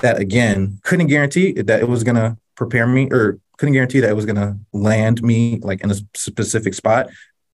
that 0.00 0.18
again 0.18 0.78
couldn't 0.82 1.06
guarantee 1.08 1.52
that 1.52 1.80
it 1.80 1.88
was 1.88 2.04
going 2.04 2.16
to 2.16 2.36
prepare 2.56 2.86
me 2.86 3.08
or 3.10 3.38
couldn't 3.56 3.74
guarantee 3.74 4.00
that 4.00 4.10
it 4.10 4.16
was 4.16 4.26
going 4.26 4.36
to 4.36 4.56
land 4.72 5.22
me 5.22 5.58
like 5.62 5.82
in 5.82 5.90
a 5.90 5.96
specific 6.14 6.72
spot, 6.74 7.08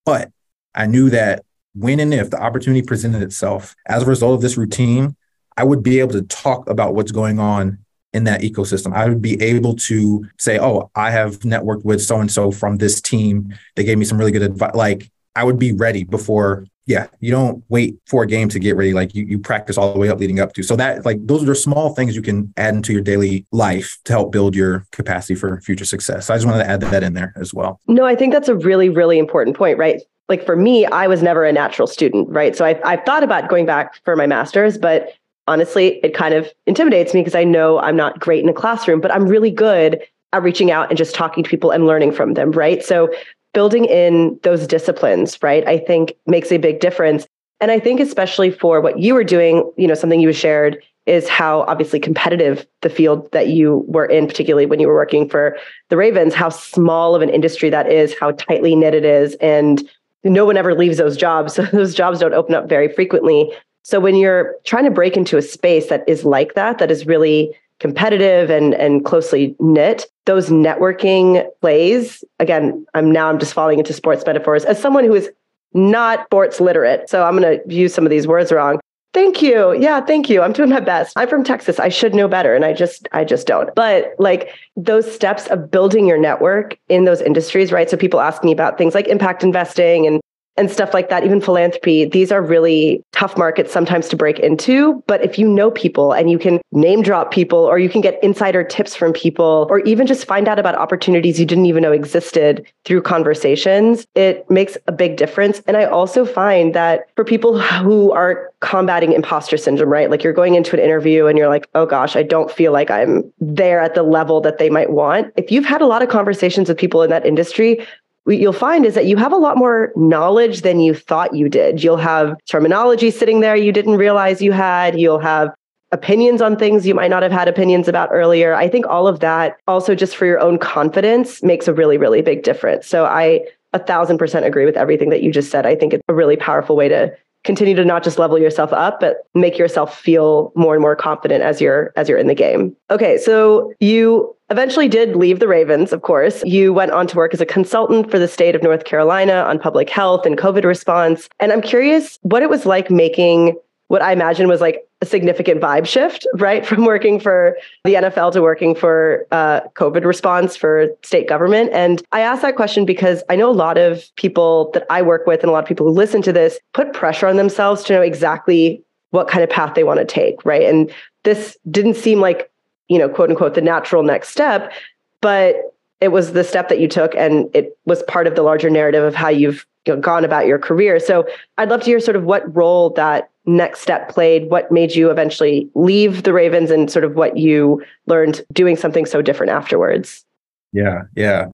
but 0.05 0.31
I 0.75 0.87
knew 0.87 1.11
that 1.11 1.45
when 1.75 2.01
and 2.01 2.15
if 2.15 2.31
the 2.31 2.41
opportunity 2.41 2.83
presented 2.83 3.23
itself 3.23 3.75
as 3.87 4.03
a 4.03 4.07
result 4.07 4.35
of 4.35 4.41
this 4.41 4.57
routine, 4.57 5.17
I 5.57 5.65
would 5.65 5.83
be 5.83 6.01
able 6.01 6.13
to 6.13 6.23
talk 6.23 6.69
about 6.69 6.95
what's 6.95 7.13
going 7.13 7.39
on 7.39 7.79
in 8.13 8.25
that 8.25 8.41
ecosystem. 8.43 8.95
I 8.95 9.09
would 9.09 9.21
be 9.21 9.41
able 9.43 9.75
to 9.77 10.27
say, 10.39 10.59
"Oh, 10.59 10.91
I 10.95 11.11
have 11.11 11.41
networked 11.41 11.85
with 11.85 12.03
so 12.03 12.21
and 12.21 12.31
so 12.31 12.51
from 12.51 12.79
this 12.79 13.01
team. 13.01 13.55
They 13.75 13.85
gave 13.85 13.99
me 13.99 14.05
some 14.05 14.19
really 14.19 14.33
good 14.33 14.43
advice." 14.43 14.75
Like 14.75 15.11
I 15.35 15.45
would 15.45 15.59
be 15.59 15.73
ready 15.73 16.05
before 16.05 16.67
yeah, 16.87 17.09
you 17.19 17.33
don't 17.33 17.65
wait 17.69 17.99
for 18.07 18.23
a 18.23 18.27
game 18.27 18.49
to 18.49 18.61
get 18.61 18.77
ready. 18.77 18.95
Like 18.95 19.15
you, 19.15 19.25
you 19.25 19.39
practice 19.41 19.77
all 19.77 19.93
the 19.93 19.99
way 19.99 20.09
up 20.09 20.21
leading 20.21 20.39
up 20.39 20.53
to. 20.55 20.63
So 20.63 20.77
that 20.77 21.05
like 21.05 21.19
those 21.27 21.47
are 21.49 21.55
small 21.55 21.95
things 21.95 22.15
you 22.15 22.23
can 22.23 22.53
add 22.57 22.75
into 22.75 22.93
your 22.93 23.03
daily 23.03 23.45
life 23.51 23.99
to 24.05 24.13
help 24.13 24.31
build 24.31 24.55
your 24.55 24.87
capacity 24.93 25.35
for 25.35 25.61
future 25.61 25.85
success. 25.85 26.27
So 26.27 26.35
I 26.35 26.37
just 26.37 26.47
wanted 26.47 26.63
to 26.63 26.71
add 26.71 26.81
that 26.83 27.03
in 27.03 27.15
there 27.15 27.33
as 27.37 27.53
well. 27.53 27.81
No, 27.89 28.05
I 28.05 28.15
think 28.15 28.33
that's 28.33 28.49
a 28.49 28.55
really, 28.55 28.89
really 28.89 29.19
important 29.19 29.57
point, 29.57 29.79
right? 29.79 30.01
Like 30.29 30.47
for 30.47 30.57
me, 30.57 30.87
I 30.87 31.09
was 31.09 31.23
never 31.23 31.45
a 31.45 31.53
natural 31.53 31.89
student, 31.89 32.29
right? 32.31 32.55
So 32.57 32.65
I, 32.65 32.81
I've 32.85 33.05
thought 33.05 33.25
about 33.25 33.49
going 33.49 33.67
back 33.67 34.03
for 34.05 34.15
my 34.15 34.27
master's, 34.27 34.79
but 34.79 35.13
honestly, 35.49 35.99
it 36.05 36.15
kind 36.15 36.35
of 36.35 36.53
intimidates 36.67 37.15
me 37.15 37.21
because 37.21 37.35
I 37.35 37.45
know 37.45 37.81
I'm 37.81 37.97
not 37.97 38.21
great 38.21 38.43
in 38.43 38.49
a 38.49 38.53
classroom, 38.55 39.01
but 39.01 39.13
I'm 39.13 39.27
really 39.27 39.51
good 39.51 40.01
at 40.33 40.43
reaching 40.43 40.71
out 40.71 40.89
and 40.89 40.99
just 40.99 41.15
talking 41.15 41.45
to 41.45 41.51
people 41.51 41.71
and 41.71 41.87
learning 41.87 42.13
from 42.13 42.35
them, 42.35 42.51
right? 42.53 42.85
So 42.85 43.13
building 43.57 43.87
in 43.87 44.39
those 44.43 44.67
disciplines, 44.67 45.43
right, 45.43 45.67
I 45.67 45.79
think 45.79 46.13
makes 46.27 46.53
a 46.53 46.59
big 46.59 46.79
difference. 46.79 47.27
And 47.59 47.71
I 47.71 47.81
think 47.81 48.01
especially 48.01 48.51
for 48.51 48.83
what 48.83 48.99
you 48.99 49.15
were 49.15 49.25
doing, 49.25 49.73
you 49.79 49.87
know, 49.87 49.95
something 49.95 50.21
you 50.21 50.31
shared 50.35 50.77
is 51.07 51.27
how 51.27 51.63
obviously 51.63 51.99
competitive 51.99 52.67
the 52.83 52.91
field 52.91 53.33
that 53.33 53.49
you 53.49 53.83
were 53.89 54.05
in, 54.05 54.27
particularly 54.27 54.67
when 54.67 54.79
you 54.79 54.87
were 54.87 54.95
working 54.95 55.27
for 55.27 55.57
the 55.89 55.97
Ravens, 55.97 56.35
how 56.35 56.51
small 56.51 57.15
of 57.15 57.23
an 57.23 57.31
industry 57.31 57.71
that 57.71 57.91
is, 57.91 58.15
how 58.21 58.33
tightly 58.33 58.77
knit 58.77 58.93
it 58.93 59.07
is. 59.07 59.35
And 59.41 59.89
no 60.23 60.45
one 60.45 60.59
ever 60.59 60.75
leaves 60.75 60.99
those 60.99 61.17
jobs. 61.17 61.55
So 61.57 61.63
those 61.63 61.95
jobs 61.95 62.19
don't 62.19 62.35
open 62.35 62.55
up 62.55 62.69
very 62.69 62.93
frequently. 62.93 63.51
So 63.85 64.01
when 64.01 64.17
you're 64.17 64.55
trying 64.65 64.85
to 64.85 64.91
break 64.91 65.17
into 65.17 65.39
a 65.39 65.43
space 65.43 65.89
that 65.89 66.07
is 66.07 66.27
like 66.27 66.53
that, 66.57 66.77
that 66.77 66.91
is 66.91 67.07
really 67.07 67.57
competitive 67.79 68.51
and 68.51 68.75
and 68.75 69.05
closely 69.05 69.55
knit 69.61 70.07
those 70.25 70.49
networking 70.49 71.47
plays 71.61 72.25
again 72.39 72.87
i'm 72.95 73.11
now 73.11 73.29
i'm 73.29 73.39
just 73.39 73.55
falling 73.55 73.79
into 73.79 73.93
sports 73.93 74.25
metaphors. 74.27 74.65
As 74.65 74.81
someone 74.81 75.05
who 75.05 75.15
is 75.15 75.31
not 75.75 76.25
sports 76.27 76.61
literate 76.61 77.09
so 77.09 77.25
i'm 77.25 77.39
going 77.39 77.61
to 77.61 77.75
use 77.75 77.93
some 77.93 78.05
of 78.05 78.11
these 78.11 78.27
words 78.27 78.51
wrong. 78.51 78.81
Thank 79.13 79.41
you. 79.41 79.73
Yeah 79.79 80.01
thank 80.01 80.29
you. 80.29 80.43
I'm 80.43 80.53
doing 80.53 80.71
my 80.71 80.81
best. 80.81 81.13
I'm 81.17 81.29
from 81.29 81.45
texas. 81.45 81.79
I 81.79 81.89
should 81.89 82.15
know 82.15 82.29
better 82.29 82.55
and 82.55 82.65
i 82.65 82.73
just 82.73 83.09
i 83.13 83.25
just 83.25 83.47
don't. 83.47 83.75
But 83.75 84.15
like 84.19 84.51
those 84.77 85.11
steps 85.11 85.47
of 85.49 85.71
building 85.71 86.07
your 86.07 86.19
network 86.19 86.79
in 86.89 87.05
those 87.05 87.21
industries 87.21 87.73
right? 87.73 87.91
So 87.91 87.97
people 87.97 88.21
ask 88.21 88.43
me 88.43 88.53
about 88.53 88.79
things 88.79 88.95
like 88.95 89.09
impact 89.09 89.43
investing 89.43 90.07
and 90.07 90.21
and 90.57 90.71
stuff 90.71 90.95
like 90.95 91.09
that, 91.11 91.25
even 91.25 91.41
philanthropy, 91.41 92.05
these 92.05 92.33
are 92.33 92.43
really 92.43 93.03
tough 93.13 93.37
markets 93.37 93.73
sometimes 93.73 94.09
to 94.09 94.17
break 94.17 94.39
into. 94.39 95.03
But 95.07 95.23
if 95.25 95.39
you 95.39 95.49
know 95.49 95.71
people 95.71 96.13
and 96.13 96.31
you 96.31 96.39
can 96.39 96.61
name 96.73 97.03
drop 97.03 97.31
people, 97.31 97.59
or 97.59 97.79
you 97.79 97.89
can 97.89 98.01
get 98.01 98.23
insider 98.23 98.65
tips 98.65 98.95
from 98.95 99.13
people, 99.13 99.67
or 99.71 99.81
even 99.81 100.07
just 100.07 100.27
find 100.27 100.49
out 100.49 100.59
about 100.59 100.75
opportunities 100.75 101.39
you 101.39 101.47
didn't 101.47 101.67
even 101.67 101.83
know 101.83 101.93
existed 101.93 102.67
through 102.85 103.03
conversations, 103.03 104.07
it 104.15 104.49
makes 104.51 104.77
a 104.87 104.93
big 104.93 105.17
difference. 105.17 105.61
And 105.67 105.77
I 105.77 105.85
also 105.85 106.25
find 106.25 106.75
that 106.75 107.09
for 107.17 107.25
people 107.25 107.61
who 107.61 108.13
are 108.13 108.51
combating 108.61 109.13
imposter 109.13 109.57
syndrome, 109.57 109.91
right? 109.91 110.11
Like 110.11 110.25
you're 110.25 110.33
going 110.33 110.55
into 110.55 110.77
an 110.77 110.83
interview 110.83 111.27
and 111.27 111.37
you're 111.37 111.49
like, 111.49 111.69
oh 111.75 111.87
gosh, 111.87 112.17
I 112.17 112.23
don't 112.23 112.51
feel 112.51 112.73
like 112.73 112.91
I'm 112.91 113.31
there 113.39 113.81
at 113.81 113.95
the 113.95 114.03
level 114.03 114.41
that 114.41 114.59
they 114.59 114.71
might 114.71 114.91
want. 114.91 115.33
If 115.37 115.51
you've 115.51 115.65
had 115.65 115.83
a 115.83 115.87
lot 115.87 116.03
of 116.03 116.09
conversations 116.09 116.69
with 116.69 116.79
people 116.79 117.03
in 117.03 117.11
that 117.11 117.27
industry, 117.27 117.87
what 118.27 118.39
you'll 118.39 118.53
find 118.53 118.85
is 118.85 118.95
that 118.97 119.07
you 119.07 119.17
have 119.17 119.33
a 119.33 119.37
lot 119.37 119.57
more 119.57 119.93
knowledge 119.95 120.63
than 120.63 120.81
you 120.81 120.95
thought 120.95 121.37
you 121.37 121.49
did. 121.49 121.85
You'll 121.85 121.97
have 121.97 122.35
terminology 122.47 123.13
sitting 123.13 123.39
there 123.39 123.55
you 123.55 123.71
didn't 123.71 123.99
realize 123.99 124.43
you 124.43 124.51
had. 124.51 124.99
You'll 124.99 125.21
have 125.21 125.55
opinions 125.93 126.43
on 126.43 126.57
things 126.57 126.89
you 126.89 126.95
might 126.95 127.09
not 127.09 127.23
have 127.23 127.31
had 127.31 127.47
opinions 127.47 127.87
about 127.87 128.09
earlier. 128.11 128.53
I 128.53 128.69
think 128.69 128.85
all 128.89 129.07
of 129.07 129.21
that 129.21 129.59
also 129.69 129.95
just 129.95 130.17
for 130.17 130.27
your 130.27 130.41
own 130.41 130.59
confidence 130.59 131.41
makes 131.45 131.69
a 131.69 131.73
really, 131.73 131.99
really 131.99 132.21
big 132.21 132.43
difference. 132.43 132.89
So 132.89 133.05
I 133.05 133.47
a 133.73 133.79
thousand 133.79 134.19
percent 134.19 134.45
agree 134.45 134.65
with 134.65 134.77
everything 134.77 135.11
that 135.11 135.23
you 135.23 135.31
just 135.31 135.53
said. 135.53 135.65
I 135.65 135.77
think 135.77 135.95
it's 135.95 136.03
a 136.09 136.15
really 136.15 136.37
powerful 136.37 136.75
way 136.75 136.89
to 136.89 137.17
continue 137.47 137.75
to 137.75 137.85
not 137.85 138.03
just 138.05 138.19
level 138.19 138.39
yourself 138.39 138.73
up 138.73 139.01
but 139.01 139.27
make 139.35 139.57
yourself 139.57 139.99
feel 139.99 140.53
more 140.55 140.75
and 140.75 140.83
more 140.83 140.97
confident 140.97 141.43
as 141.43 141.61
you're 141.61 141.93
as 141.97 142.09
you're 142.09 142.19
in 142.19 142.27
the 142.27 142.35
game 142.35 142.77
okay 142.91 143.17
so 143.17 143.73
you 143.81 144.37
eventually 144.51 144.89
did 144.89 145.17
leave 145.17 145.41
the 145.41 145.49
Ravens, 145.49 145.93
of 145.93 146.03
course. 146.03 146.43
You 146.45 146.73
went 146.73 146.93
on 146.93 147.07
to 147.09 147.17
work 147.17 147.35
as 147.35 147.41
a 147.41 147.47
consultant 147.47 148.11
for 148.11 148.19
the 148.19 148.29
state 148.29 148.55
of 148.55 148.63
North 148.63 148.85
Carolina 148.85 149.45
on 149.49 149.59
public 149.59 149.91
health 149.91 150.25
and 150.25 150.39
COVID 150.39 150.65
response. 150.65 151.29
And 151.41 151.53
I'm 151.53 151.63
curious 151.63 152.19
what 152.23 152.43
it 152.43 152.51
was 152.51 152.67
like 152.67 152.91
making 152.91 153.57
what 153.89 154.03
I 154.03 154.13
imagine 154.13 154.49
was 154.49 154.61
like 154.61 154.86
a 155.03 155.07
significant 155.07 155.61
vibe 155.61 155.87
shift, 155.87 156.27
right? 156.35 156.65
From 156.67 156.85
working 156.85 157.21
for 157.21 157.57
the 157.85 157.95
NFL 157.95 158.33
to 158.33 158.43
working 158.43 158.75
for 158.75 159.27
uh, 159.31 159.61
COVID 159.75 160.05
response 160.05 160.57
for 160.57 160.89
state 161.03 161.29
government. 161.29 161.71
And 161.73 162.03
I 162.13 162.21
asked 162.21 162.43
that 162.43 162.57
question 162.57 162.87
because 162.87 163.23
I 163.29 163.37
know 163.37 163.51
a 163.51 163.53
lot 163.53 163.77
of 163.77 164.05
people 164.17 164.71
that 164.73 164.87
I 164.89 165.03
work 165.03 165.27
with 165.27 165.41
and 165.41 165.51
a 165.51 165.53
lot 165.53 165.63
of 165.63 165.69
people 165.69 165.87
who 165.87 165.93
listen 165.93 166.23
to 166.23 166.33
this 166.33 166.59
put 166.73 166.93
pressure 166.93 167.27
on 167.27 167.37
themselves 167.37 167.85
to 167.85 167.93
know 167.93 168.03
exactly 168.03 168.83
what 169.11 169.29
kind 169.29 169.45
of 169.45 169.51
path 169.51 169.75
they 169.75 169.85
want 169.85 169.99
to 170.01 170.07
take, 170.07 170.45
right? 170.45 170.63
And 170.63 170.91
this 171.25 171.57
didn't 171.71 171.95
seem 171.95 172.21
like 172.21 172.51
you 172.89 172.99
know, 172.99 173.09
quote 173.09 173.31
unquote, 173.31 173.55
the 173.55 173.61
natural 173.61 174.03
next 174.03 174.29
step. 174.31 174.73
But 175.21 175.75
it 176.01 176.09
was 176.09 176.33
the 176.33 176.45
step 176.45 176.69
that 176.69 176.79
you 176.79 176.89
took 176.89 177.15
and 177.15 177.49
it 177.55 177.77
was 177.87 178.03
part 178.05 178.27
of 178.27 178.35
the 178.35 178.43
larger 178.43 178.71
narrative 178.71 179.03
of 179.03 179.15
how 179.15 179.29
you've 179.29 179.67
gone 180.01 180.25
about 180.25 180.47
your 180.47 180.59
career. 180.59 181.01
So 181.01 181.27
I'd 181.59 181.69
love 181.69 181.81
to 181.81 181.87
hear 181.87 182.01
sort 182.01 182.17
of 182.17 182.25
what 182.25 182.55
role 182.55 182.91
that 182.91 183.31
next 183.47 183.81
step 183.81 184.09
played, 184.09 184.51
what 184.51 184.71
made 184.71 184.95
you 184.95 185.11
eventually 185.11 185.71
leave 185.75 186.25
the 186.25 186.33
Ravens 186.33 186.71
and 186.71 186.91
sort 186.91 187.05
of 187.05 187.15
what 187.15 187.37
you 187.37 187.83
learned 188.07 188.45
doing 188.53 188.77
something 188.77 189.07
so 189.07 189.23
different 189.23 189.53
afterwards. 189.53 190.25
Yeah, 190.73 191.03
yeah. 191.15 191.47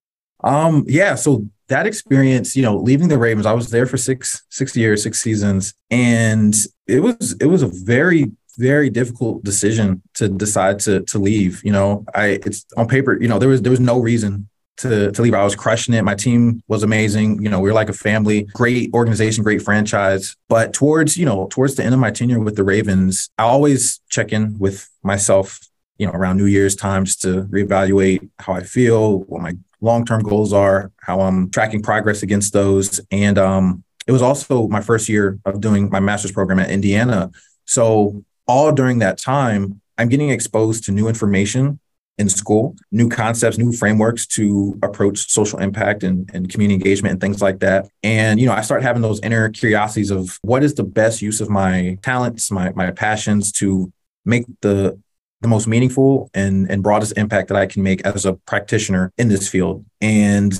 Um, 0.42 0.84
yeah, 0.88 1.14
so 1.14 1.46
that 1.68 1.86
experience, 1.86 2.56
you 2.56 2.62
know, 2.62 2.76
leaving 2.76 3.08
the 3.08 3.18
Ravens, 3.18 3.46
I 3.46 3.52
was 3.52 3.70
there 3.70 3.86
for 3.86 3.96
six, 3.96 4.42
six 4.50 4.76
years, 4.76 5.02
six 5.02 5.20
seasons. 5.20 5.74
And 5.90 6.54
it 6.86 7.00
was 7.00 7.36
it 7.40 7.46
was 7.46 7.62
a 7.62 7.68
very 7.68 8.30
very 8.58 8.90
difficult 8.90 9.42
decision 9.44 10.02
to 10.14 10.28
decide 10.28 10.78
to 10.80 11.00
to 11.02 11.18
leave. 11.18 11.62
You 11.64 11.72
know, 11.72 12.04
I 12.14 12.40
it's 12.44 12.66
on 12.76 12.88
paper. 12.88 13.20
You 13.20 13.28
know, 13.28 13.38
there 13.38 13.48
was 13.48 13.62
there 13.62 13.70
was 13.70 13.80
no 13.80 13.98
reason 14.00 14.48
to 14.78 15.12
to 15.12 15.22
leave. 15.22 15.34
I 15.34 15.44
was 15.44 15.54
crushing 15.54 15.94
it. 15.94 16.02
My 16.02 16.14
team 16.14 16.62
was 16.68 16.82
amazing. 16.82 17.42
You 17.42 17.48
know, 17.48 17.60
we 17.60 17.68
were 17.70 17.74
like 17.74 17.88
a 17.88 17.94
family. 17.94 18.44
Great 18.54 18.92
organization, 18.94 19.44
great 19.44 19.62
franchise. 19.62 20.36
But 20.48 20.72
towards 20.72 21.16
you 21.16 21.26
know 21.26 21.48
towards 21.50 21.74
the 21.74 21.84
end 21.84 21.94
of 21.94 22.00
my 22.00 22.10
tenure 22.10 22.40
with 22.40 22.56
the 22.56 22.64
Ravens, 22.64 23.30
I 23.38 23.44
always 23.44 24.00
check 24.08 24.32
in 24.32 24.58
with 24.58 24.88
myself. 25.02 25.60
You 25.98 26.06
know, 26.06 26.14
around 26.14 26.38
New 26.38 26.46
Year's 26.46 26.74
times 26.74 27.14
to 27.16 27.44
reevaluate 27.44 28.28
how 28.40 28.54
I 28.54 28.62
feel, 28.62 29.20
what 29.24 29.42
my 29.42 29.52
long 29.80 30.04
term 30.04 30.22
goals 30.22 30.52
are, 30.52 30.90
how 30.96 31.20
I'm 31.20 31.50
tracking 31.50 31.82
progress 31.82 32.22
against 32.22 32.52
those, 32.52 33.00
and 33.10 33.38
um, 33.38 33.84
it 34.06 34.12
was 34.12 34.22
also 34.22 34.66
my 34.68 34.80
first 34.80 35.08
year 35.08 35.38
of 35.44 35.60
doing 35.60 35.90
my 35.90 36.00
master's 36.00 36.32
program 36.32 36.58
at 36.58 36.70
Indiana. 36.70 37.30
So 37.66 38.24
all 38.48 38.72
during 38.72 38.98
that 38.98 39.18
time, 39.18 39.80
I'm 39.98 40.08
getting 40.08 40.30
exposed 40.30 40.84
to 40.84 40.92
new 40.92 41.06
information 41.06 41.78
in 42.18 42.28
school, 42.28 42.76
new 42.90 43.08
concepts, 43.08 43.58
new 43.58 43.72
frameworks 43.72 44.26
to 44.26 44.78
approach 44.82 45.30
social 45.30 45.58
impact 45.58 46.02
and, 46.02 46.30
and 46.34 46.50
community 46.50 46.74
engagement 46.74 47.12
and 47.12 47.20
things 47.20 47.40
like 47.40 47.60
that. 47.60 47.88
And, 48.02 48.38
you 48.38 48.46
know, 48.46 48.52
I 48.52 48.60
start 48.60 48.82
having 48.82 49.02
those 49.02 49.20
inner 49.20 49.48
curiosities 49.48 50.10
of 50.10 50.38
what 50.42 50.62
is 50.62 50.74
the 50.74 50.84
best 50.84 51.22
use 51.22 51.40
of 51.40 51.48
my 51.48 51.98
talents, 52.02 52.50
my, 52.50 52.70
my 52.72 52.90
passions 52.90 53.50
to 53.52 53.92
make 54.24 54.44
the 54.60 55.00
the 55.40 55.48
most 55.48 55.66
meaningful 55.66 56.30
and, 56.34 56.70
and 56.70 56.84
broadest 56.84 57.18
impact 57.18 57.48
that 57.48 57.56
I 57.56 57.66
can 57.66 57.82
make 57.82 58.00
as 58.02 58.24
a 58.24 58.34
practitioner 58.34 59.12
in 59.18 59.26
this 59.26 59.48
field. 59.48 59.84
And 60.00 60.56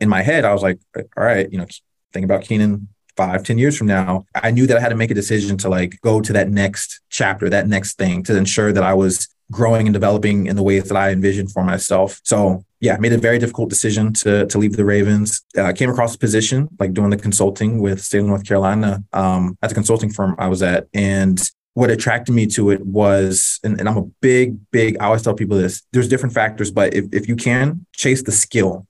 in 0.00 0.08
my 0.08 0.22
head, 0.22 0.46
I 0.46 0.54
was 0.54 0.62
like, 0.62 0.78
all 0.96 1.24
right, 1.24 1.52
you 1.52 1.58
know, 1.58 1.66
think 2.14 2.24
about 2.24 2.42
Keenan 2.42 2.88
five, 3.14 3.42
ten 3.42 3.58
years 3.58 3.76
from 3.76 3.88
now, 3.88 4.24
I 4.34 4.52
knew 4.52 4.66
that 4.68 4.76
I 4.78 4.80
had 4.80 4.88
to 4.88 4.94
make 4.94 5.10
a 5.10 5.14
decision 5.14 5.58
to 5.58 5.68
like 5.68 6.00
go 6.00 6.22
to 6.22 6.32
that 6.32 6.48
next 6.48 7.00
chapter, 7.10 7.50
that 7.50 7.68
next 7.68 7.98
thing 7.98 8.22
to 8.22 8.36
ensure 8.36 8.72
that 8.72 8.82
I 8.82 8.94
was 8.94 9.28
growing 9.50 9.86
and 9.86 9.94
developing 9.94 10.46
in 10.46 10.56
the 10.56 10.62
ways 10.62 10.88
that 10.88 10.96
I 10.96 11.10
envisioned 11.10 11.52
for 11.52 11.62
myself. 11.62 12.20
So 12.24 12.64
yeah, 12.80 12.96
made 12.98 13.12
a 13.12 13.18
very 13.18 13.38
difficult 13.38 13.70
decision 13.70 14.12
to 14.14 14.46
to 14.46 14.58
leave 14.58 14.76
the 14.76 14.84
Ravens. 14.84 15.42
Uh, 15.56 15.72
came 15.72 15.90
across 15.90 16.14
a 16.14 16.18
position 16.18 16.68
like 16.78 16.92
doing 16.92 17.10
the 17.10 17.16
consulting 17.16 17.80
with 17.80 18.02
state 18.02 18.18
of 18.18 18.26
North 18.26 18.44
Carolina 18.44 19.02
um, 19.12 19.56
at 19.62 19.68
the 19.68 19.74
consulting 19.74 20.10
firm 20.10 20.34
I 20.38 20.48
was 20.48 20.62
at, 20.62 20.86
and 20.92 21.40
what 21.74 21.90
attracted 21.90 22.32
me 22.32 22.46
to 22.46 22.70
it 22.70 22.84
was, 22.86 23.60
and, 23.62 23.78
and 23.78 23.88
I'm 23.88 23.98
a 23.98 24.04
big, 24.22 24.58
big. 24.70 24.96
I 24.98 25.06
always 25.06 25.22
tell 25.22 25.34
people 25.34 25.56
this: 25.56 25.82
there's 25.92 26.08
different 26.08 26.34
factors, 26.34 26.70
but 26.70 26.94
if 26.94 27.06
if 27.12 27.28
you 27.28 27.36
can 27.36 27.86
chase 27.92 28.22
the 28.22 28.32
skill 28.32 28.86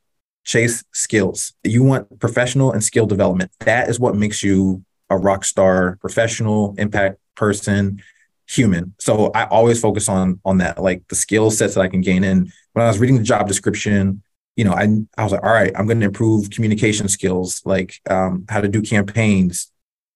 chase 0.47 0.85
skills. 0.93 1.53
You 1.65 1.83
want 1.83 2.21
professional 2.21 2.73
and 2.73 2.83
skill 2.83 3.05
development. 3.05 3.51
That 3.61 3.91
is 3.91 4.01
what 4.01 4.15
makes 4.15 4.43
you 4.43 4.85
a 5.11 5.19
rock 5.19 5.45
star, 5.45 5.99
professional, 6.01 6.75
impact 6.79 7.19
person, 7.35 8.01
human. 8.49 8.95
So 8.99 9.31
I 9.35 9.45
always 9.47 9.81
focus 9.81 10.09
on 10.09 10.41
on 10.45 10.59
that, 10.59 10.83
like 10.83 11.07
the 11.09 11.17
skill 11.17 11.51
sets 11.51 11.75
that 11.75 11.81
I 11.81 11.89
can 11.89 12.01
gain. 12.01 12.25
And 12.25 12.53
when 12.73 12.85
I 12.85 12.89
was 12.89 12.99
reading 12.99 13.17
the 13.17 13.23
job 13.23 13.49
description, 13.49 14.23
you 14.57 14.65
know, 14.65 14.73
I 14.73 14.89
I 15.17 15.25
was 15.25 15.33
like, 15.33 15.43
all 15.43 15.53
right, 15.53 15.73
I'm 15.77 15.87
going 15.87 16.01
to 16.01 16.07
improve 16.07 16.51
communication 16.51 17.09
skills, 17.09 17.63
like 17.65 18.01
um, 18.09 18.45
how 18.49 18.61
to 18.61 18.69
do 18.69 18.83
campaigns. 18.83 19.71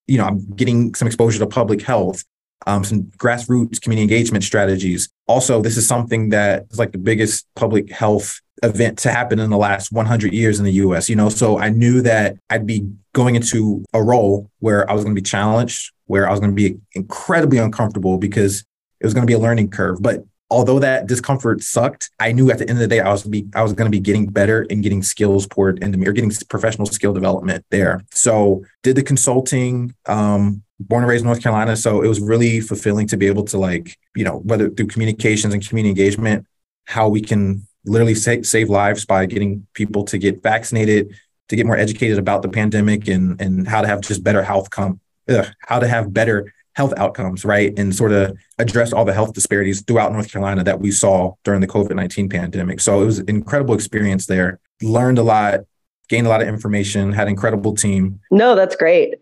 You 0.06 0.18
know, 0.18 0.24
I'm 0.24 0.50
getting 0.50 0.94
some 0.94 1.06
exposure 1.06 1.38
to 1.38 1.46
public 1.46 1.82
health, 1.82 2.24
um, 2.66 2.84
some 2.84 3.04
grassroots 3.16 3.80
community 3.80 4.02
engagement 4.02 4.44
strategies. 4.44 5.08
Also, 5.26 5.60
this 5.60 5.76
is 5.76 5.86
something 5.86 6.30
that 6.30 6.66
is 6.70 6.78
like 6.78 6.92
the 6.92 6.98
biggest 6.98 7.46
public 7.54 7.90
health 7.90 8.40
event 8.62 8.98
to 8.98 9.10
happen 9.10 9.38
in 9.38 9.50
the 9.50 9.56
last 9.56 9.92
100 9.92 10.32
years 10.32 10.58
in 10.58 10.64
the 10.64 10.72
US, 10.72 11.08
you 11.08 11.16
know, 11.16 11.28
so 11.28 11.58
I 11.58 11.70
knew 11.70 12.02
that 12.02 12.36
I'd 12.48 12.66
be 12.66 12.88
going 13.12 13.34
into 13.34 13.84
a 13.92 14.02
role 14.02 14.50
where 14.58 14.88
I 14.88 14.92
was 14.92 15.04
going 15.04 15.14
to 15.14 15.20
be 15.20 15.24
challenged, 15.24 15.92
where 16.06 16.28
I 16.28 16.30
was 16.30 16.40
going 16.40 16.54
to 16.54 16.56
be 16.56 16.78
incredibly 16.92 17.58
uncomfortable 17.58 18.18
because 18.18 18.64
it 19.00 19.06
was 19.06 19.14
going 19.14 19.26
to 19.26 19.30
be 19.30 19.34
a 19.34 19.38
learning 19.38 19.70
curve. 19.70 20.02
But 20.02 20.24
although 20.50 20.78
that 20.80 21.06
discomfort 21.06 21.62
sucked, 21.62 22.10
I 22.18 22.32
knew 22.32 22.50
at 22.50 22.58
the 22.58 22.68
end 22.68 22.78
of 22.78 22.78
the 22.78 22.88
day 22.88 23.00
I 23.00 23.10
was 23.10 23.24
be 23.24 23.46
I 23.54 23.62
was 23.62 23.72
going 23.72 23.90
to 23.90 23.96
be 23.96 24.00
getting 24.00 24.26
better 24.26 24.66
and 24.68 24.82
getting 24.82 25.02
skills 25.02 25.46
poured 25.46 25.82
into 25.82 25.96
me 25.96 26.06
or 26.06 26.12
getting 26.12 26.32
professional 26.48 26.86
skill 26.86 27.12
development 27.12 27.64
there. 27.70 28.02
So 28.10 28.64
did 28.82 28.96
the 28.96 29.02
consulting, 29.02 29.94
um, 30.06 30.62
born 30.78 31.02
and 31.02 31.10
raised 31.10 31.24
North 31.24 31.42
Carolina. 31.42 31.76
So 31.76 32.02
it 32.02 32.08
was 32.08 32.20
really 32.20 32.60
fulfilling 32.60 33.06
to 33.08 33.16
be 33.16 33.26
able 33.26 33.44
to 33.44 33.58
like, 33.58 33.96
you 34.16 34.24
know, 34.24 34.38
whether 34.38 34.68
through 34.68 34.88
communications 34.88 35.54
and 35.54 35.66
community 35.66 35.90
engagement, 35.90 36.46
how 36.86 37.08
we 37.08 37.20
can 37.20 37.66
literally 37.90 38.14
save, 38.14 38.46
save 38.46 38.70
lives 38.70 39.04
by 39.04 39.26
getting 39.26 39.66
people 39.74 40.04
to 40.04 40.18
get 40.18 40.42
vaccinated, 40.42 41.14
to 41.48 41.56
get 41.56 41.66
more 41.66 41.76
educated 41.76 42.18
about 42.18 42.42
the 42.42 42.48
pandemic 42.48 43.08
and 43.08 43.40
and 43.40 43.66
how 43.66 43.80
to 43.82 43.88
have 43.88 44.00
just 44.00 44.22
better 44.22 44.42
health 44.42 44.70
come 44.70 45.00
ugh, 45.28 45.46
how 45.60 45.78
to 45.78 45.88
have 45.88 46.12
better 46.12 46.52
health 46.74 46.94
outcomes, 46.96 47.44
right? 47.44 47.76
And 47.78 47.94
sort 47.94 48.12
of 48.12 48.36
address 48.58 48.92
all 48.92 49.04
the 49.04 49.12
health 49.12 49.32
disparities 49.32 49.82
throughout 49.82 50.12
North 50.12 50.30
Carolina 50.30 50.62
that 50.64 50.80
we 50.80 50.90
saw 50.90 51.34
during 51.44 51.60
the 51.60 51.66
COVID 51.66 51.94
19 51.94 52.28
pandemic. 52.28 52.80
So 52.80 53.02
it 53.02 53.06
was 53.06 53.18
an 53.18 53.28
incredible 53.28 53.74
experience 53.74 54.26
there. 54.26 54.60
Learned 54.82 55.18
a 55.18 55.22
lot, 55.22 55.60
gained 56.08 56.26
a 56.26 56.30
lot 56.30 56.42
of 56.42 56.48
information, 56.48 57.12
had 57.12 57.24
an 57.26 57.30
incredible 57.30 57.74
team. 57.74 58.20
No, 58.30 58.54
that's 58.54 58.76
great. 58.76 59.16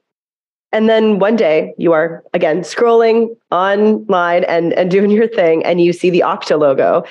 And 0.70 0.88
then 0.88 1.18
one 1.18 1.36
day 1.36 1.74
you 1.78 1.92
are 1.92 2.22
again 2.34 2.60
scrolling 2.60 3.34
online 3.50 4.44
and, 4.44 4.74
and 4.74 4.90
doing 4.90 5.10
your 5.10 5.26
thing, 5.26 5.64
and 5.64 5.80
you 5.80 5.92
see 5.92 6.10
the 6.10 6.22
Okta 6.26 6.58
logo. 6.58 7.04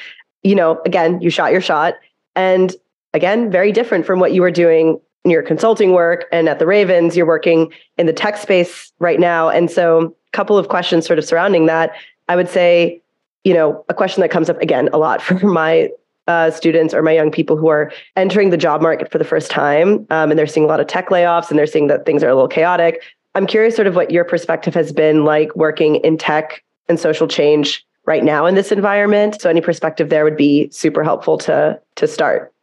You 0.44 0.56
know, 0.56 0.82
again, 0.86 1.22
you 1.22 1.30
shot 1.30 1.52
your 1.52 1.62
shot. 1.62 1.96
And 2.36 2.76
again, 3.14 3.52
very 3.52 3.72
different 3.72 4.06
from 4.06 4.20
what 4.20 4.34
you 4.34 4.42
were 4.42 4.52
doing 4.52 5.00
in 5.24 5.32
your 5.32 5.44
consulting 5.44 5.94
work 5.94 6.26
and 6.32 6.48
at 6.48 6.60
the 6.60 6.66
Ravens. 6.66 7.18
You're 7.18 7.26
working 7.26 7.74
in 7.98 8.06
the 8.06 8.14
tech 8.14 8.38
space 8.38 8.92
right 9.00 9.20
now. 9.20 9.50
And 9.50 9.70
so 9.70 10.16
a 10.32 10.32
couple 10.32 10.58
of 10.58 10.70
questions 10.70 11.06
sort 11.06 11.20
of 11.20 11.26
surrounding 11.26 11.66
that. 11.66 11.94
I 12.30 12.36
would 12.36 12.50
say, 12.50 13.02
you 13.44 13.54
know, 13.54 13.84
a 13.90 13.94
question 13.94 14.22
that 14.22 14.30
comes 14.30 14.50
up 14.50 14.62
again 14.62 14.90
a 14.94 14.98
lot 14.98 15.22
for 15.28 15.46
my 15.46 15.90
uh, 16.28 16.52
students 16.52 16.94
or 16.94 17.02
my 17.02 17.14
young 17.14 17.32
people 17.32 17.56
who 17.56 17.70
are 17.70 17.92
entering 18.18 18.50
the 18.50 18.58
job 18.58 18.82
market 18.82 19.10
for 19.10 19.18
the 19.18 19.24
first 19.24 19.50
time 19.50 20.06
um, 20.10 20.30
and 20.30 20.38
they're 20.38 20.46
seeing 20.46 20.66
a 20.66 20.68
lot 20.68 20.82
of 20.82 20.88
tech 20.88 21.08
layoffs 21.08 21.50
and 21.50 21.58
they're 21.58 21.66
seeing 21.66 21.88
that 21.88 22.06
things 22.06 22.22
are 22.22 22.28
a 22.28 22.36
little 22.36 22.50
chaotic. 22.50 23.02
I'm 23.34 23.48
curious 23.48 23.76
sort 23.76 23.88
of 23.88 23.96
what 23.96 24.12
your 24.12 24.26
perspective 24.26 24.74
has 24.74 24.92
been 24.92 25.24
like 25.24 25.56
working 25.56 25.96
in 25.98 26.18
tech 26.18 26.64
and 26.90 27.00
social 27.00 27.28
change 27.28 27.87
right 28.08 28.24
now 28.24 28.48
in 28.48 28.56
this 28.56 28.72
environment. 28.72 29.40
So 29.40 29.50
any 29.50 29.62
perspective 29.62 30.10
there 30.10 30.24
would 30.24 30.38
be 30.38 30.70
super 30.72 31.04
helpful 31.04 31.38
to 31.40 31.80
to 31.98 32.08
start. 32.08 32.54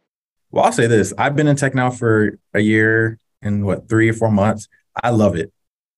Well, 0.51 0.65
I'll 0.65 0.73
say 0.73 0.89
this. 0.89 1.13
I've 1.17 1.37
been 1.37 1.47
in 1.47 1.55
tech 1.55 1.75
now 1.75 1.91
for 1.91 2.39
a 2.55 2.61
year 2.61 3.19
and 3.43 3.65
what, 3.65 3.89
three 3.89 4.09
or 4.09 4.13
four 4.15 4.31
months. 4.31 4.69
I 5.01 5.11
love 5.11 5.37
it. 5.37 5.53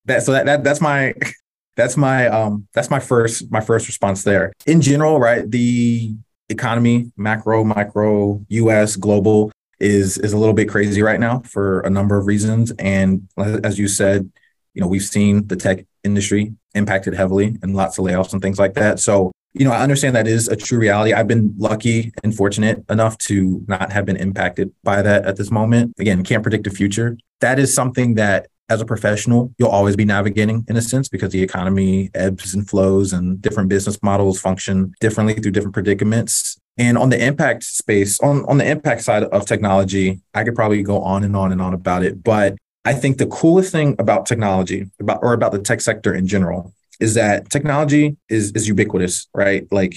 That 0.04 0.22
so 0.24 0.32
that, 0.32 0.46
that 0.46 0.64
that's 0.64 0.80
my 0.80 1.14
that's 1.76 1.96
my 1.96 2.26
um 2.26 2.66
that's 2.74 2.90
my 2.90 3.00
first 3.00 3.50
my 3.50 3.61
first 3.61 3.87
response 3.87 4.24
there. 4.24 4.52
In 4.66 4.82
general, 4.82 5.18
right? 5.18 5.50
The 5.50 6.14
economy, 6.48 7.12
macro, 7.16 7.64
micro, 7.64 8.44
US, 8.48 8.96
global 8.96 9.52
is 9.78 10.18
is 10.18 10.32
a 10.32 10.38
little 10.38 10.54
bit 10.54 10.68
crazy 10.68 11.02
right 11.02 11.20
now 11.20 11.40
for 11.40 11.80
a 11.80 11.90
number 11.90 12.16
of 12.16 12.26
reasons 12.26 12.72
and 12.78 13.28
as 13.37 13.78
you 13.78 13.88
said, 13.88 14.30
you 14.76 14.82
know, 14.82 14.86
we've 14.86 15.02
seen 15.02 15.46
the 15.46 15.56
tech 15.56 15.86
industry 16.04 16.52
impacted 16.74 17.14
heavily 17.14 17.56
and 17.62 17.74
lots 17.74 17.98
of 17.98 18.04
layoffs 18.04 18.34
and 18.34 18.42
things 18.42 18.58
like 18.58 18.74
that. 18.74 19.00
So, 19.00 19.32
you 19.54 19.64
know, 19.64 19.72
I 19.72 19.80
understand 19.80 20.14
that 20.16 20.28
is 20.28 20.48
a 20.48 20.54
true 20.54 20.78
reality. 20.78 21.14
I've 21.14 21.26
been 21.26 21.54
lucky 21.56 22.12
and 22.22 22.36
fortunate 22.36 22.84
enough 22.90 23.16
to 23.18 23.64
not 23.66 23.90
have 23.90 24.04
been 24.04 24.18
impacted 24.18 24.70
by 24.84 25.00
that 25.00 25.24
at 25.24 25.36
this 25.36 25.50
moment. 25.50 25.94
Again, 25.98 26.22
can't 26.22 26.42
predict 26.42 26.64
the 26.64 26.70
future. 26.70 27.16
That 27.40 27.58
is 27.58 27.74
something 27.74 28.16
that 28.16 28.48
as 28.68 28.82
a 28.82 28.84
professional, 28.84 29.54
you'll 29.56 29.70
always 29.70 29.96
be 29.96 30.04
navigating 30.04 30.66
in 30.68 30.76
a 30.76 30.82
sense 30.82 31.08
because 31.08 31.32
the 31.32 31.42
economy 31.42 32.10
ebbs 32.14 32.52
and 32.52 32.68
flows 32.68 33.14
and 33.14 33.40
different 33.40 33.70
business 33.70 33.98
models 34.02 34.38
function 34.38 34.92
differently 35.00 35.34
through 35.34 35.52
different 35.52 35.74
predicaments. 35.74 36.58
And 36.76 36.98
on 36.98 37.08
the 37.08 37.24
impact 37.24 37.62
space, 37.64 38.20
on, 38.20 38.44
on 38.46 38.58
the 38.58 38.68
impact 38.68 39.02
side 39.02 39.22
of 39.22 39.46
technology, 39.46 40.20
I 40.34 40.44
could 40.44 40.54
probably 40.54 40.82
go 40.82 41.00
on 41.00 41.24
and 41.24 41.34
on 41.34 41.52
and 41.52 41.62
on 41.62 41.72
about 41.72 42.02
it. 42.02 42.22
But 42.22 42.56
I 42.87 42.94
think 42.94 43.18
the 43.18 43.27
coolest 43.27 43.72
thing 43.72 43.96
about 43.99 44.27
technology, 44.27 44.88
about 45.01 45.18
or 45.20 45.33
about 45.33 45.51
the 45.51 45.59
tech 45.59 45.81
sector 45.81 46.14
in 46.14 46.29
general, 46.29 46.72
is 47.01 47.14
that 47.14 47.51
technology 47.51 48.16
is 48.29 48.53
is 48.53 48.68
ubiquitous, 48.68 49.27
right? 49.35 49.66
Like 49.72 49.96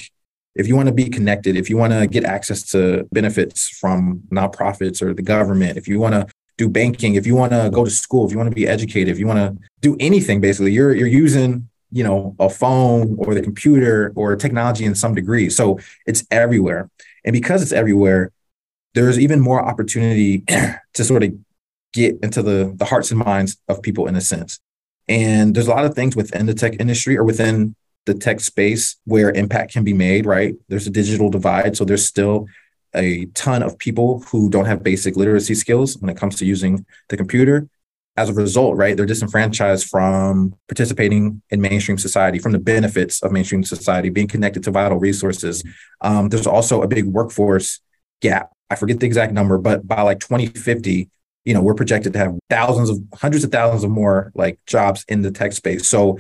if 0.56 0.68
you 0.68 0.76
want 0.76 0.88
to 0.88 0.94
be 0.94 1.08
connected, 1.08 1.56
if 1.56 1.70
you 1.70 1.78
want 1.78 1.94
to 1.94 2.08
get 2.08 2.24
access 2.24 2.64
to 2.72 3.08
benefits 3.12 3.70
from 3.70 4.24
nonprofits 4.32 5.04
or 5.04 5.14
the 5.14 5.22
government, 5.22 5.78
if 5.78 5.88
you 5.88 6.00
want 6.00 6.16
to 6.16 6.26
do 6.58 6.68
banking, 6.68 7.14
if 7.14 7.28
you 7.28 7.36
want 7.36 7.52
to 7.52 7.70
go 7.72 7.86
to 7.86 7.92
school, 7.92 8.26
if 8.26 8.32
you 8.32 8.38
want 8.38 8.50
to 8.50 8.56
be 8.56 8.68
educated, 8.68 9.10
if 9.10 9.20
you 9.20 9.28
want 9.28 9.40
to 9.40 9.56
do 9.82 9.96
anything, 10.00 10.42
basically, 10.42 10.72
you're 10.72 10.96
you're 10.96 11.08
using 11.08 11.70
you 11.92 12.04
know 12.04 12.36
a 12.40 12.50
phone 12.50 13.16
or 13.20 13.36
the 13.36 13.42
computer 13.44 14.12
or 14.16 14.36
technology 14.36 14.84
in 14.84 14.96
some 14.96 15.14
degree. 15.14 15.48
So 15.52 15.80
it's 16.08 16.26
everywhere, 16.32 16.90
and 17.24 17.34
because 17.34 17.62
it's 17.62 17.72
everywhere, 17.72 18.32
there's 18.96 19.20
even 19.20 19.40
more 19.40 19.64
opportunity 19.64 20.44
to 20.96 21.04
sort 21.04 21.22
of 21.22 21.34
get 21.94 22.18
into 22.22 22.42
the 22.42 22.74
the 22.76 22.86
hearts 22.86 23.12
and 23.12 23.20
minds 23.20 23.58
of 23.68 23.82
people 23.82 24.08
in 24.08 24.16
a 24.16 24.22
sense. 24.22 24.60
And 25.08 25.56
there's 25.56 25.68
a 25.68 25.72
lot 25.72 25.86
of 25.86 25.96
things 25.96 26.16
within 26.16 26.46
the 26.46 26.54
tech 26.54 26.80
industry 26.80 27.18
or 27.18 27.24
within 27.24 27.76
the 28.06 28.14
tech 28.14 28.40
space 28.40 28.98
where 29.06 29.32
impact 29.32 29.74
can 29.74 29.84
be 29.84 29.94
made. 29.94 30.26
Right? 30.26 30.56
There's 30.68 30.88
a 30.88 30.92
digital 30.92 31.30
divide, 31.30 31.78
so 31.78 31.86
there's 31.86 32.06
still 32.06 32.48
a 32.96 33.26
ton 33.28 33.62
of 33.64 33.78
people 33.78 34.20
who 34.32 34.50
don't 34.50 34.66
have 34.66 34.84
basic 34.84 35.16
literacy 35.16 35.56
skills 35.56 35.98
when 35.98 36.10
it 36.10 36.18
comes 36.18 36.36
to 36.38 36.46
using 36.46 36.86
the 37.10 37.18
computer. 37.18 37.68
As 38.18 38.30
a 38.30 38.34
result, 38.34 38.76
right, 38.76 38.98
they're 38.98 39.06
disenfranchised 39.06 39.88
from 39.88 40.54
participating 40.68 41.42
in 41.52 41.62
mainstream 41.62 41.98
society, 41.98 42.40
from 42.40 42.52
the 42.52 42.60
benefits 42.60 43.22
of 43.24 43.32
mainstream 43.32 43.64
society, 43.64 44.10
being 44.10 44.28
connected 44.28 44.64
to 44.64 44.72
vital 44.72 45.00
resources. 45.00 45.64
Um, 46.02 46.28
there's 46.28 46.48
also 46.48 46.82
a 46.82 46.88
big 46.88 47.06
workforce 47.06 47.80
gap. 48.22 48.52
I 48.70 48.76
forget 48.76 49.00
the 49.00 49.06
exact 49.06 49.32
number, 49.32 49.58
but 49.58 49.88
by 49.88 50.02
like 50.02 50.20
2050, 50.20 51.10
you 51.50 51.54
know, 51.56 51.62
we're 51.62 51.80
projected 51.84 52.14
to 52.14 52.20
have 52.20 52.32
thousands 52.50 52.90
of 52.90 52.98
hundreds 53.14 53.44
of 53.44 53.52
thousands 53.52 53.84
of 53.84 53.90
more 53.90 54.32
like 54.36 54.60
jobs 54.66 55.04
in 55.08 55.22
the 55.22 55.32
tech 55.32 55.52
space. 55.54 55.88
So 55.88 56.20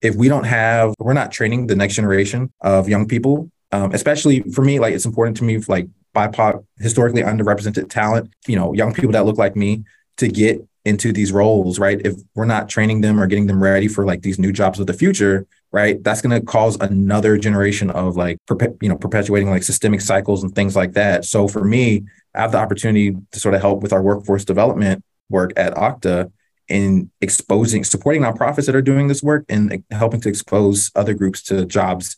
if 0.00 0.14
we 0.14 0.26
don't 0.28 0.44
have, 0.44 0.94
we're 0.98 1.12
not 1.12 1.30
training 1.30 1.66
the 1.66 1.76
next 1.76 1.94
generation 1.94 2.52
of 2.60 2.88
young 2.88 3.06
people 3.06 3.50
um, 3.72 3.92
especially 3.92 4.40
for 4.52 4.62
me, 4.62 4.78
like 4.78 4.94
it's 4.94 5.06
important 5.06 5.36
to 5.38 5.44
me, 5.44 5.58
like 5.68 5.88
BIPOC, 6.14 6.64
historically 6.78 7.22
underrepresented 7.22 7.88
talent, 7.88 8.32
you 8.46 8.56
know, 8.56 8.72
young 8.72 8.92
people 8.92 9.12
that 9.12 9.26
look 9.26 9.38
like 9.38 9.54
me 9.54 9.84
to 10.16 10.28
get 10.28 10.66
into 10.84 11.12
these 11.12 11.30
roles, 11.30 11.78
right? 11.78 12.00
If 12.04 12.16
we're 12.34 12.46
not 12.46 12.68
training 12.68 13.02
them 13.02 13.20
or 13.20 13.26
getting 13.26 13.46
them 13.46 13.62
ready 13.62 13.86
for 13.86 14.04
like 14.04 14.22
these 14.22 14.38
new 14.38 14.52
jobs 14.52 14.80
of 14.80 14.86
the 14.86 14.92
future, 14.92 15.46
right? 15.72 16.02
That's 16.02 16.20
going 16.20 16.38
to 16.38 16.44
cause 16.44 16.76
another 16.80 17.36
generation 17.38 17.90
of 17.90 18.16
like, 18.16 18.38
perpe- 18.48 18.82
you 18.82 18.88
know, 18.88 18.96
perpetuating 18.96 19.50
like 19.50 19.62
systemic 19.62 20.00
cycles 20.00 20.42
and 20.42 20.52
things 20.54 20.74
like 20.74 20.94
that. 20.94 21.24
So 21.24 21.46
for 21.46 21.62
me, 21.62 22.04
I 22.34 22.40
have 22.40 22.52
the 22.52 22.58
opportunity 22.58 23.16
to 23.32 23.40
sort 23.40 23.54
of 23.54 23.60
help 23.60 23.82
with 23.82 23.92
our 23.92 24.02
workforce 24.02 24.44
development 24.44 25.04
work 25.28 25.52
at 25.56 25.74
Okta 25.74 26.30
in 26.68 27.10
exposing, 27.20 27.82
supporting 27.84 28.22
nonprofits 28.22 28.66
that 28.66 28.76
are 28.76 28.82
doing 28.82 29.08
this 29.08 29.22
work 29.22 29.44
and 29.48 29.82
helping 29.90 30.20
to 30.20 30.28
expose 30.28 30.90
other 30.94 31.14
groups 31.14 31.42
to 31.42 31.66
jobs 31.66 32.16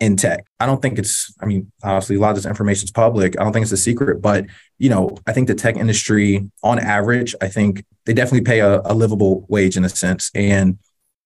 in 0.00 0.16
tech. 0.16 0.44
I 0.58 0.66
don't 0.66 0.82
think 0.82 0.98
it's, 0.98 1.32
I 1.40 1.46
mean, 1.46 1.70
obviously 1.84 2.16
a 2.16 2.18
lot 2.18 2.30
of 2.30 2.36
this 2.36 2.46
information 2.46 2.86
is 2.86 2.90
public. 2.90 3.38
I 3.38 3.44
don't 3.44 3.52
think 3.52 3.62
it's 3.62 3.72
a 3.72 3.76
secret, 3.76 4.20
but 4.20 4.46
you 4.78 4.90
know, 4.90 5.16
I 5.28 5.32
think 5.32 5.46
the 5.46 5.54
tech 5.54 5.76
industry 5.76 6.50
on 6.64 6.80
average, 6.80 7.36
I 7.40 7.46
think 7.46 7.84
they 8.04 8.12
definitely 8.12 8.44
pay 8.44 8.58
a, 8.58 8.80
a 8.80 8.94
livable 8.94 9.46
wage 9.48 9.76
in 9.76 9.84
a 9.84 9.88
sense. 9.88 10.32
And, 10.34 10.78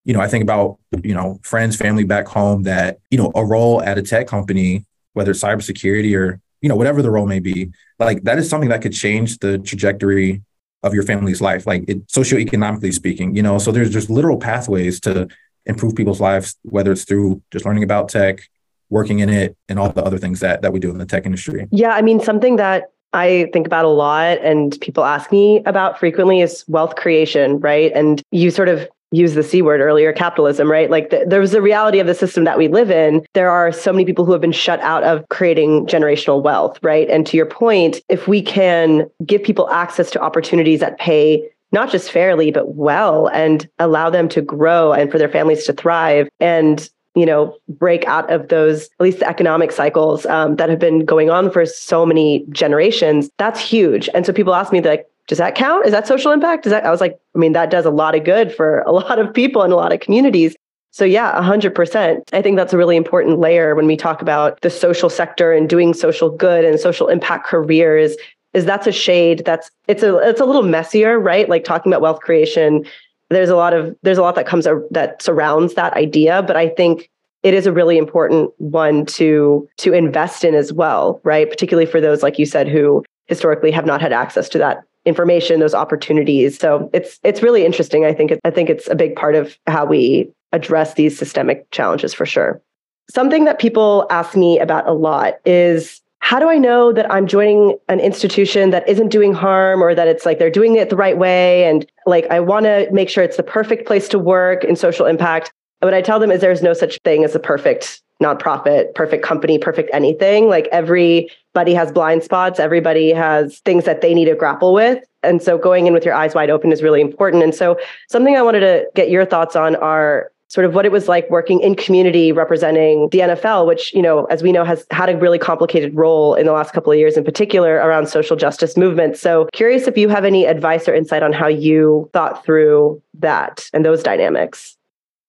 you 0.04 0.12
know, 0.12 0.20
I 0.20 0.28
think 0.28 0.42
about, 0.42 0.78
you 1.02 1.14
know, 1.14 1.40
friends, 1.42 1.76
family 1.76 2.04
back 2.04 2.28
home 2.28 2.64
that, 2.64 2.98
you 3.10 3.16
know, 3.16 3.32
a 3.34 3.44
role 3.44 3.82
at 3.82 3.96
a 3.96 4.02
tech 4.02 4.26
company, 4.26 4.84
whether 5.14 5.30
it's 5.30 5.42
cybersecurity 5.42 6.14
or, 6.14 6.40
you 6.60 6.68
know, 6.68 6.76
whatever 6.76 7.02
the 7.02 7.10
role 7.10 7.26
may 7.26 7.40
be, 7.40 7.70
like 7.98 8.22
that 8.22 8.38
is 8.38 8.48
something 8.48 8.68
that 8.70 8.82
could 8.82 8.92
change 8.92 9.38
the 9.38 9.58
trajectory 9.58 10.42
of 10.82 10.94
your 10.94 11.02
family's 11.02 11.40
life, 11.40 11.66
like 11.66 11.84
it, 11.88 12.06
socioeconomically 12.08 12.92
speaking, 12.92 13.34
you 13.34 13.42
know, 13.42 13.58
so 13.58 13.72
there's 13.72 13.90
just 13.90 14.08
literal 14.10 14.38
pathways 14.38 15.00
to 15.00 15.28
improve 15.66 15.94
people's 15.94 16.20
lives, 16.20 16.56
whether 16.62 16.92
it's 16.92 17.04
through 17.04 17.42
just 17.50 17.64
learning 17.64 17.82
about 17.82 18.08
tech, 18.08 18.40
working 18.88 19.18
in 19.18 19.28
it 19.28 19.56
and 19.68 19.78
all 19.78 19.90
the 19.90 20.04
other 20.04 20.18
things 20.18 20.40
that 20.40 20.62
that 20.62 20.72
we 20.72 20.78
do 20.78 20.90
in 20.90 20.98
the 20.98 21.06
tech 21.06 21.26
industry. 21.26 21.66
Yeah, 21.70 21.90
I 21.90 22.02
mean 22.02 22.20
something 22.20 22.56
that 22.56 22.92
I 23.12 23.48
think 23.52 23.66
about 23.66 23.84
a 23.84 23.88
lot 23.88 24.38
and 24.38 24.78
people 24.80 25.04
ask 25.04 25.32
me 25.32 25.62
about 25.64 25.98
frequently 25.98 26.40
is 26.40 26.64
wealth 26.68 26.96
creation, 26.96 27.58
right? 27.60 27.90
And 27.94 28.22
you 28.30 28.50
sort 28.50 28.68
of 28.68 28.88
use 29.12 29.34
the 29.34 29.42
C 29.42 29.62
word 29.62 29.80
earlier, 29.80 30.12
capitalism, 30.12 30.70
right? 30.70 30.90
Like 30.90 31.10
the, 31.10 31.24
there's 31.26 31.54
a 31.54 31.62
reality 31.62 31.98
of 31.98 32.06
the 32.06 32.14
system 32.14 32.44
that 32.44 32.58
we 32.58 32.68
live 32.68 32.90
in. 32.90 33.24
There 33.34 33.50
are 33.50 33.72
so 33.72 33.92
many 33.92 34.04
people 34.04 34.24
who 34.24 34.32
have 34.32 34.40
been 34.40 34.52
shut 34.52 34.80
out 34.80 35.04
of 35.04 35.28
creating 35.28 35.86
generational 35.86 36.42
wealth, 36.42 36.78
right? 36.82 37.08
And 37.08 37.26
to 37.26 37.36
your 37.36 37.46
point, 37.46 38.00
if 38.08 38.26
we 38.26 38.42
can 38.42 39.08
give 39.24 39.42
people 39.42 39.70
access 39.70 40.10
to 40.12 40.20
opportunities 40.20 40.80
that 40.80 40.98
pay 40.98 41.48
not 41.72 41.90
just 41.90 42.10
fairly, 42.10 42.50
but 42.50 42.74
well 42.74 43.26
and 43.28 43.68
allow 43.78 44.08
them 44.08 44.28
to 44.30 44.40
grow 44.40 44.92
and 44.92 45.10
for 45.10 45.18
their 45.18 45.28
families 45.28 45.64
to 45.64 45.72
thrive 45.72 46.28
and 46.40 46.88
you 47.16 47.26
know 47.26 47.56
break 47.68 48.04
out 48.04 48.30
of 48.30 48.48
those 48.48 48.84
at 48.84 49.00
least 49.00 49.18
the 49.20 49.28
economic 49.28 49.72
cycles 49.72 50.26
um, 50.26 50.56
that 50.56 50.68
have 50.68 50.78
been 50.78 51.04
going 51.04 51.30
on 51.30 51.50
for 51.50 51.64
so 51.64 52.04
many 52.06 52.44
generations 52.50 53.30
that's 53.38 53.58
huge 53.58 54.08
and 54.14 54.26
so 54.26 54.32
people 54.32 54.54
ask 54.54 54.70
me 54.70 54.80
like 54.82 55.06
does 55.26 55.38
that 55.38 55.54
count? 55.54 55.86
Is 55.86 55.92
that 55.92 56.06
social 56.06 56.32
impact? 56.32 56.64
Does 56.64 56.70
that 56.70 56.84
I 56.84 56.90
was 56.90 57.00
like, 57.00 57.18
I 57.34 57.38
mean, 57.38 57.52
that 57.52 57.70
does 57.70 57.84
a 57.84 57.90
lot 57.90 58.14
of 58.14 58.24
good 58.24 58.54
for 58.54 58.80
a 58.80 58.92
lot 59.00 59.18
of 59.18 59.32
people 59.32 59.62
and 59.62 59.72
a 59.72 59.76
lot 59.76 59.92
of 59.92 60.00
communities. 60.00 60.54
So 60.92 61.04
yeah, 61.04 61.38
100%. 61.42 62.22
I 62.32 62.40
think 62.40 62.56
that's 62.56 62.72
a 62.72 62.78
really 62.78 62.96
important 62.96 63.38
layer 63.38 63.74
when 63.74 63.86
we 63.86 63.96
talk 63.96 64.22
about 64.22 64.60
the 64.62 64.70
social 64.70 65.10
sector 65.10 65.52
and 65.52 65.68
doing 65.68 65.92
social 65.92 66.30
good 66.30 66.64
and 66.64 66.80
social 66.80 67.08
impact 67.08 67.46
careers 67.46 68.16
is 68.54 68.64
that's 68.64 68.86
a 68.86 68.92
shade 68.92 69.42
that's 69.44 69.70
it's 69.86 70.02
a 70.02 70.16
it's 70.18 70.40
a 70.40 70.46
little 70.46 70.62
messier, 70.62 71.20
right? 71.20 71.48
Like 71.48 71.64
talking 71.64 71.92
about 71.92 72.00
wealth 72.00 72.20
creation, 72.20 72.86
there's 73.28 73.50
a 73.50 73.56
lot 73.56 73.74
of 73.74 73.94
there's 74.02 74.16
a 74.16 74.22
lot 74.22 74.36
that 74.36 74.46
comes 74.46 74.66
that 74.90 75.20
surrounds 75.20 75.74
that 75.74 75.92
idea, 75.92 76.42
but 76.42 76.56
I 76.56 76.70
think 76.70 77.10
it 77.42 77.52
is 77.52 77.66
a 77.66 77.72
really 77.72 77.98
important 77.98 78.50
one 78.58 79.04
to 79.06 79.68
to 79.78 79.92
invest 79.92 80.44
in 80.44 80.54
as 80.54 80.72
well, 80.72 81.20
right? 81.22 81.50
Particularly 81.50 81.84
for 81.84 82.00
those 82.00 82.22
like 82.22 82.38
you 82.38 82.46
said 82.46 82.68
who 82.68 83.04
historically 83.26 83.70
have 83.70 83.84
not 83.84 84.00
had 84.00 84.12
access 84.12 84.48
to 84.48 84.58
that 84.58 84.82
information, 85.06 85.60
those 85.60 85.74
opportunities. 85.74 86.58
So 86.58 86.90
it's 86.92 87.18
it's 87.22 87.42
really 87.42 87.64
interesting. 87.64 88.04
I 88.04 88.12
think 88.12 88.32
it, 88.32 88.40
I 88.44 88.50
think 88.50 88.68
it's 88.68 88.88
a 88.88 88.94
big 88.94 89.16
part 89.16 89.34
of 89.34 89.56
how 89.66 89.86
we 89.86 90.30
address 90.52 90.94
these 90.94 91.16
systemic 91.16 91.70
challenges 91.70 92.12
for 92.12 92.26
sure. 92.26 92.60
Something 93.08 93.44
that 93.44 93.58
people 93.58 94.06
ask 94.10 94.36
me 94.36 94.58
about 94.58 94.86
a 94.88 94.92
lot 94.92 95.34
is 95.44 96.02
how 96.18 96.40
do 96.40 96.48
I 96.48 96.58
know 96.58 96.92
that 96.92 97.10
I'm 97.10 97.28
joining 97.28 97.78
an 97.88 98.00
institution 98.00 98.70
that 98.70 98.88
isn't 98.88 99.10
doing 99.10 99.32
harm 99.32 99.80
or 99.80 99.94
that 99.94 100.08
it's 100.08 100.26
like 100.26 100.40
they're 100.40 100.50
doing 100.50 100.74
it 100.74 100.90
the 100.90 100.96
right 100.96 101.16
way 101.16 101.64
and 101.64 101.86
like 102.04 102.26
I 102.30 102.40
want 102.40 102.64
to 102.64 102.88
make 102.90 103.08
sure 103.08 103.22
it's 103.22 103.36
the 103.36 103.44
perfect 103.44 103.86
place 103.86 104.08
to 104.08 104.18
work 104.18 104.64
in 104.64 104.74
social 104.74 105.06
impact. 105.06 105.52
What 105.80 105.94
I 105.94 106.02
tell 106.02 106.18
them 106.18 106.32
is 106.32 106.40
there's 106.40 106.62
no 106.62 106.72
such 106.72 106.98
thing 107.04 107.22
as 107.22 107.36
a 107.36 107.38
perfect 107.38 108.02
nonprofit, 108.22 108.94
perfect 108.94 109.22
company, 109.22 109.58
perfect 109.58 109.90
anything. 109.92 110.48
Like 110.48 110.68
everybody 110.72 111.74
has 111.74 111.92
blind 111.92 112.22
spots, 112.22 112.58
everybody 112.58 113.10
has 113.10 113.58
things 113.60 113.84
that 113.84 114.00
they 114.00 114.14
need 114.14 114.26
to 114.26 114.34
grapple 114.34 114.72
with. 114.72 115.04
And 115.22 115.42
so 115.42 115.58
going 115.58 115.86
in 115.86 115.92
with 115.92 116.04
your 116.04 116.14
eyes 116.14 116.34
wide 116.34 116.50
open 116.50 116.72
is 116.72 116.82
really 116.82 117.00
important. 117.00 117.42
And 117.42 117.54
so 117.54 117.78
something 118.08 118.36
I 118.36 118.42
wanted 118.42 118.60
to 118.60 118.86
get 118.94 119.10
your 119.10 119.24
thoughts 119.24 119.56
on 119.56 119.76
are 119.76 120.30
sort 120.48 120.64
of 120.64 120.74
what 120.74 120.86
it 120.86 120.92
was 120.92 121.08
like 121.08 121.28
working 121.28 121.60
in 121.60 121.74
community 121.74 122.30
representing 122.30 123.08
the 123.10 123.18
NFL, 123.18 123.66
which, 123.66 123.92
you 123.92 124.00
know, 124.00 124.26
as 124.26 124.44
we 124.44 124.52
know, 124.52 124.64
has 124.64 124.86
had 124.92 125.08
a 125.08 125.16
really 125.16 125.38
complicated 125.38 125.94
role 125.96 126.34
in 126.34 126.46
the 126.46 126.52
last 126.52 126.72
couple 126.72 126.92
of 126.92 126.98
years, 126.98 127.16
in 127.16 127.24
particular 127.24 127.74
around 127.74 128.08
social 128.08 128.36
justice 128.36 128.76
movements. 128.76 129.20
So 129.20 129.48
curious 129.52 129.88
if 129.88 129.98
you 129.98 130.08
have 130.08 130.24
any 130.24 130.46
advice 130.46 130.88
or 130.88 130.94
insight 130.94 131.24
on 131.24 131.32
how 131.32 131.48
you 131.48 132.08
thought 132.12 132.44
through 132.44 133.02
that 133.14 133.68
and 133.72 133.84
those 133.84 134.04
dynamics. 134.04 134.76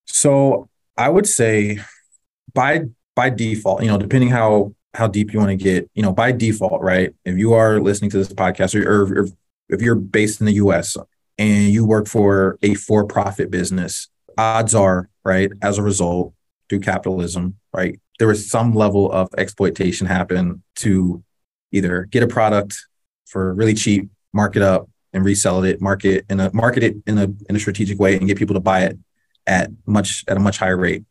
So 0.06 0.70
I 0.98 1.10
would 1.10 1.28
say 1.28 1.80
by 2.58 2.82
by 3.16 3.30
default, 3.30 3.84
you 3.84 3.88
know, 3.88 3.99
depending 3.99 4.30
how 4.30 4.74
how 4.95 5.08
deep 5.08 5.32
you 5.32 5.38
want 5.38 5.51
to 5.51 5.55
get, 5.55 5.89
you 5.93 6.01
know, 6.01 6.12
by 6.12 6.32
default, 6.32 6.82
right? 6.82 7.14
If 7.24 7.38
you 7.38 7.53
are 7.53 7.80
listening 7.80 8.10
to 8.12 8.18
this 8.18 8.34
podcast 8.34 8.74
or, 8.74 9.14
or 9.14 9.28
if 9.70 9.80
you're 9.80 9.93
based 9.95 10.39
in 10.39 10.47
the 10.47 10.53
US 10.53 10.97
and 11.38 11.72
you 11.72 11.86
work 11.86 12.08
for 12.08 12.58
a 12.64 12.74
for-profit 12.74 13.51
business, 13.51 14.08
odds 14.39 14.74
are, 14.74 15.08
right, 15.24 15.51
as 15.62 15.78
a 15.78 15.84
result, 15.84 16.34
through 16.68 16.80
capitalism, 16.80 17.58
right, 17.72 17.99
there 18.18 18.32
is 18.32 18.49
some 18.49 18.74
level 18.74 19.12
of 19.12 19.30
exploitation 19.38 20.08
happen 20.08 20.64
to 20.78 21.24
either 21.72 22.05
get 22.05 22.24
a 22.24 22.28
product 22.28 22.76
for 23.28 23.53
really 23.53 23.76
cheap, 23.76 24.10
mark 24.34 24.55
it 24.55 24.64
up 24.64 24.89
and 25.14 25.24
resell 25.24 25.64
it, 25.64 25.80
market 25.80 26.26
in 26.28 26.39
a 26.39 26.51
market 26.53 26.84
it 26.84 26.95
in 27.05 27.20
a 27.20 27.28
in 27.49 27.55
a 27.55 27.60
strategic 27.60 27.99
way 27.99 28.18
and 28.18 28.28
get 28.28 28.38
people 28.38 28.55
to 28.55 28.60
buy 28.60 28.82
it 28.82 28.97
at 29.45 29.70
much 29.86 30.26
at 30.28 30.38
a 30.38 30.39
much 30.39 30.58
higher 30.58 30.78
rate 30.78 31.03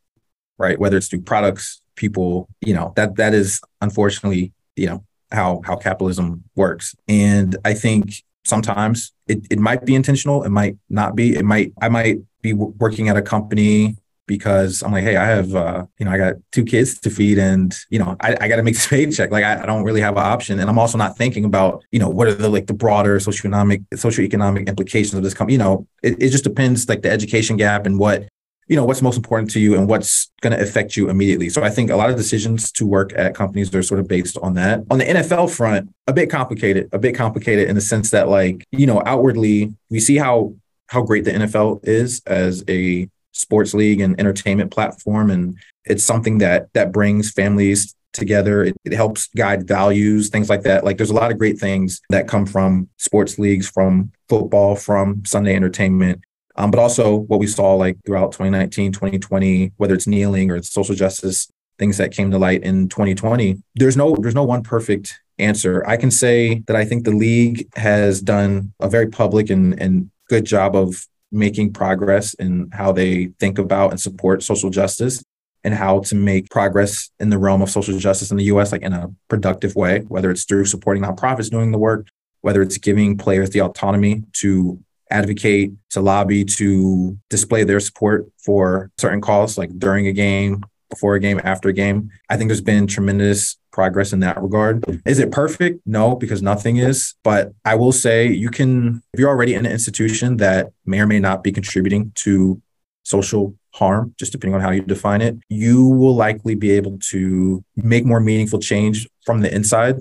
right? 0.58 0.78
Whether 0.78 0.96
it's 0.96 1.08
through 1.08 1.22
products, 1.22 1.80
people, 1.96 2.48
you 2.60 2.74
know, 2.74 2.92
that 2.96 3.16
that 3.16 3.34
is 3.34 3.60
unfortunately, 3.80 4.52
you 4.76 4.86
know, 4.86 5.04
how 5.32 5.62
how 5.64 5.76
capitalism 5.76 6.44
works. 6.54 6.94
And 7.08 7.56
I 7.64 7.74
think 7.74 8.22
sometimes 8.44 9.12
it, 9.26 9.46
it 9.50 9.58
might 9.58 9.84
be 9.84 9.94
intentional, 9.94 10.44
it 10.44 10.50
might 10.50 10.76
not 10.88 11.16
be. 11.16 11.34
It 11.34 11.44
might 11.44 11.72
I 11.80 11.88
might 11.88 12.18
be 12.42 12.52
working 12.52 13.08
at 13.08 13.16
a 13.16 13.22
company 13.22 13.96
because 14.26 14.82
I'm 14.82 14.90
like, 14.90 15.04
hey, 15.04 15.16
I 15.16 15.26
have, 15.26 15.54
uh, 15.54 15.86
you 15.98 16.04
know, 16.04 16.10
I 16.10 16.18
got 16.18 16.34
two 16.50 16.64
kids 16.64 16.98
to 17.00 17.10
feed, 17.10 17.38
and 17.38 17.76
you 17.90 17.98
know, 17.98 18.16
I, 18.20 18.36
I 18.40 18.48
got 18.48 18.56
to 18.56 18.62
make 18.62 18.74
this 18.78 18.86
paycheck. 18.86 19.30
Like, 19.30 19.44
I, 19.44 19.62
I, 19.62 19.66
don't 19.66 19.84
really 19.84 20.00
have 20.00 20.16
an 20.16 20.24
option, 20.24 20.58
and 20.58 20.68
I'm 20.68 20.78
also 20.78 20.98
not 20.98 21.16
thinking 21.16 21.44
about, 21.44 21.84
you 21.92 21.98
know, 21.98 22.08
what 22.08 22.28
are 22.28 22.34
the 22.34 22.48
like 22.48 22.66
the 22.66 22.74
broader 22.74 23.18
socioeconomic 23.18 23.84
socioeconomic 23.94 24.66
implications 24.66 25.14
of 25.14 25.22
this 25.22 25.34
company. 25.34 25.54
You 25.54 25.58
know, 25.58 25.86
it, 26.02 26.20
it 26.22 26.30
just 26.30 26.44
depends, 26.44 26.88
like 26.88 27.02
the 27.02 27.10
education 27.10 27.56
gap 27.56 27.86
and 27.86 27.98
what 27.98 28.28
you 28.68 28.76
know 28.76 28.84
what's 28.84 29.02
most 29.02 29.16
important 29.16 29.50
to 29.50 29.60
you 29.60 29.76
and 29.76 29.88
what's 29.88 30.30
going 30.40 30.56
to 30.56 30.62
affect 30.62 30.96
you 30.96 31.08
immediately. 31.08 31.48
So 31.48 31.62
i 31.62 31.70
think 31.70 31.90
a 31.90 31.96
lot 31.96 32.10
of 32.10 32.16
decisions 32.16 32.72
to 32.72 32.86
work 32.86 33.12
at 33.16 33.34
companies 33.34 33.74
are 33.74 33.82
sort 33.82 34.00
of 34.00 34.08
based 34.08 34.36
on 34.38 34.54
that. 34.54 34.84
On 34.90 34.98
the 34.98 35.04
nfl 35.04 35.50
front 35.50 35.90
a 36.06 36.12
bit 36.12 36.30
complicated 36.30 36.88
a 36.92 36.98
bit 36.98 37.14
complicated 37.14 37.68
in 37.68 37.74
the 37.74 37.80
sense 37.80 38.10
that 38.10 38.28
like 38.28 38.64
you 38.70 38.86
know 38.86 39.02
outwardly 39.04 39.74
we 39.90 40.00
see 40.00 40.16
how 40.16 40.54
how 40.88 41.02
great 41.02 41.24
the 41.24 41.32
nfl 41.32 41.80
is 41.82 42.22
as 42.26 42.64
a 42.68 43.08
sports 43.32 43.74
league 43.74 44.00
and 44.00 44.18
entertainment 44.18 44.70
platform 44.70 45.30
and 45.30 45.56
it's 45.84 46.04
something 46.04 46.38
that 46.38 46.72
that 46.72 46.90
brings 46.90 47.30
families 47.30 47.94
together. 48.12 48.64
It, 48.64 48.76
it 48.82 48.94
helps 48.94 49.28
guide 49.36 49.68
values 49.68 50.30
things 50.30 50.48
like 50.48 50.62
that. 50.62 50.84
Like 50.84 50.96
there's 50.96 51.10
a 51.10 51.14
lot 51.14 51.30
of 51.30 51.38
great 51.38 51.58
things 51.58 52.00
that 52.08 52.26
come 52.26 52.46
from 52.46 52.88
sports 52.96 53.38
leagues 53.38 53.68
from 53.68 54.10
football 54.28 54.74
from 54.74 55.24
sunday 55.24 55.54
entertainment 55.54 56.20
um, 56.56 56.70
but 56.70 56.80
also 56.80 57.16
what 57.16 57.40
we 57.40 57.46
saw 57.46 57.74
like 57.74 57.98
throughout 58.04 58.32
2019, 58.32 58.92
2020, 58.92 59.72
whether 59.76 59.94
it's 59.94 60.06
kneeling 60.06 60.50
or 60.50 60.62
social 60.62 60.94
justice 60.94 61.50
things 61.78 61.98
that 61.98 62.12
came 62.12 62.30
to 62.30 62.38
light 62.38 62.62
in 62.62 62.88
2020. 62.88 63.62
There's 63.74 63.96
no 63.96 64.16
there's 64.16 64.34
no 64.34 64.44
one 64.44 64.62
perfect 64.62 65.20
answer. 65.38 65.86
I 65.86 65.96
can 65.96 66.10
say 66.10 66.62
that 66.66 66.76
I 66.76 66.84
think 66.84 67.04
the 67.04 67.10
league 67.10 67.68
has 67.76 68.22
done 68.22 68.72
a 68.80 68.88
very 68.88 69.08
public 69.08 69.50
and, 69.50 69.78
and 69.80 70.10
good 70.28 70.46
job 70.46 70.74
of 70.74 71.06
making 71.30 71.72
progress 71.72 72.34
in 72.34 72.70
how 72.72 72.92
they 72.92 73.26
think 73.38 73.58
about 73.58 73.90
and 73.90 74.00
support 74.00 74.42
social 74.42 74.70
justice 74.70 75.22
and 75.64 75.74
how 75.74 76.00
to 76.00 76.14
make 76.14 76.48
progress 76.48 77.10
in 77.18 77.28
the 77.28 77.38
realm 77.38 77.60
of 77.60 77.68
social 77.68 77.98
justice 77.98 78.30
in 78.30 78.36
the 78.36 78.44
US 78.44 78.72
like 78.72 78.82
in 78.82 78.92
a 78.92 79.12
productive 79.28 79.74
way, 79.74 80.00
whether 80.08 80.30
it's 80.30 80.44
through 80.44 80.64
supporting 80.64 81.02
nonprofits 81.02 81.50
doing 81.50 81.72
the 81.72 81.78
work, 81.78 82.06
whether 82.40 82.62
it's 82.62 82.78
giving 82.78 83.18
players 83.18 83.50
the 83.50 83.60
autonomy 83.60 84.22
to 84.34 84.78
advocate, 85.10 85.72
to 85.90 86.00
lobby, 86.00 86.44
to 86.44 87.16
display 87.30 87.64
their 87.64 87.80
support 87.80 88.26
for 88.38 88.90
certain 88.98 89.20
causes, 89.20 89.58
like 89.58 89.78
during 89.78 90.06
a 90.06 90.12
game, 90.12 90.64
before 90.90 91.14
a 91.14 91.20
game, 91.20 91.40
after 91.44 91.68
a 91.68 91.72
game. 91.72 92.10
I 92.28 92.36
think 92.36 92.48
there's 92.48 92.60
been 92.60 92.86
tremendous 92.86 93.56
progress 93.72 94.12
in 94.12 94.20
that 94.20 94.40
regard. 94.42 94.84
Is 95.04 95.18
it 95.18 95.30
perfect? 95.30 95.80
No, 95.86 96.16
because 96.16 96.42
nothing 96.42 96.78
is. 96.78 97.14
But 97.22 97.52
I 97.64 97.74
will 97.74 97.92
say 97.92 98.26
you 98.28 98.50
can, 98.50 99.02
if 99.12 99.20
you're 99.20 99.28
already 99.28 99.54
in 99.54 99.66
an 99.66 99.72
institution 99.72 100.38
that 100.38 100.70
may 100.84 101.00
or 101.00 101.06
may 101.06 101.20
not 101.20 101.42
be 101.42 101.52
contributing 101.52 102.12
to 102.16 102.60
social 103.02 103.54
harm, 103.74 104.14
just 104.18 104.32
depending 104.32 104.54
on 104.54 104.60
how 104.60 104.70
you 104.70 104.80
define 104.80 105.20
it, 105.20 105.36
you 105.48 105.86
will 105.86 106.14
likely 106.14 106.54
be 106.54 106.70
able 106.70 106.98
to 106.98 107.62
make 107.76 108.04
more 108.04 108.20
meaningful 108.20 108.58
change 108.58 109.06
from 109.24 109.42
the 109.42 109.54
inside 109.54 109.96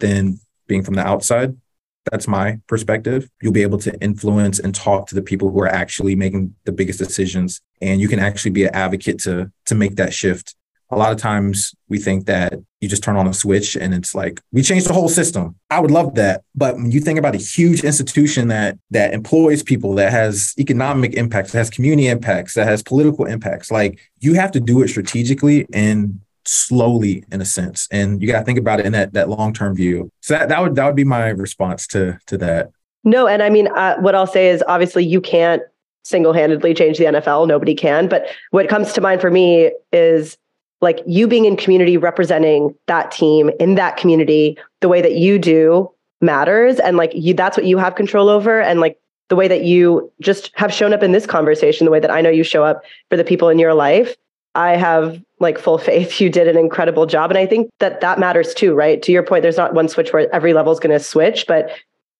than 0.00 0.40
being 0.66 0.82
from 0.82 0.94
the 0.94 1.06
outside. 1.06 1.56
That's 2.10 2.28
my 2.28 2.58
perspective. 2.66 3.28
You'll 3.42 3.52
be 3.52 3.62
able 3.62 3.78
to 3.78 4.00
influence 4.00 4.58
and 4.58 4.74
talk 4.74 5.06
to 5.08 5.14
the 5.14 5.22
people 5.22 5.50
who 5.50 5.60
are 5.60 5.68
actually 5.68 6.14
making 6.14 6.54
the 6.64 6.72
biggest 6.72 6.98
decisions. 6.98 7.60
And 7.80 8.00
you 8.00 8.08
can 8.08 8.18
actually 8.18 8.52
be 8.52 8.64
an 8.64 8.74
advocate 8.74 9.18
to, 9.20 9.50
to 9.66 9.74
make 9.74 9.96
that 9.96 10.12
shift. 10.12 10.54
A 10.90 10.96
lot 10.96 11.12
of 11.12 11.18
times 11.18 11.74
we 11.88 11.98
think 11.98 12.24
that 12.26 12.54
you 12.80 12.88
just 12.88 13.02
turn 13.02 13.16
on 13.16 13.26
a 13.26 13.34
switch 13.34 13.76
and 13.76 13.92
it's 13.92 14.14
like 14.14 14.40
we 14.52 14.62
change 14.62 14.84
the 14.84 14.94
whole 14.94 15.10
system. 15.10 15.56
I 15.68 15.80
would 15.80 15.90
love 15.90 16.14
that. 16.14 16.44
But 16.54 16.76
when 16.76 16.90
you 16.90 17.00
think 17.00 17.18
about 17.18 17.34
a 17.34 17.38
huge 17.38 17.84
institution 17.84 18.48
that 18.48 18.78
that 18.90 19.12
employs 19.12 19.62
people, 19.62 19.94
that 19.96 20.12
has 20.12 20.54
economic 20.58 21.12
impacts, 21.12 21.52
that 21.52 21.58
has 21.58 21.68
community 21.68 22.08
impacts, 22.08 22.54
that 22.54 22.66
has 22.66 22.82
political 22.82 23.26
impacts, 23.26 23.70
like 23.70 23.98
you 24.20 24.32
have 24.34 24.50
to 24.52 24.60
do 24.60 24.82
it 24.82 24.88
strategically 24.88 25.66
and 25.74 26.20
slowly 26.48 27.24
in 27.30 27.40
a 27.40 27.44
sense. 27.44 27.86
And 27.90 28.22
you 28.22 28.28
got 28.28 28.38
to 28.40 28.44
think 28.44 28.58
about 28.58 28.80
it 28.80 28.86
in 28.86 28.92
that 28.92 29.12
that 29.12 29.28
long-term 29.28 29.76
view. 29.76 30.10
So 30.20 30.34
that, 30.34 30.48
that 30.48 30.62
would 30.62 30.74
that 30.76 30.86
would 30.86 30.96
be 30.96 31.04
my 31.04 31.28
response 31.28 31.86
to 31.88 32.18
to 32.26 32.38
that. 32.38 32.70
No 33.04 33.26
and 33.26 33.42
i 33.42 33.50
mean 33.50 33.68
uh, 33.68 33.96
what 33.98 34.14
i'll 34.14 34.26
say 34.26 34.48
is 34.48 34.64
obviously 34.66 35.04
you 35.04 35.20
can't 35.20 35.62
single-handedly 36.04 36.74
change 36.74 36.98
the 36.98 37.04
nfl 37.04 37.46
nobody 37.46 37.74
can. 37.74 38.08
But 38.08 38.26
what 38.50 38.68
comes 38.68 38.92
to 38.94 39.00
mind 39.00 39.20
for 39.20 39.30
me 39.30 39.72
is 39.92 40.38
like 40.80 41.00
you 41.06 41.28
being 41.28 41.44
in 41.44 41.56
community 41.56 41.96
representing 41.96 42.74
that 42.86 43.10
team 43.10 43.50
in 43.60 43.74
that 43.74 43.96
community 43.96 44.56
the 44.80 44.88
way 44.88 45.02
that 45.02 45.14
you 45.14 45.38
do 45.38 45.90
matters. 46.20 46.80
And 46.80 46.96
like 46.96 47.12
you 47.14 47.34
that's 47.34 47.56
what 47.56 47.66
you 47.66 47.78
have 47.78 47.94
control 47.94 48.28
over. 48.28 48.60
And 48.60 48.80
like 48.80 48.98
the 49.28 49.36
way 49.36 49.48
that 49.48 49.64
you 49.64 50.10
just 50.20 50.50
have 50.54 50.72
shown 50.72 50.94
up 50.94 51.02
in 51.02 51.12
this 51.12 51.26
conversation, 51.26 51.84
the 51.84 51.90
way 51.90 52.00
that 52.00 52.10
I 52.10 52.22
know 52.22 52.30
you 52.30 52.42
show 52.42 52.64
up 52.64 52.82
for 53.10 53.16
the 53.16 53.24
people 53.24 53.50
in 53.50 53.58
your 53.58 53.74
life. 53.74 54.16
I 54.58 54.76
have 54.76 55.22
like 55.38 55.56
full 55.56 55.78
faith 55.78 56.20
you 56.20 56.28
did 56.28 56.48
an 56.48 56.58
incredible 56.58 57.06
job. 57.06 57.30
And 57.30 57.38
I 57.38 57.46
think 57.46 57.70
that 57.78 58.00
that 58.00 58.18
matters 58.18 58.52
too, 58.52 58.74
right? 58.74 59.00
To 59.02 59.12
your 59.12 59.22
point, 59.22 59.42
there's 59.42 59.56
not 59.56 59.72
one 59.72 59.88
switch 59.88 60.12
where 60.12 60.34
every 60.34 60.52
level 60.52 60.72
is 60.72 60.80
going 60.80 60.98
to 60.98 61.02
switch, 61.02 61.46
but 61.46 61.70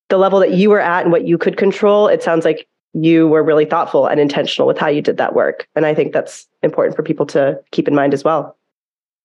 the 0.09 0.19
level 0.19 0.39
that 0.39 0.53
you 0.53 0.71
were 0.71 0.81
at 0.81 1.03
and 1.03 1.11
what 1.11 1.27
you 1.27 1.37
could 1.37 1.57
control, 1.57 2.07
it 2.07 2.23
sounds 2.23 2.45
like 2.45 2.69
you 2.93 3.27
were 3.27 3.43
really 3.43 3.65
thoughtful 3.65 4.07
and 4.07 4.21
intentional 4.21 4.69
with 4.69 4.79
how 4.79 4.87
you 4.87 5.03
did 5.03 5.17
that 5.17 5.35
work. 5.35 5.67
And 5.75 5.85
I 5.85 5.95
think 5.95 6.13
that's 6.13 6.47
important 6.63 6.95
for 6.95 7.03
people 7.03 7.27
to 7.27 7.61
keep 7.73 7.89
in 7.89 7.95
mind 7.95 8.15
as 8.15 8.23
well. 8.23 8.57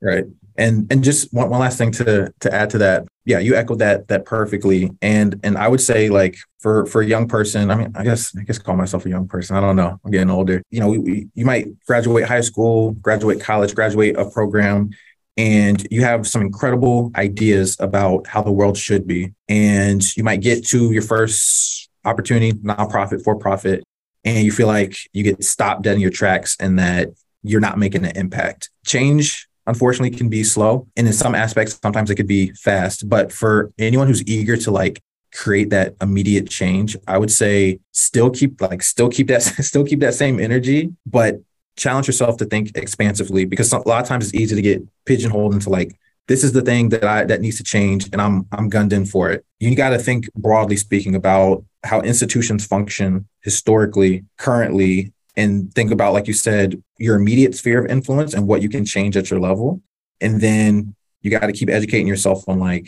Right. 0.03 0.25
And 0.57 0.91
and 0.91 1.01
just 1.03 1.33
one, 1.33 1.49
one 1.49 1.61
last 1.61 1.77
thing 1.77 1.91
to 1.93 2.31
to 2.41 2.53
add 2.53 2.69
to 2.71 2.77
that. 2.79 3.07
Yeah, 3.25 3.39
you 3.39 3.55
echoed 3.55 3.79
that 3.79 4.09
that 4.09 4.25
perfectly. 4.25 4.91
And 5.01 5.39
and 5.43 5.57
I 5.57 5.69
would 5.69 5.79
say 5.79 6.09
like 6.09 6.35
for 6.59 6.85
for 6.85 7.01
a 7.01 7.05
young 7.05 7.27
person, 7.27 7.71
I 7.71 7.75
mean, 7.75 7.93
I 7.95 8.03
guess 8.03 8.35
I 8.37 8.43
guess 8.43 8.59
call 8.59 8.75
myself 8.75 9.05
a 9.05 9.09
young 9.09 9.27
person. 9.27 9.55
I 9.55 9.61
don't 9.61 9.77
know. 9.77 9.97
I'm 10.03 10.11
getting 10.11 10.29
older. 10.29 10.61
You 10.69 10.81
know, 10.81 10.89
we, 10.89 10.97
we, 10.97 11.27
you 11.33 11.45
might 11.45 11.67
graduate 11.87 12.25
high 12.25 12.41
school, 12.41 12.91
graduate 12.91 13.39
college, 13.39 13.73
graduate 13.73 14.17
a 14.17 14.29
program, 14.29 14.89
and 15.37 15.87
you 15.89 16.03
have 16.03 16.27
some 16.27 16.41
incredible 16.41 17.11
ideas 17.15 17.77
about 17.79 18.27
how 18.27 18.43
the 18.43 18.51
world 18.51 18.77
should 18.77 19.07
be. 19.07 19.33
And 19.47 20.03
you 20.17 20.23
might 20.25 20.41
get 20.41 20.67
to 20.67 20.91
your 20.91 21.01
first 21.01 21.89
opportunity, 22.03 22.51
nonprofit, 22.51 23.23
for 23.23 23.37
profit, 23.37 23.85
and 24.25 24.43
you 24.45 24.51
feel 24.51 24.67
like 24.67 24.97
you 25.13 25.23
get 25.23 25.41
stopped 25.43 25.83
dead 25.83 25.95
in 25.95 26.01
your 26.01 26.11
tracks 26.11 26.57
and 26.59 26.77
that 26.77 27.09
you're 27.41 27.61
not 27.61 27.77
making 27.77 28.05
an 28.05 28.15
impact. 28.17 28.69
Change 28.85 29.47
unfortunately 29.67 30.15
can 30.15 30.29
be 30.29 30.43
slow 30.43 30.87
and 30.95 31.07
in 31.07 31.13
some 31.13 31.35
aspects 31.35 31.79
sometimes 31.81 32.09
it 32.09 32.15
could 32.15 32.27
be 32.27 32.51
fast. 32.51 33.07
But 33.07 33.31
for 33.31 33.71
anyone 33.77 34.07
who's 34.07 34.25
eager 34.27 34.57
to 34.57 34.71
like 34.71 35.01
create 35.33 35.71
that 35.71 35.95
immediate 35.99 36.47
change 36.47 36.95
i 37.07 37.17
would 37.17 37.31
say 37.31 37.79
still 37.91 38.29
keep 38.29 38.61
like 38.61 38.83
still 38.83 39.09
keep 39.09 39.27
that 39.27 39.41
still 39.63 39.83
keep 39.83 39.99
that 39.99 40.13
same 40.13 40.39
energy 40.39 40.93
but 41.07 41.41
challenge 41.75 42.05
yourself 42.05 42.37
to 42.37 42.45
think 42.45 42.71
expansively 42.77 43.43
because 43.43 43.73
a 43.73 43.77
lot 43.87 44.01
of 44.01 44.07
times 44.07 44.25
it's 44.25 44.35
easy 44.35 44.55
to 44.55 44.61
get 44.61 44.83
pigeonholed 45.05 45.53
into 45.53 45.71
like 45.71 45.97
this 46.27 46.43
is 46.43 46.53
the 46.53 46.61
thing 46.61 46.89
that 46.89 47.03
i 47.03 47.23
that 47.23 47.41
needs 47.41 47.57
to 47.57 47.63
change 47.63 48.09
and 48.13 48.21
i'm 48.21 48.47
i'm 48.51 48.69
gunned 48.69 48.93
in 48.93 49.05
for 49.05 49.31
it. 49.31 49.45
You 49.59 49.75
got 49.75 49.89
to 49.89 49.99
think 49.99 50.31
broadly 50.33 50.77
speaking 50.77 51.15
about 51.15 51.63
how 51.83 52.01
institutions 52.01 52.65
function 52.65 53.27
historically 53.41 54.25
currently 54.37 55.13
and 55.35 55.73
think 55.73 55.91
about, 55.91 56.13
like 56.13 56.27
you 56.27 56.33
said, 56.33 56.81
your 56.97 57.15
immediate 57.15 57.55
sphere 57.55 57.83
of 57.83 57.89
influence 57.89 58.33
and 58.33 58.47
what 58.47 58.61
you 58.61 58.69
can 58.69 58.85
change 58.85 59.17
at 59.17 59.29
your 59.29 59.39
level. 59.39 59.81
And 60.21 60.39
then 60.39 60.95
you 61.21 61.31
got 61.31 61.47
to 61.47 61.53
keep 61.53 61.69
educating 61.69 62.07
yourself 62.07 62.47
on 62.47 62.59
like 62.59 62.87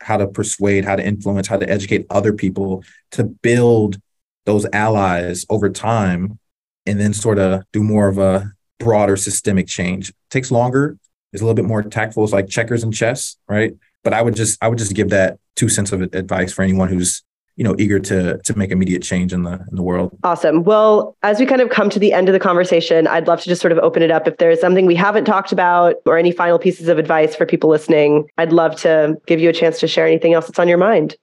how 0.00 0.16
to 0.16 0.26
persuade, 0.26 0.84
how 0.84 0.96
to 0.96 1.04
influence, 1.04 1.46
how 1.46 1.58
to 1.58 1.68
educate 1.68 2.06
other 2.10 2.32
people 2.32 2.82
to 3.12 3.24
build 3.24 4.00
those 4.44 4.66
allies 4.72 5.46
over 5.48 5.68
time 5.68 6.38
and 6.86 7.00
then 7.00 7.12
sort 7.12 7.38
of 7.38 7.62
do 7.72 7.82
more 7.82 8.08
of 8.08 8.18
a 8.18 8.52
broader 8.78 9.16
systemic 9.16 9.66
change. 9.66 10.10
It 10.10 10.14
takes 10.30 10.50
longer, 10.50 10.98
it's 11.32 11.42
a 11.42 11.44
little 11.44 11.54
bit 11.54 11.64
more 11.64 11.82
tactful. 11.82 12.24
It's 12.24 12.32
like 12.32 12.48
checkers 12.48 12.82
and 12.82 12.94
chess, 12.94 13.36
right? 13.48 13.74
But 14.02 14.14
I 14.14 14.22
would 14.22 14.36
just 14.36 14.62
I 14.62 14.68
would 14.68 14.78
just 14.78 14.94
give 14.94 15.10
that 15.10 15.38
two 15.56 15.68
cents 15.68 15.92
of 15.92 16.00
advice 16.00 16.52
for 16.52 16.62
anyone 16.62 16.88
who's 16.88 17.22
you 17.56 17.64
know 17.64 17.74
eager 17.78 17.98
to 17.98 18.38
to 18.38 18.56
make 18.56 18.70
immediate 18.70 19.02
change 19.02 19.32
in 19.32 19.42
the 19.42 19.52
in 19.52 19.76
the 19.76 19.82
world. 19.82 20.16
Awesome. 20.22 20.62
Well 20.62 21.16
as 21.22 21.40
we 21.40 21.46
kind 21.46 21.60
of 21.60 21.70
come 21.70 21.90
to 21.90 21.98
the 21.98 22.12
end 22.12 22.28
of 22.28 22.32
the 22.32 22.38
conversation 22.38 23.06
i'd 23.06 23.26
love 23.26 23.40
to 23.40 23.48
just 23.48 23.60
sort 23.60 23.72
of 23.72 23.78
open 23.78 24.02
it 24.02 24.10
up. 24.10 24.28
If 24.28 24.36
there's 24.38 24.60
something 24.60 24.86
we 24.86 24.94
haven't 24.94 25.24
talked 25.24 25.52
about 25.52 25.96
or 26.04 26.18
any 26.18 26.32
final 26.32 26.58
pieces 26.58 26.88
of 26.88 26.98
advice 26.98 27.34
for 27.34 27.46
people 27.46 27.70
listening 27.70 28.28
i'd 28.38 28.52
love 28.52 28.76
to 28.82 29.16
give 29.26 29.40
you 29.40 29.48
a 29.48 29.52
chance 29.52 29.80
to 29.80 29.88
share 29.88 30.06
anything 30.06 30.34
else 30.34 30.46
that's 30.46 30.58
on 30.58 30.68
your 30.68 30.78
mind. 30.78 31.16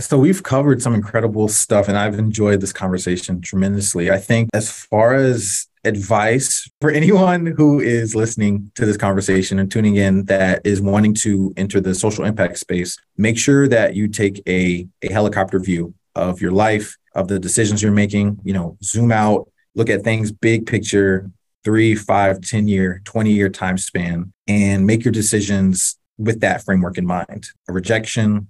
So 0.00 0.18
we've 0.18 0.42
covered 0.42 0.82
some 0.82 0.94
incredible 0.94 1.46
stuff 1.48 1.86
and 1.86 1.96
I've 1.96 2.18
enjoyed 2.18 2.60
this 2.60 2.72
conversation 2.72 3.40
tremendously. 3.40 4.10
I 4.10 4.18
think 4.18 4.50
as 4.52 4.68
far 4.68 5.14
as 5.14 5.68
advice 5.84 6.68
for 6.80 6.90
anyone 6.90 7.46
who 7.46 7.80
is 7.80 8.14
listening 8.14 8.70
to 8.74 8.86
this 8.86 8.96
conversation 8.96 9.58
and 9.58 9.70
tuning 9.70 9.96
in 9.96 10.24
that 10.24 10.60
is 10.64 10.80
wanting 10.80 11.14
to 11.14 11.52
enter 11.56 11.80
the 11.80 11.94
social 11.94 12.24
impact 12.24 12.58
space, 12.58 12.98
make 13.16 13.38
sure 13.38 13.68
that 13.68 13.94
you 13.94 14.08
take 14.08 14.42
a, 14.48 14.86
a 15.02 15.12
helicopter 15.12 15.58
view 15.58 15.94
of 16.14 16.40
your 16.40 16.52
life, 16.52 16.96
of 17.14 17.28
the 17.28 17.38
decisions 17.38 17.82
you're 17.82 17.92
making, 17.92 18.38
you 18.44 18.52
know, 18.52 18.76
zoom 18.82 19.12
out, 19.12 19.50
look 19.74 19.90
at 19.90 20.02
things 20.02 20.32
big 20.32 20.66
picture, 20.66 21.30
three, 21.64 21.94
five, 21.94 22.40
10 22.40 22.68
year, 22.68 23.00
20 23.04 23.32
year 23.32 23.48
time 23.48 23.78
span, 23.78 24.32
and 24.46 24.86
make 24.86 25.04
your 25.04 25.12
decisions 25.12 25.98
with 26.18 26.40
that 26.40 26.64
framework 26.64 26.98
in 26.98 27.06
mind. 27.06 27.46
A 27.68 27.72
rejection 27.72 28.48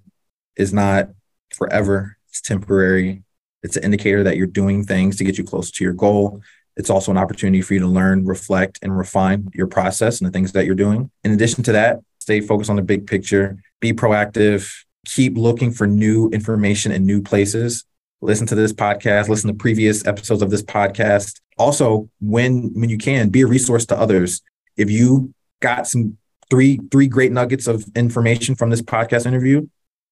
is 0.57 0.73
not 0.73 1.09
forever, 1.55 2.17
it's 2.29 2.41
temporary. 2.41 3.23
It's 3.63 3.79
an 3.79 3.85
indicator 3.85 4.23
that 4.25 4.37
you're 4.37 4.47
doing 4.47 4.85
things 4.85 5.17
to 5.17 5.25
get 5.25 5.39
you 5.39 5.45
closer 5.45 5.73
to 5.73 5.85
your 5.85 5.95
goal. 5.95 6.43
It's 6.77 6.91
also 6.91 7.11
an 7.11 7.19
opportunity 7.19 7.63
for 7.63 7.75
you 7.75 7.81
to 7.81 7.87
learn, 7.87 8.25
reflect, 8.25 8.79
and 8.83 8.97
refine 8.97 9.49
your 9.55 9.67
process 9.67 10.21
and 10.21 10.27
the 10.27 10.33
things 10.33 10.53
that 10.53 10.67
you're 10.67 10.75
doing. 10.75 11.11
In 11.23 11.33
addition 11.33 11.63
to 11.65 11.73
that, 11.73 12.01
stay 12.19 12.41
focused 12.41 12.71
on 12.71 12.77
the 12.77 12.83
big 12.83 13.07
picture, 13.07 13.59
be 13.81 13.93
proactive, 13.93 14.73
keep 15.07 15.37
looking 15.37 15.71
for 15.71 15.87
new 15.87 16.29
information 16.31 16.91
in 16.91 17.07
new 17.07 17.23
places. 17.23 17.85
Listen 18.21 18.47
to 18.47 18.55
this 18.55 18.73
podcast, 18.73 19.29
listen 19.29 19.49
to 19.49 19.55
previous 19.55 20.07
episodes 20.07 20.43
of 20.43 20.51
this 20.51 20.63
podcast. 20.63 21.41
Also, 21.59 22.09
when 22.21 22.73
when 22.75 22.89
you 22.89 22.99
can, 22.99 23.29
be 23.29 23.43
a 23.43 23.47
resource 23.47 23.87
to 23.87 23.99
others. 23.99 24.41
If 24.77 24.91
you 24.91 25.33
got 25.61 25.87
some 25.87 26.17
three 26.51 26.81
three 26.91 27.07
great 27.07 27.33
nuggets 27.33 27.67
of 27.67 27.85
information 27.95 28.55
from 28.55 28.71
this 28.71 28.83
podcast 28.83 29.27
interview, 29.27 29.69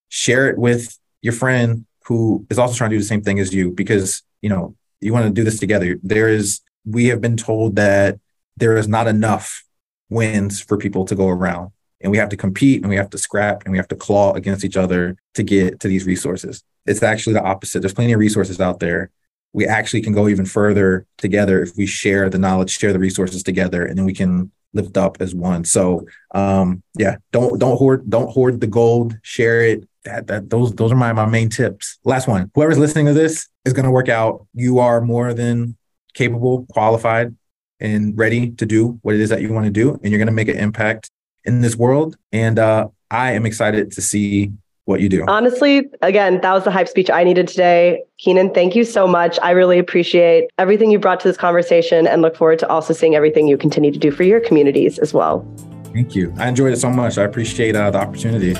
share 0.09 0.49
it 0.49 0.59
with 0.59 0.99
your 1.23 1.33
friend 1.33 1.87
who 2.05 2.47
is 2.51 2.59
also 2.59 2.75
trying 2.75 2.91
to 2.91 2.97
do 2.97 3.01
the 3.01 3.07
same 3.07 3.23
thing 3.23 3.39
as 3.39 3.55
you 3.55 3.71
because, 3.71 4.23
you 4.43 4.51
know, 4.51 4.75
you 5.03 5.13
want 5.13 5.27
to 5.27 5.33
do 5.33 5.45
this 5.45 5.59
together. 5.59 5.99
There 6.03 6.29
is, 6.29 6.61
we 6.85 7.07
have 7.07 7.21
been 7.21 7.37
told 7.37 7.77
that 7.77 8.19
there 8.57 8.77
is 8.77 8.89
not 8.89 9.07
enough 9.09 9.65
wins 10.09 10.61
for 10.61 10.77
people 10.77 11.05
to 11.07 11.15
go 11.15 11.29
around. 11.29 11.73
And 12.01 12.11
we 12.11 12.19
have 12.19 12.29
to 12.31 12.37
compete 12.37 12.83
and 12.83 12.91
we 12.91 12.97
have 12.97 13.11
to 13.11 13.19
scrap 13.19 13.63
and 13.65 13.73
we 13.73 13.79
have 13.79 13.89
to 13.89 13.97
claw 13.97 14.33
against 14.33 14.65
each 14.65 14.77
other 14.77 15.17
to 15.35 15.43
get 15.43 15.81
to 15.81 15.89
these 15.89 16.05
resources. 16.05 16.63
It's 16.85 17.03
actually 17.03 17.35
the 17.35 17.43
opposite. 17.43 17.81
There's 17.81 17.95
plenty 17.95 18.13
of 18.13 18.19
resources 18.19 18.61
out 18.61 18.81
there. 18.81 19.11
We 19.53 19.67
actually 19.67 20.03
can 20.03 20.13
go 20.13 20.29
even 20.29 20.45
further 20.45 21.07
together 21.19 21.63
if 21.63 21.77
we 21.77 21.87
share 21.87 22.29
the 22.29 22.39
knowledge, 22.39 22.77
share 22.77 22.93
the 22.93 22.99
resources 22.99 23.43
together, 23.43 23.85
and 23.85 23.97
then 23.97 24.05
we 24.05 24.15
can 24.15 24.51
lift 24.75 24.97
up 24.97 25.19
as 25.21 25.35
one. 25.35 25.65
So 25.65 26.07
um 26.35 26.83
yeah, 26.99 27.17
don't 27.31 27.59
don't 27.59 27.77
hoard 27.77 28.09
don't 28.09 28.31
hoard 28.31 28.61
the 28.61 28.67
gold, 28.67 29.17
share 29.23 29.63
it, 29.63 29.89
that 30.05 30.27
that 30.27 30.51
those 30.51 30.75
those 30.75 30.91
are 30.91 30.97
my 30.97 31.13
my 31.13 31.27
main 31.27 31.51
tips. 31.51 31.99
Last 32.05 32.27
one. 32.27 32.51
Whoever's 32.55 32.79
listening 32.79 33.07
to 33.07 33.13
this 33.13 33.49
is 33.65 33.73
going 33.73 33.85
to 33.85 33.91
work 33.91 34.09
out. 34.09 34.47
You 34.55 34.79
are 34.79 35.01
more 35.01 35.35
than 35.35 35.77
capable, 36.15 36.67
qualified, 36.71 37.35
and 37.81 38.17
ready 38.17 38.51
to 38.53 38.67
do 38.67 38.99
what 39.03 39.15
it 39.15 39.21
is 39.21 39.31
that 39.31 39.41
you 39.41 39.53
want 39.53 39.67
to 39.67 39.73
do, 39.73 39.99
and 40.03 40.11
you're 40.11 40.19
going 40.19 40.27
to 40.27 40.33
make 40.33 40.49
an 40.49 40.57
impact 40.57 41.11
in 41.45 41.61
this 41.61 41.77
world. 41.77 42.17
And 42.33 42.59
uh, 42.59 42.89
I 43.11 43.33
am 43.33 43.45
excited 43.47 43.93
to 43.93 44.01
see 44.01 44.53
what 44.85 45.01
you 45.01 45.09
do. 45.09 45.25
Honestly, 45.29 45.89
again, 46.03 46.41
that 46.41 46.53
was 46.53 46.65
the 46.65 46.71
hype 46.71 46.89
speech 46.89 47.09
I 47.11 47.23
needed 47.25 47.47
today. 47.47 48.03
Keenan, 48.19 48.53
thank 48.53 48.75
you 48.75 48.85
so 48.85 49.07
much. 49.07 49.39
I 49.43 49.53
really 49.53 49.79
appreciate 49.79 50.51
everything 50.59 50.91
you 50.91 50.99
brought 50.99 51.21
to 51.21 51.29
this 51.29 51.37
conversation 51.37 52.07
and 52.07 52.21
look 52.21 52.37
forward 52.37 52.59
to 52.61 52.69
also 52.69 52.93
seeing 52.93 53.15
everything 53.15 53.47
you 53.47 53.57
continue 53.57 53.93
to 53.93 53.99
do 53.99 54.11
for 54.11 54.25
your 54.25 54.41
communities 54.41 54.99
as 54.99 55.15
well. 55.15 55.47
Thank 55.93 56.15
you. 56.15 56.35
I 56.39 56.49
enjoyed 56.49 56.73
it 56.73 56.79
so 56.79 56.91
much. 56.91 57.19
I 57.19 57.25
appreciate 57.25 57.77
uh, 57.77 57.91
the 57.91 57.99
opportunity. 57.99 58.55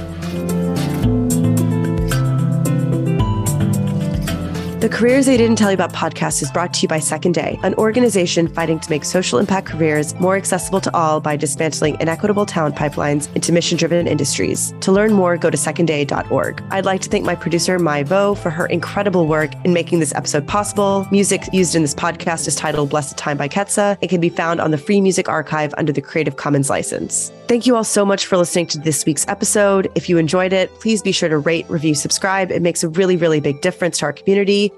The 4.83 4.89
Careers 4.89 5.27
They 5.27 5.37
Didn't 5.37 5.59
Tell 5.59 5.71
You 5.71 5.77
About 5.77 5.93
podcast 5.93 6.43
is 6.43 6.51
brought 6.51 6.75
to 6.75 6.83
you 6.83 6.89
by 6.89 6.99
Second 6.99 7.35
Day, 7.35 7.57
an 7.63 7.73
organization 7.75 8.49
fighting 8.49 8.81
to 8.81 8.91
make 8.91 9.05
social 9.05 9.39
impact 9.39 9.69
careers 9.69 10.13
more 10.19 10.35
accessible 10.35 10.81
to 10.81 10.93
all 10.93 11.21
by 11.21 11.37
dismantling 11.37 11.97
inequitable 12.01 12.47
talent 12.47 12.75
pipelines 12.75 13.33
into 13.37 13.53
mission 13.53 13.79
driven 13.79 14.09
industries. 14.09 14.75
To 14.81 14.91
learn 14.91 15.13
more, 15.13 15.37
go 15.37 15.51
to 15.51 15.57
secondday.org. 15.57 16.65
I'd 16.71 16.85
like 16.85 17.01
to 17.03 17.09
thank 17.09 17.25
my 17.25 17.37
producer, 17.37 17.79
Mai 17.79 18.03
Vo, 18.03 18.35
for 18.35 18.51
her 18.51 18.67
incredible 18.67 19.29
work 19.29 19.53
in 19.65 19.73
making 19.73 20.01
this 20.01 20.13
episode 20.17 20.49
possible. 20.49 21.07
Music 21.13 21.43
used 21.53 21.77
in 21.77 21.83
this 21.83 21.95
podcast 21.95 22.49
is 22.49 22.57
titled 22.57 22.91
Blessed 22.91 23.17
Time 23.17 23.37
by 23.37 23.49
Ketsa 23.49 23.97
and 24.01 24.11
can 24.11 24.21
be 24.21 24.31
found 24.31 24.61
on 24.61 24.73
the 24.73 24.79
Free 24.79 25.01
Music 25.01 25.29
Archive 25.29 25.73
under 25.79 25.93
the 25.93 26.03
Creative 26.03 26.35
Commons 26.35 26.69
license. 26.69 27.31
Thank 27.47 27.67
you 27.69 27.77
all 27.77 27.85
so 27.85 28.05
much 28.05 28.27
for 28.27 28.37
listening 28.37 28.67
to 28.69 28.79
this 28.79 29.07
week's 29.07 29.29
episode. 29.29 29.93
If 29.95 30.09
you 30.09 30.19
enjoyed 30.19 30.53
it, 30.53 30.73
please 30.81 31.03
be 31.03 31.13
sure 31.13 31.29
to 31.29 31.39
rate, 31.39 31.71
review, 31.71 31.95
subscribe. 31.95 32.51
It 32.51 32.63
makes 32.63 32.83
a 32.83 32.89
really, 32.89 33.17
really 33.17 33.39
big 33.39 33.61
difference 33.61 33.99
to 33.99 34.07
our 34.07 34.13
community 34.13 34.72